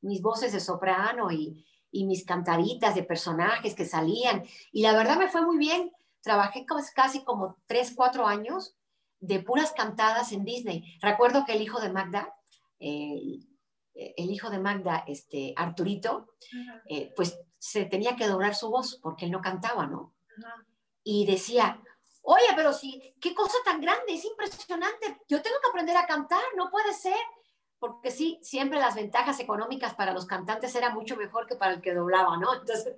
mis 0.00 0.22
voces 0.22 0.52
de 0.52 0.60
soprano 0.60 1.30
y, 1.30 1.66
y, 1.90 2.06
mis 2.06 2.24
cantaritas 2.24 2.94
de 2.94 3.02
personajes 3.02 3.74
que 3.74 3.84
salían. 3.84 4.44
Y 4.72 4.82
la 4.82 4.94
verdad 4.94 5.18
me 5.18 5.28
fue 5.28 5.42
muy 5.42 5.58
bien. 5.58 5.92
Trabajé 6.22 6.64
casi 6.94 7.22
como 7.22 7.58
tres, 7.66 7.92
cuatro 7.94 8.26
años 8.26 8.76
de 9.20 9.40
puras 9.40 9.72
cantadas 9.72 10.32
en 10.32 10.44
Disney. 10.44 10.96
Recuerdo 11.02 11.44
que 11.44 11.52
el 11.52 11.60
hijo 11.60 11.80
de 11.80 11.92
Magda, 11.92 12.34
eh, 12.80 13.40
el 13.94 14.30
hijo 14.30 14.50
de 14.50 14.58
Magda, 14.58 15.04
este, 15.06 15.52
Arturito, 15.56 16.34
eh, 16.88 17.12
pues 17.14 17.38
se 17.58 17.84
tenía 17.84 18.16
que 18.16 18.26
doblar 18.26 18.54
su 18.54 18.70
voz 18.70 18.98
porque 19.02 19.26
él 19.26 19.30
no 19.30 19.40
cantaba, 19.40 19.86
¿no? 19.86 20.14
Y 21.04 21.26
decía, 21.26 21.80
oye, 22.22 22.46
pero 22.56 22.72
sí, 22.72 23.14
qué 23.20 23.34
cosa 23.34 23.56
tan 23.64 23.80
grande, 23.80 24.14
es 24.14 24.24
impresionante, 24.24 25.20
yo 25.28 25.42
tengo 25.42 25.56
que 25.60 25.68
aprender 25.68 25.96
a 25.96 26.06
cantar, 26.06 26.42
no 26.56 26.70
puede 26.70 26.92
ser. 26.94 27.18
Porque 27.78 28.12
sí, 28.12 28.38
siempre 28.42 28.78
las 28.78 28.94
ventajas 28.94 29.40
económicas 29.40 29.94
para 29.94 30.12
los 30.12 30.24
cantantes 30.24 30.72
eran 30.76 30.94
mucho 30.94 31.16
mejor 31.16 31.48
que 31.48 31.56
para 31.56 31.72
el 31.74 31.80
que 31.80 31.92
doblaba, 31.92 32.36
¿no? 32.36 32.54
Entonces, 32.54 32.94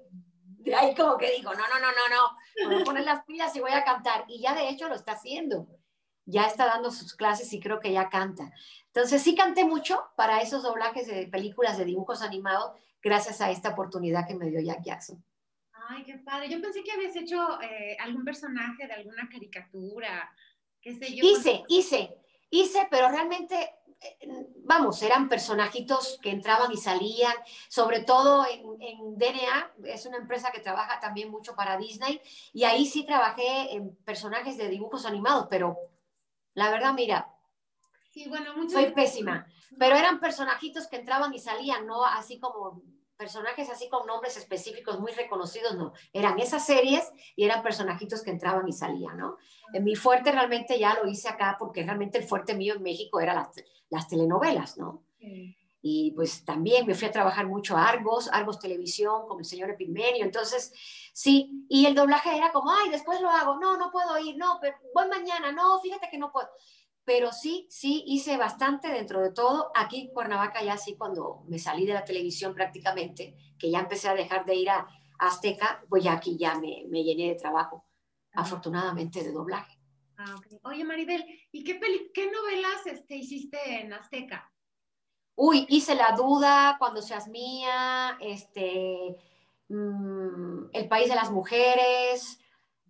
de 0.64 0.74
ahí 0.74 0.94
como 0.94 1.16
que 1.16 1.30
digo, 1.30 1.54
no, 1.54 1.62
no, 1.68 1.78
no, 1.78 1.88
no, 1.90 2.68
no, 2.68 2.70
voy 2.70 2.82
a 2.82 2.84
poner 2.84 3.04
las 3.04 3.24
pilas 3.24 3.56
y 3.56 3.60
voy 3.60 3.72
a 3.72 3.82
cantar. 3.82 4.26
Y 4.28 4.42
ya 4.42 4.54
de 4.54 4.68
hecho 4.68 4.88
lo 4.88 4.94
está 4.94 5.12
haciendo. 5.12 5.66
Ya 6.26 6.46
está 6.46 6.66
dando 6.66 6.90
sus 6.90 7.14
clases 7.14 7.52
y 7.52 7.60
creo 7.60 7.80
que 7.80 7.92
ya 7.92 8.08
canta. 8.08 8.52
Entonces 8.86 9.22
sí 9.22 9.34
canté 9.34 9.64
mucho 9.64 10.02
para 10.16 10.40
esos 10.40 10.62
doblajes 10.62 11.06
de 11.06 11.26
películas 11.26 11.76
de 11.76 11.84
dibujos 11.84 12.22
animados 12.22 12.72
gracias 13.02 13.40
a 13.40 13.50
esta 13.50 13.70
oportunidad 13.70 14.26
que 14.26 14.34
me 14.34 14.48
dio 14.50 14.60
Jack 14.60 14.82
Jackson. 14.82 15.22
Ay, 15.88 16.04
qué 16.04 16.18
padre. 16.18 16.48
Yo 16.48 16.60
pensé 16.60 16.82
que 16.82 16.92
habías 16.92 17.14
hecho 17.14 17.60
eh, 17.60 17.96
algún 18.00 18.24
personaje 18.24 18.86
de 18.86 18.92
alguna 18.92 19.28
caricatura, 19.30 20.32
qué 20.80 20.94
sé 20.94 21.14
yo. 21.14 21.24
Hice, 21.24 21.62
hice, 21.68 22.16
hice, 22.48 22.88
pero 22.90 23.10
realmente, 23.10 23.74
eh, 24.00 24.46
vamos, 24.64 25.02
eran 25.02 25.28
personajitos 25.28 26.18
que 26.22 26.30
entraban 26.30 26.72
y 26.72 26.78
salían, 26.78 27.34
sobre 27.68 28.00
todo 28.00 28.46
en, 28.46 28.80
en, 28.80 29.18
DNA, 29.18 29.72
es 29.84 30.06
una 30.06 30.16
empresa 30.16 30.50
que 30.50 30.60
trabaja 30.60 31.00
también 31.00 31.30
mucho 31.30 31.54
para 31.54 31.76
Disney, 31.76 32.20
y 32.54 32.64
ahí 32.64 32.86
sí 32.86 33.04
trabajé 33.04 33.74
en 33.74 33.94
personajes 33.96 34.56
de 34.56 34.68
dibujos 34.68 35.04
animados, 35.04 35.48
pero 35.50 35.76
la 36.54 36.70
verdad, 36.70 36.94
mira, 36.94 37.34
Sí, 38.14 38.28
bueno, 38.28 38.52
Soy 38.70 38.92
pésima. 38.92 39.44
Pero 39.76 39.96
eran 39.96 40.20
personajitos 40.20 40.86
que 40.86 40.94
entraban 40.94 41.34
y 41.34 41.40
salían, 41.40 41.84
no 41.84 42.04
así 42.04 42.38
como 42.38 42.80
personajes 43.16 43.68
así 43.70 43.88
con 43.88 44.06
nombres 44.06 44.36
específicos 44.36 45.00
muy 45.00 45.10
reconocidos, 45.10 45.74
no. 45.76 45.92
Eran 46.12 46.38
esas 46.38 46.64
series 46.64 47.10
y 47.34 47.44
eran 47.44 47.64
personajitos 47.64 48.22
que 48.22 48.30
entraban 48.30 48.68
y 48.68 48.72
salían, 48.72 49.16
¿no? 49.18 49.36
En 49.72 49.82
mi 49.82 49.96
fuerte 49.96 50.30
realmente 50.30 50.78
ya 50.78 50.94
lo 50.94 51.08
hice 51.08 51.28
acá 51.28 51.56
porque 51.58 51.82
realmente 51.82 52.18
el 52.18 52.24
fuerte 52.24 52.54
mío 52.54 52.74
en 52.74 52.84
México 52.84 53.18
era 53.18 53.34
las, 53.34 53.48
las 53.90 54.06
telenovelas, 54.06 54.78
¿no? 54.78 55.02
Y 55.86 56.12
pues 56.12 56.46
también 56.46 56.86
me 56.86 56.94
fui 56.94 57.08
a 57.08 57.12
trabajar 57.12 57.46
mucho 57.46 57.76
a 57.76 57.86
Argos, 57.86 58.30
Argos 58.32 58.58
Televisión 58.58 59.28
con 59.28 59.38
el 59.38 59.44
señor 59.44 59.68
Epigmenio. 59.68 60.24
Entonces, 60.24 60.72
sí, 61.12 61.66
y 61.68 61.84
el 61.84 61.94
doblaje 61.94 62.34
era 62.34 62.52
como, 62.52 62.70
ay, 62.70 62.88
después 62.88 63.20
lo 63.20 63.28
hago, 63.28 63.58
no, 63.58 63.76
no 63.76 63.90
puedo 63.90 64.18
ir, 64.18 64.38
no, 64.38 64.56
pero 64.62 64.78
voy 64.94 65.08
mañana, 65.08 65.52
no, 65.52 65.78
fíjate 65.80 66.08
que 66.10 66.16
no 66.16 66.32
puedo 66.32 66.48
pero 67.04 67.32
sí, 67.32 67.66
sí 67.68 68.02
hice 68.06 68.38
bastante 68.38 68.88
dentro 68.88 69.20
de 69.20 69.30
todo. 69.30 69.70
Aquí 69.74 70.00
en 70.00 70.08
Cuernavaca 70.08 70.62
ya 70.62 70.78
sí, 70.78 70.96
cuando 70.96 71.44
me 71.48 71.58
salí 71.58 71.84
de 71.86 71.92
la 71.92 72.04
televisión 72.04 72.54
prácticamente, 72.54 73.36
que 73.58 73.70
ya 73.70 73.80
empecé 73.80 74.08
a 74.08 74.14
dejar 74.14 74.46
de 74.46 74.54
ir 74.54 74.70
a 74.70 74.88
Azteca, 75.18 75.84
pues 75.88 76.02
ya 76.02 76.14
aquí 76.14 76.36
ya 76.38 76.58
me, 76.58 76.84
me 76.88 77.04
llené 77.04 77.28
de 77.28 77.34
trabajo, 77.34 77.84
afortunadamente 78.32 79.22
de 79.22 79.32
doblaje. 79.32 79.78
Ah, 80.16 80.36
Oye, 80.62 80.84
Maribel, 80.84 81.24
¿y 81.52 81.62
qué, 81.64 81.78
qué 82.14 82.30
novelas 82.30 82.86
este, 82.86 83.16
hiciste 83.16 83.58
en 83.80 83.92
Azteca? 83.92 84.50
Uy, 85.36 85.66
hice 85.68 85.94
La 85.94 86.12
Duda, 86.12 86.76
Cuando 86.78 87.02
seas 87.02 87.28
mía, 87.28 88.16
este, 88.20 89.16
mm, 89.68 90.66
El 90.72 90.88
País 90.88 91.08
de 91.08 91.14
las 91.14 91.30
Mujeres, 91.30 92.38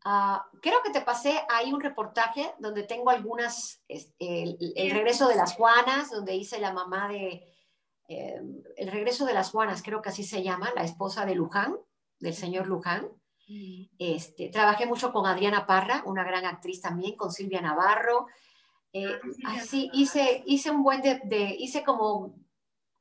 Ah, 0.07 0.47
creo 0.61 0.83
que 0.83 0.91
te 0.91 1.01
pasé 1.01 1.41
ahí 1.49 1.73
un 1.73 1.81
reportaje 1.81 2.53
donde 2.59 2.83
tengo 2.83 3.09
algunas, 3.09 3.81
el, 3.89 4.59
regreso 4.93 5.27
de 5.29 5.35
las 5.35 5.55
Juanas, 5.55 6.11
donde 6.11 6.35
hice 6.35 6.61
la 6.61 6.75
mamá 6.75 7.09
de, 7.09 7.43
eh, 8.09 8.43
el 8.77 8.91
regreso 8.91 9.25
de 9.25 9.33
las 9.33 9.51
Juanas, 9.51 9.83
creo 9.83 10.03
que 10.03 10.11
así 10.11 10.23
se 10.23 10.43
llama, 10.43 10.71
la 10.77 10.85
esposa 10.85 11.25
de 11.25 11.35
Luján, 11.35 11.79
del 12.21 12.35
señor 12.35 12.67
Luján. 12.67 13.09
Este, 13.99 14.51
trabajé 14.51 14.85
mucho 14.85 15.11
con 15.11 15.27
Adriana 15.27 15.67
Parra, 15.67 16.03
una 16.05 16.23
gran 16.23 16.45
actriz 16.45 16.83
también, 16.83 17.17
con 17.17 17.33
Silvia 17.33 17.63
Navarro. 17.63 18.27
Eh, 18.95 19.21
ah, 19.45 19.57
así 19.59 19.91
hice, 19.93 20.43
hice 20.47 20.71
un 20.71 20.83
buen 20.83 21.03
de, 21.03 21.57
hice 21.59 21.85
como 21.85 22.35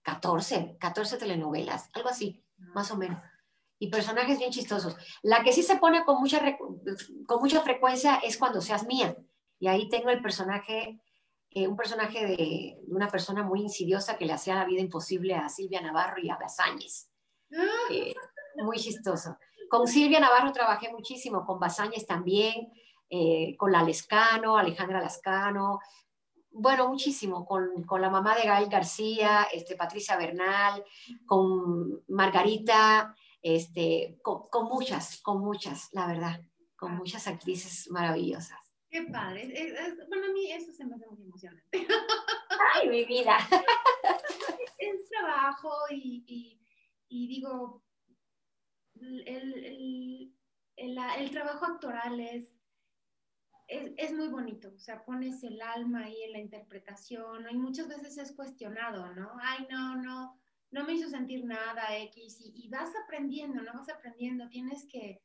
14, 0.01 0.75
14 0.79 1.17
telenovelas, 1.17 1.89
algo 1.93 2.09
así, 2.09 2.43
más 2.57 2.91
o 2.91 2.97
menos 2.97 3.21
y 3.83 3.89
personajes 3.89 4.39
bien 4.39 4.49
chistosos. 4.49 4.95
La 5.23 5.43
que 5.43 5.51
sí 5.51 5.61
se 5.61 5.75
pone 5.75 6.05
con 6.05 6.21
mucha, 6.21 6.39
con 7.27 7.39
mucha 7.41 7.61
frecuencia 7.61 8.15
es 8.23 8.37
cuando 8.37 8.61
seas 8.61 8.87
mía. 8.87 9.17
Y 9.59 9.67
ahí 9.67 9.89
tengo 9.89 10.09
el 10.09 10.21
personaje, 10.21 11.01
eh, 11.49 11.67
un 11.67 11.75
personaje 11.75 12.25
de, 12.25 12.77
una 12.87 13.09
persona 13.09 13.43
muy 13.43 13.59
insidiosa 13.59 14.15
que 14.17 14.25
le 14.25 14.31
hacía 14.31 14.55
la 14.55 14.63
vida 14.63 14.79
imposible 14.79 15.35
a 15.35 15.49
Silvia 15.49 15.81
Navarro 15.81 16.21
y 16.21 16.29
a 16.29 16.37
Basáñez. 16.37 17.09
Eh, 17.89 18.13
muy 18.63 18.77
chistoso. 18.77 19.37
Con 19.69 19.85
Silvia 19.85 20.21
Navarro 20.21 20.53
trabajé 20.53 20.89
muchísimo, 20.89 21.45
con 21.45 21.59
Basáñez 21.59 22.05
también, 22.07 22.71
eh, 23.15 23.55
con 23.57 23.71
la 23.71 23.83
Lescano, 23.83 24.57
Alejandra 24.57 24.99
Lascano, 24.99 25.79
bueno, 26.49 26.87
muchísimo, 26.87 27.45
con, 27.45 27.83
con, 27.83 28.01
la 28.01 28.09
mamá 28.09 28.35
de 28.35 28.47
Gael 28.47 28.69
García, 28.69 29.47
este, 29.53 29.75
Patricia 29.75 30.17
Bernal, 30.17 30.83
con 31.27 32.03
Margarita, 32.07 33.15
este, 33.39 34.19
con, 34.23 34.65
muchas, 34.65 35.21
con 35.21 35.41
muchas, 35.41 35.89
la 35.93 36.07
verdad, 36.07 36.41
con 36.75 36.95
muchas 36.95 37.27
actrices 37.27 37.87
maravillosas. 37.91 38.59
Qué 38.89 39.03
padre. 39.03 39.75
bueno, 40.07 40.25
a 40.25 40.33
mí 40.33 40.51
eso 40.51 40.71
se 40.71 40.83
me 40.83 40.95
hace 40.95 41.05
muy 41.07 41.21
emocionante. 41.21 41.85
Ay, 42.73 42.89
mi 42.89 43.05
vida. 43.05 43.37
Es 44.79 45.07
trabajo 45.07 45.71
y, 45.91 46.59
y, 47.07 47.27
digo, 47.27 47.83
el, 48.95 49.27
el, 49.27 50.35
el, 50.75 51.31
trabajo 51.31 51.65
actoral 51.65 52.19
es, 52.19 52.52
es, 53.73 53.91
es, 53.97 54.13
muy 54.13 54.27
bonito, 54.27 54.71
o 54.75 54.79
sea, 54.79 55.03
pones 55.03 55.43
el 55.43 55.61
alma 55.61 56.05
ahí 56.05 56.23
en 56.23 56.33
la 56.33 56.39
interpretación, 56.39 57.45
y 57.49 57.55
muchas 57.55 57.87
veces 57.87 58.17
es 58.17 58.31
cuestionado, 58.33 59.13
¿no? 59.15 59.31
Ay, 59.41 59.65
no, 59.69 59.95
no, 59.95 60.39
no 60.71 60.83
me 60.85 60.93
hizo 60.93 61.09
sentir 61.09 61.45
nada 61.45 61.97
X 61.97 62.39
y, 62.39 62.69
vas 62.69 62.91
aprendiendo, 63.03 63.61
¿no? 63.61 63.73
Vas 63.73 63.89
aprendiendo, 63.89 64.47
tienes 64.49 64.85
que, 64.85 65.21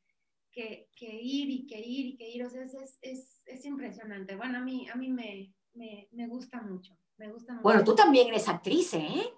que, 0.51 0.89
ir 0.99 1.49
y 1.49 1.67
que 1.67 1.79
ir 1.79 2.07
y 2.07 2.17
que 2.17 2.29
ir, 2.29 2.43
o 2.43 2.49
sea, 2.49 2.63
es, 2.63 2.97
es, 3.01 3.43
es 3.45 3.65
impresionante. 3.65 4.35
Bueno, 4.35 4.57
a 4.57 4.61
mí, 4.61 4.87
a 4.89 4.95
mí 4.95 5.09
me, 5.09 5.53
me, 5.73 6.07
me 6.11 6.27
gusta 6.27 6.61
mucho, 6.61 6.97
me 7.17 7.31
gusta 7.31 7.53
mucho. 7.53 7.63
Bueno, 7.63 7.83
tú 7.83 7.95
también 7.95 8.27
eres 8.27 8.47
actriz, 8.47 8.93
¿eh? 8.93 9.33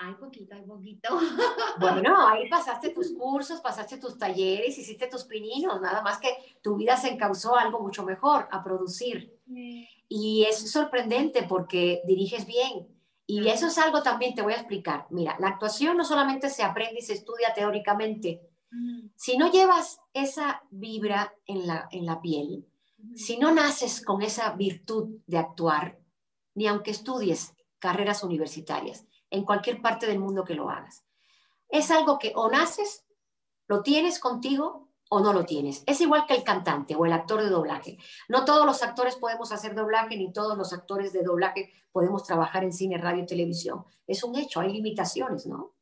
Hay 0.00 0.14
poquito, 0.14 0.54
hay 0.54 0.62
poquito. 0.62 1.08
Bueno, 1.80 2.28
ahí 2.28 2.48
pasaste 2.48 2.90
tus 2.90 3.12
cursos, 3.12 3.60
pasaste 3.60 3.98
tus 3.98 4.16
talleres, 4.16 4.78
hiciste 4.78 5.08
tus 5.08 5.24
pininos, 5.24 5.80
nada 5.80 6.02
más 6.02 6.18
que 6.18 6.28
tu 6.62 6.76
vida 6.76 6.96
se 6.96 7.08
encauzó 7.08 7.56
a 7.56 7.62
algo 7.62 7.80
mucho 7.80 8.04
mejor, 8.04 8.48
a 8.50 8.62
producir. 8.62 9.36
Y 10.08 10.44
es 10.44 10.70
sorprendente 10.70 11.44
porque 11.44 12.02
diriges 12.06 12.46
bien. 12.46 12.88
Y 13.26 13.48
eso 13.48 13.66
es 13.66 13.76
algo 13.76 14.02
también 14.02 14.34
te 14.34 14.42
voy 14.42 14.54
a 14.54 14.56
explicar. 14.56 15.06
Mira, 15.10 15.36
la 15.38 15.48
actuación 15.48 15.96
no 15.96 16.04
solamente 16.04 16.48
se 16.48 16.62
aprende 16.62 17.00
y 17.00 17.02
se 17.02 17.14
estudia 17.14 17.52
teóricamente. 17.54 18.40
Si 19.16 19.36
no 19.36 19.50
llevas 19.50 20.00
esa 20.12 20.62
vibra 20.70 21.34
en 21.46 21.66
la, 21.66 21.88
en 21.90 22.06
la 22.06 22.20
piel, 22.20 22.66
si 23.14 23.36
no 23.38 23.52
naces 23.52 24.04
con 24.04 24.22
esa 24.22 24.52
virtud 24.52 25.20
de 25.26 25.38
actuar, 25.38 25.98
ni 26.54 26.66
aunque 26.66 26.90
estudies 26.90 27.54
carreras 27.78 28.22
universitarias, 28.22 29.07
en 29.30 29.44
cualquier 29.44 29.82
parte 29.82 30.06
del 30.06 30.18
mundo 30.18 30.44
que 30.44 30.54
lo 30.54 30.70
hagas. 30.70 31.04
Es 31.68 31.90
algo 31.90 32.18
que 32.18 32.32
o 32.34 32.50
naces, 32.50 33.04
lo 33.66 33.82
tienes 33.82 34.18
contigo 34.18 34.88
o 35.10 35.20
no 35.20 35.32
lo 35.32 35.44
tienes. 35.44 35.82
Es 35.86 36.00
igual 36.00 36.26
que 36.26 36.34
el 36.34 36.44
cantante 36.44 36.94
o 36.94 37.06
el 37.06 37.12
actor 37.12 37.42
de 37.42 37.48
doblaje. 37.48 37.98
No 38.28 38.44
todos 38.44 38.66
los 38.66 38.82
actores 38.82 39.16
podemos 39.16 39.52
hacer 39.52 39.74
doblaje, 39.74 40.16
ni 40.16 40.32
todos 40.32 40.56
los 40.56 40.72
actores 40.72 41.12
de 41.12 41.22
doblaje 41.22 41.72
podemos 41.92 42.24
trabajar 42.24 42.64
en 42.64 42.72
cine, 42.72 42.98
radio 42.98 43.22
y 43.22 43.26
televisión. 43.26 43.84
Es 44.06 44.22
un 44.24 44.36
hecho, 44.36 44.60
hay 44.60 44.72
limitaciones, 44.72 45.46
¿no? 45.46 45.74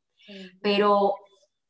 Pero, 0.61 1.15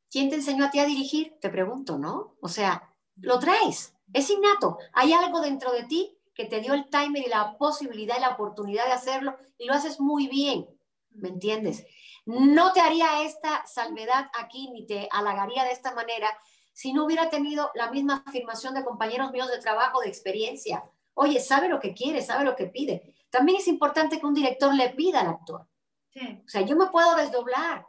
¿quién 0.10 0.30
te 0.30 0.36
enseñó 0.36 0.66
a 0.66 0.72
ti 0.72 0.80
a 0.80 0.86
dirigir? 0.86 1.38
Te 1.40 1.50
pregunto, 1.50 1.98
¿no? 1.98 2.36
O 2.42 2.48
sea, 2.48 2.94
lo 3.16 3.40
traes, 3.40 3.94
es 4.14 4.30
innato. 4.30 4.78
Hay 4.94 5.14
algo 5.14 5.42
dentro 5.42 5.72
de 5.72 5.84
ti 5.84 6.18
que 6.34 6.46
te 6.46 6.60
dio 6.60 6.74
el 6.74 6.90
timer 6.90 7.24
y 7.26 7.30
la 7.30 7.58
posibilidad 7.58 8.18
y 8.18 8.22
la 8.22 8.30
oportunidad 8.30 8.86
de 8.86 8.94
hacerlo 8.94 9.36
y 9.58 9.66
lo 9.66 9.74
haces 9.74 10.00
muy 10.00 10.28
bien. 10.28 10.68
¿Me 11.12 11.30
entiendes? 11.30 11.86
No 12.26 12.74
te 12.74 12.82
haría 12.82 13.24
esta 13.24 13.66
salvedad 13.66 14.30
aquí 14.38 14.70
ni 14.72 14.86
te 14.86 15.08
halagaría 15.12 15.64
de 15.64 15.72
esta 15.72 15.94
manera 15.94 16.30
si 16.74 16.94
no 16.94 17.06
hubiera 17.06 17.30
tenido 17.30 17.72
la 17.74 17.90
misma 17.90 18.24
afirmación 18.26 18.74
de 18.74 18.84
compañeros 18.84 19.32
míos 19.32 19.50
de 19.50 19.60
trabajo, 19.60 20.02
de 20.02 20.10
experiencia. 20.10 20.84
Oye, 21.16 21.40
sabe 21.40 21.70
lo 21.70 21.80
que 21.80 21.94
quiere, 21.94 22.22
sabe 22.22 22.46
lo 22.46 22.56
que 22.56 22.68
pide. 22.68 23.16
También 23.30 23.58
es 23.58 23.68
importante 23.68 24.20
que 24.20 24.26
un 24.26 24.36
director 24.36 24.74
le 24.76 24.90
pida 24.92 25.22
al 25.22 25.28
actor. 25.28 25.68
O 26.16 26.50
sea, 26.50 26.62
yo 26.62 26.76
me 26.76 26.88
puedo 26.88 27.16
desdoblar, 27.16 27.86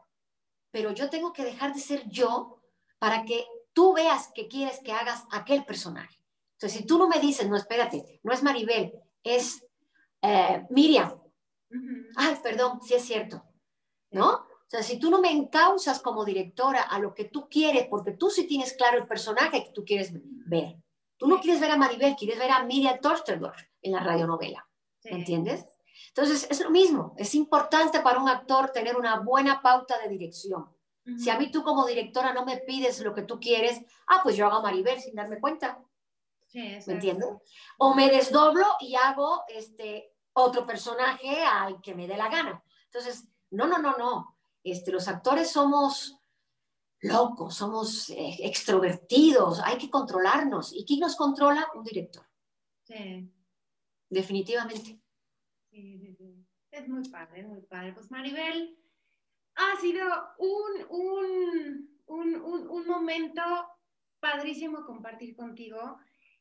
pero 0.70 0.92
yo 0.92 1.10
tengo 1.10 1.32
que 1.32 1.44
dejar 1.44 1.74
de 1.74 1.80
ser 1.80 2.08
yo 2.08 2.62
para 2.98 3.24
que 3.24 3.46
tú 3.72 3.94
veas 3.94 4.30
que 4.34 4.48
quieres 4.48 4.80
que 4.80 4.92
hagas 4.92 5.24
aquel 5.30 5.64
personaje. 5.64 6.18
Entonces, 6.52 6.80
si 6.80 6.86
tú 6.86 6.98
no 6.98 7.08
me 7.08 7.20
dices, 7.20 7.48
no, 7.48 7.56
espérate, 7.56 8.20
no 8.22 8.32
es 8.32 8.42
Maribel, 8.42 8.92
es 9.22 9.64
eh, 10.22 10.66
Miriam, 10.70 11.14
Ay, 12.16 12.36
perdón, 12.42 12.80
sí 12.82 12.94
es 12.94 13.04
cierto. 13.04 13.42
¿No? 14.10 14.30
O 14.30 14.70
sea, 14.70 14.82
si 14.82 14.98
tú 14.98 15.10
no 15.10 15.20
me 15.20 15.30
encausas 15.30 16.00
como 16.00 16.24
directora 16.24 16.82
a 16.82 16.98
lo 16.98 17.14
que 17.14 17.24
tú 17.24 17.48
quieres, 17.48 17.86
porque 17.88 18.12
tú 18.12 18.30
sí 18.30 18.46
tienes 18.46 18.74
claro 18.74 18.98
el 18.98 19.06
personaje 19.06 19.64
que 19.64 19.72
tú 19.72 19.84
quieres 19.84 20.10
ver. 20.12 20.76
Tú 21.16 21.26
no 21.26 21.40
quieres 21.40 21.60
ver 21.60 21.70
a 21.70 21.76
Maribel, 21.76 22.16
quieres 22.16 22.38
ver 22.38 22.50
a 22.50 22.64
Miriam 22.64 23.00
Torsterdorf 23.00 23.58
en 23.82 23.92
la 23.92 24.00
radionovela. 24.00 24.68
¿Me 25.04 25.12
entiendes? 25.12 25.64
Entonces, 26.08 26.46
es 26.50 26.60
lo 26.60 26.70
mismo. 26.70 27.14
Es 27.16 27.34
importante 27.34 28.00
para 28.00 28.18
un 28.20 28.28
actor 28.28 28.70
tener 28.70 28.96
una 28.96 29.20
buena 29.20 29.62
pauta 29.62 29.98
de 29.98 30.08
dirección. 30.08 30.68
Si 31.16 31.30
a 31.30 31.38
mí 31.38 31.50
tú 31.50 31.62
como 31.62 31.86
directora 31.86 32.34
no 32.34 32.44
me 32.44 32.58
pides 32.58 33.00
lo 33.00 33.14
que 33.14 33.22
tú 33.22 33.40
quieres, 33.40 33.80
ah, 34.08 34.20
pues 34.22 34.36
yo 34.36 34.44
hago 34.46 34.56
a 34.56 34.62
Maribel 34.62 35.00
sin 35.00 35.14
darme 35.14 35.40
cuenta. 35.40 35.82
¿Me 36.52 36.94
entiendes? 36.94 37.28
O 37.78 37.94
me 37.94 38.10
desdoblo 38.10 38.66
y 38.80 38.94
hago 38.94 39.42
este, 39.48 40.12
otro 40.39 40.66
personaje 40.66 41.45
al 41.45 41.80
que 41.80 41.95
me 41.95 42.07
dé 42.07 42.16
la 42.16 42.28
gana. 42.28 42.62
Entonces, 42.86 43.28
no, 43.51 43.66
no, 43.66 43.78
no, 43.78 43.97
no. 43.97 44.36
Este, 44.62 44.93
los 44.93 45.09
actores 45.09 45.51
somos 45.51 46.18
locos, 47.01 47.55
somos 47.55 48.11
eh, 48.11 48.36
extrovertidos, 48.41 49.61
hay 49.61 49.78
que 49.78 49.91
controlarnos. 49.91 50.72
¿Y 50.72 50.84
quién 50.84 51.01
nos 51.01 51.16
controla? 51.16 51.68
Un 51.74 51.84
director. 51.84 52.26
Sí. 52.84 53.32
Definitivamente. 54.09 55.01
Sí, 55.70 55.99
sí, 55.99 56.14
sí. 56.16 56.47
Es 56.70 56.89
muy 56.89 57.09
padre, 57.09 57.45
muy 57.45 57.62
padre. 57.62 57.93
Pues 57.93 58.11
Maribel, 58.11 58.78
ha 59.55 59.80
sido 59.80 60.05
un, 60.39 60.86
un, 60.91 62.01
un, 62.07 62.36
un, 62.36 62.68
un 62.68 62.86
momento 62.86 63.43
padrísimo 64.20 64.84
compartir 64.84 65.36
contigo. 65.36 65.99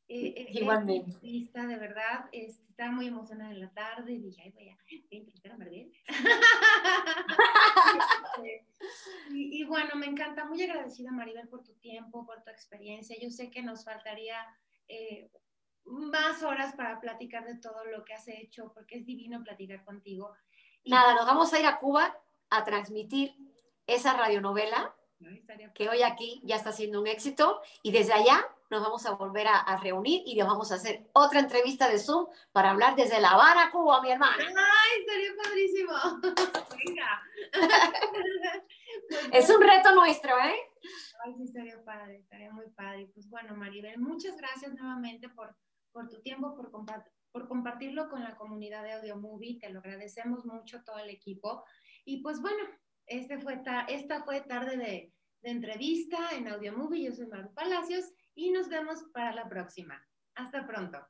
Eh, 0.10 0.47
Igualmente. 0.51 1.18
Lista, 1.22 1.68
de 1.68 1.76
verdad, 1.76 2.30
estaba 2.32 2.91
muy 2.91 3.08
emocionada 3.08 3.51
en 3.51 3.60
la 3.60 3.74
tarde 3.74 4.14
y 4.14 4.20
dije, 4.20 4.41
ay, 4.41 4.51
voy 4.51 4.70
a, 4.70 4.78
voy 5.10 5.49
a 5.49 5.53
a 5.53 5.58
Maribel. 5.58 5.91
y, 9.32 9.62
y, 9.62 9.64
bueno, 9.66 9.95
me 9.95 10.05
encanta, 10.05 10.45
muy 10.45 10.62
agradecida 10.62 11.12
Maribel 11.12 11.47
por 11.49 11.64
tu 11.64 11.74
tiempo, 11.76 12.26
por 12.26 12.41
tu 12.43 12.51
experiencia. 12.51 13.18
Yo 13.20 13.30
sé 13.30 13.49
que 13.49 13.62
nos 13.62 13.84
faltaría 13.84 14.38
eh, 14.88 15.30
más 15.86 16.43
horas 16.43 16.74
para 16.76 16.99
platicar 16.99 17.45
de 17.45 17.58
todo 17.58 17.86
lo 17.86 18.05
que 18.05 18.14
has 18.14 18.28
hecho, 18.28 18.72
porque 18.74 18.97
es 18.97 19.05
divino 19.05 19.43
platicar 19.43 19.84
contigo. 19.84 20.34
Nada, 20.86 21.16
nos 21.16 21.26
vamos 21.26 21.51
a 21.53 21.60
ir 21.60 21.66
a 21.66 21.80
Cuba 21.80 22.18
a 22.49 22.64
transmitir 22.64 23.36
esa 23.86 24.14
radionovela 24.14 24.95
que 25.74 25.89
hoy 25.89 26.03
aquí 26.03 26.39
ya 26.43 26.55
está 26.55 26.72
siendo 26.72 27.01
un 27.01 27.08
éxito 27.08 27.62
y 27.82 27.91
desde 27.91 28.14
allá 28.14 28.45
nos 28.70 28.82
vamos 28.82 29.05
a 29.05 29.11
volver 29.11 29.47
a, 29.47 29.78
reunir 29.78 30.24
y 30.26 30.36
nos 30.36 30.47
vamos 30.47 30.72
a 30.72 30.76
hacer 30.76 31.09
otra 31.13 31.39
entrevista 31.39 31.89
de 31.89 31.99
Zoom 31.99 32.28
para 32.51 32.72
hablar 32.72 32.95
desde 32.95 33.22
La 33.22 33.32
Habana, 33.32 33.72
Cuba, 33.72 34.01
mi 34.01 34.11
hermana. 34.11 34.38
¡Ay, 34.38 35.05
sería 35.05 35.32
padrísimo! 35.41 35.93
Venga. 36.86 37.22
es 39.32 39.49
un 39.49 39.61
reto 39.61 39.95
nuestro, 39.95 40.38
¿eh? 40.39 40.55
Ay, 41.24 41.34
sí, 41.36 41.43
estaría 41.43 41.84
padre, 41.84 42.18
estaría 42.18 42.51
muy 42.51 42.70
padre. 42.72 43.09
Pues 43.13 43.30
bueno, 43.30 43.55
Maribel, 43.55 43.99
muchas 43.99 44.36
gracias 44.36 44.74
nuevamente 44.74 45.30
por, 45.30 45.55
por 45.91 46.09
tu 46.09 46.22
tiempo, 46.22 46.55
por, 46.55 46.70
por 47.32 47.47
compartirlo 47.47 48.09
con 48.09 48.24
la 48.24 48.36
comunidad 48.36 48.84
de 48.84 48.93
Audio 48.93 49.18
Movie. 49.18 49.59
Te 49.59 49.70
lo 49.70 49.80
agradecemos 49.80 50.45
mucho 50.45 50.84
todo 50.84 50.99
el 50.99 51.09
equipo. 51.09 51.63
Y 52.03 52.22
pues 52.22 52.41
bueno, 52.41 52.63
este 53.05 53.39
fue 53.39 53.61
esta 53.88 54.24
fue 54.24 54.41
tarde 54.41 54.78
de, 54.78 55.13
de 55.41 55.49
entrevista 55.49 56.18
en 56.34 56.47
Audio 56.49 56.76
Movie. 56.78 57.05
Yo 57.05 57.13
soy 57.13 57.28
Maru 57.28 57.53
Palacios 57.53 58.11
y 58.38 58.52
nos 58.52 58.70
vemos 58.70 59.04
para 59.12 59.34
la 59.34 59.50
próxima. 59.50 60.02
Hasta 60.36 60.66
pronto. 60.66 61.06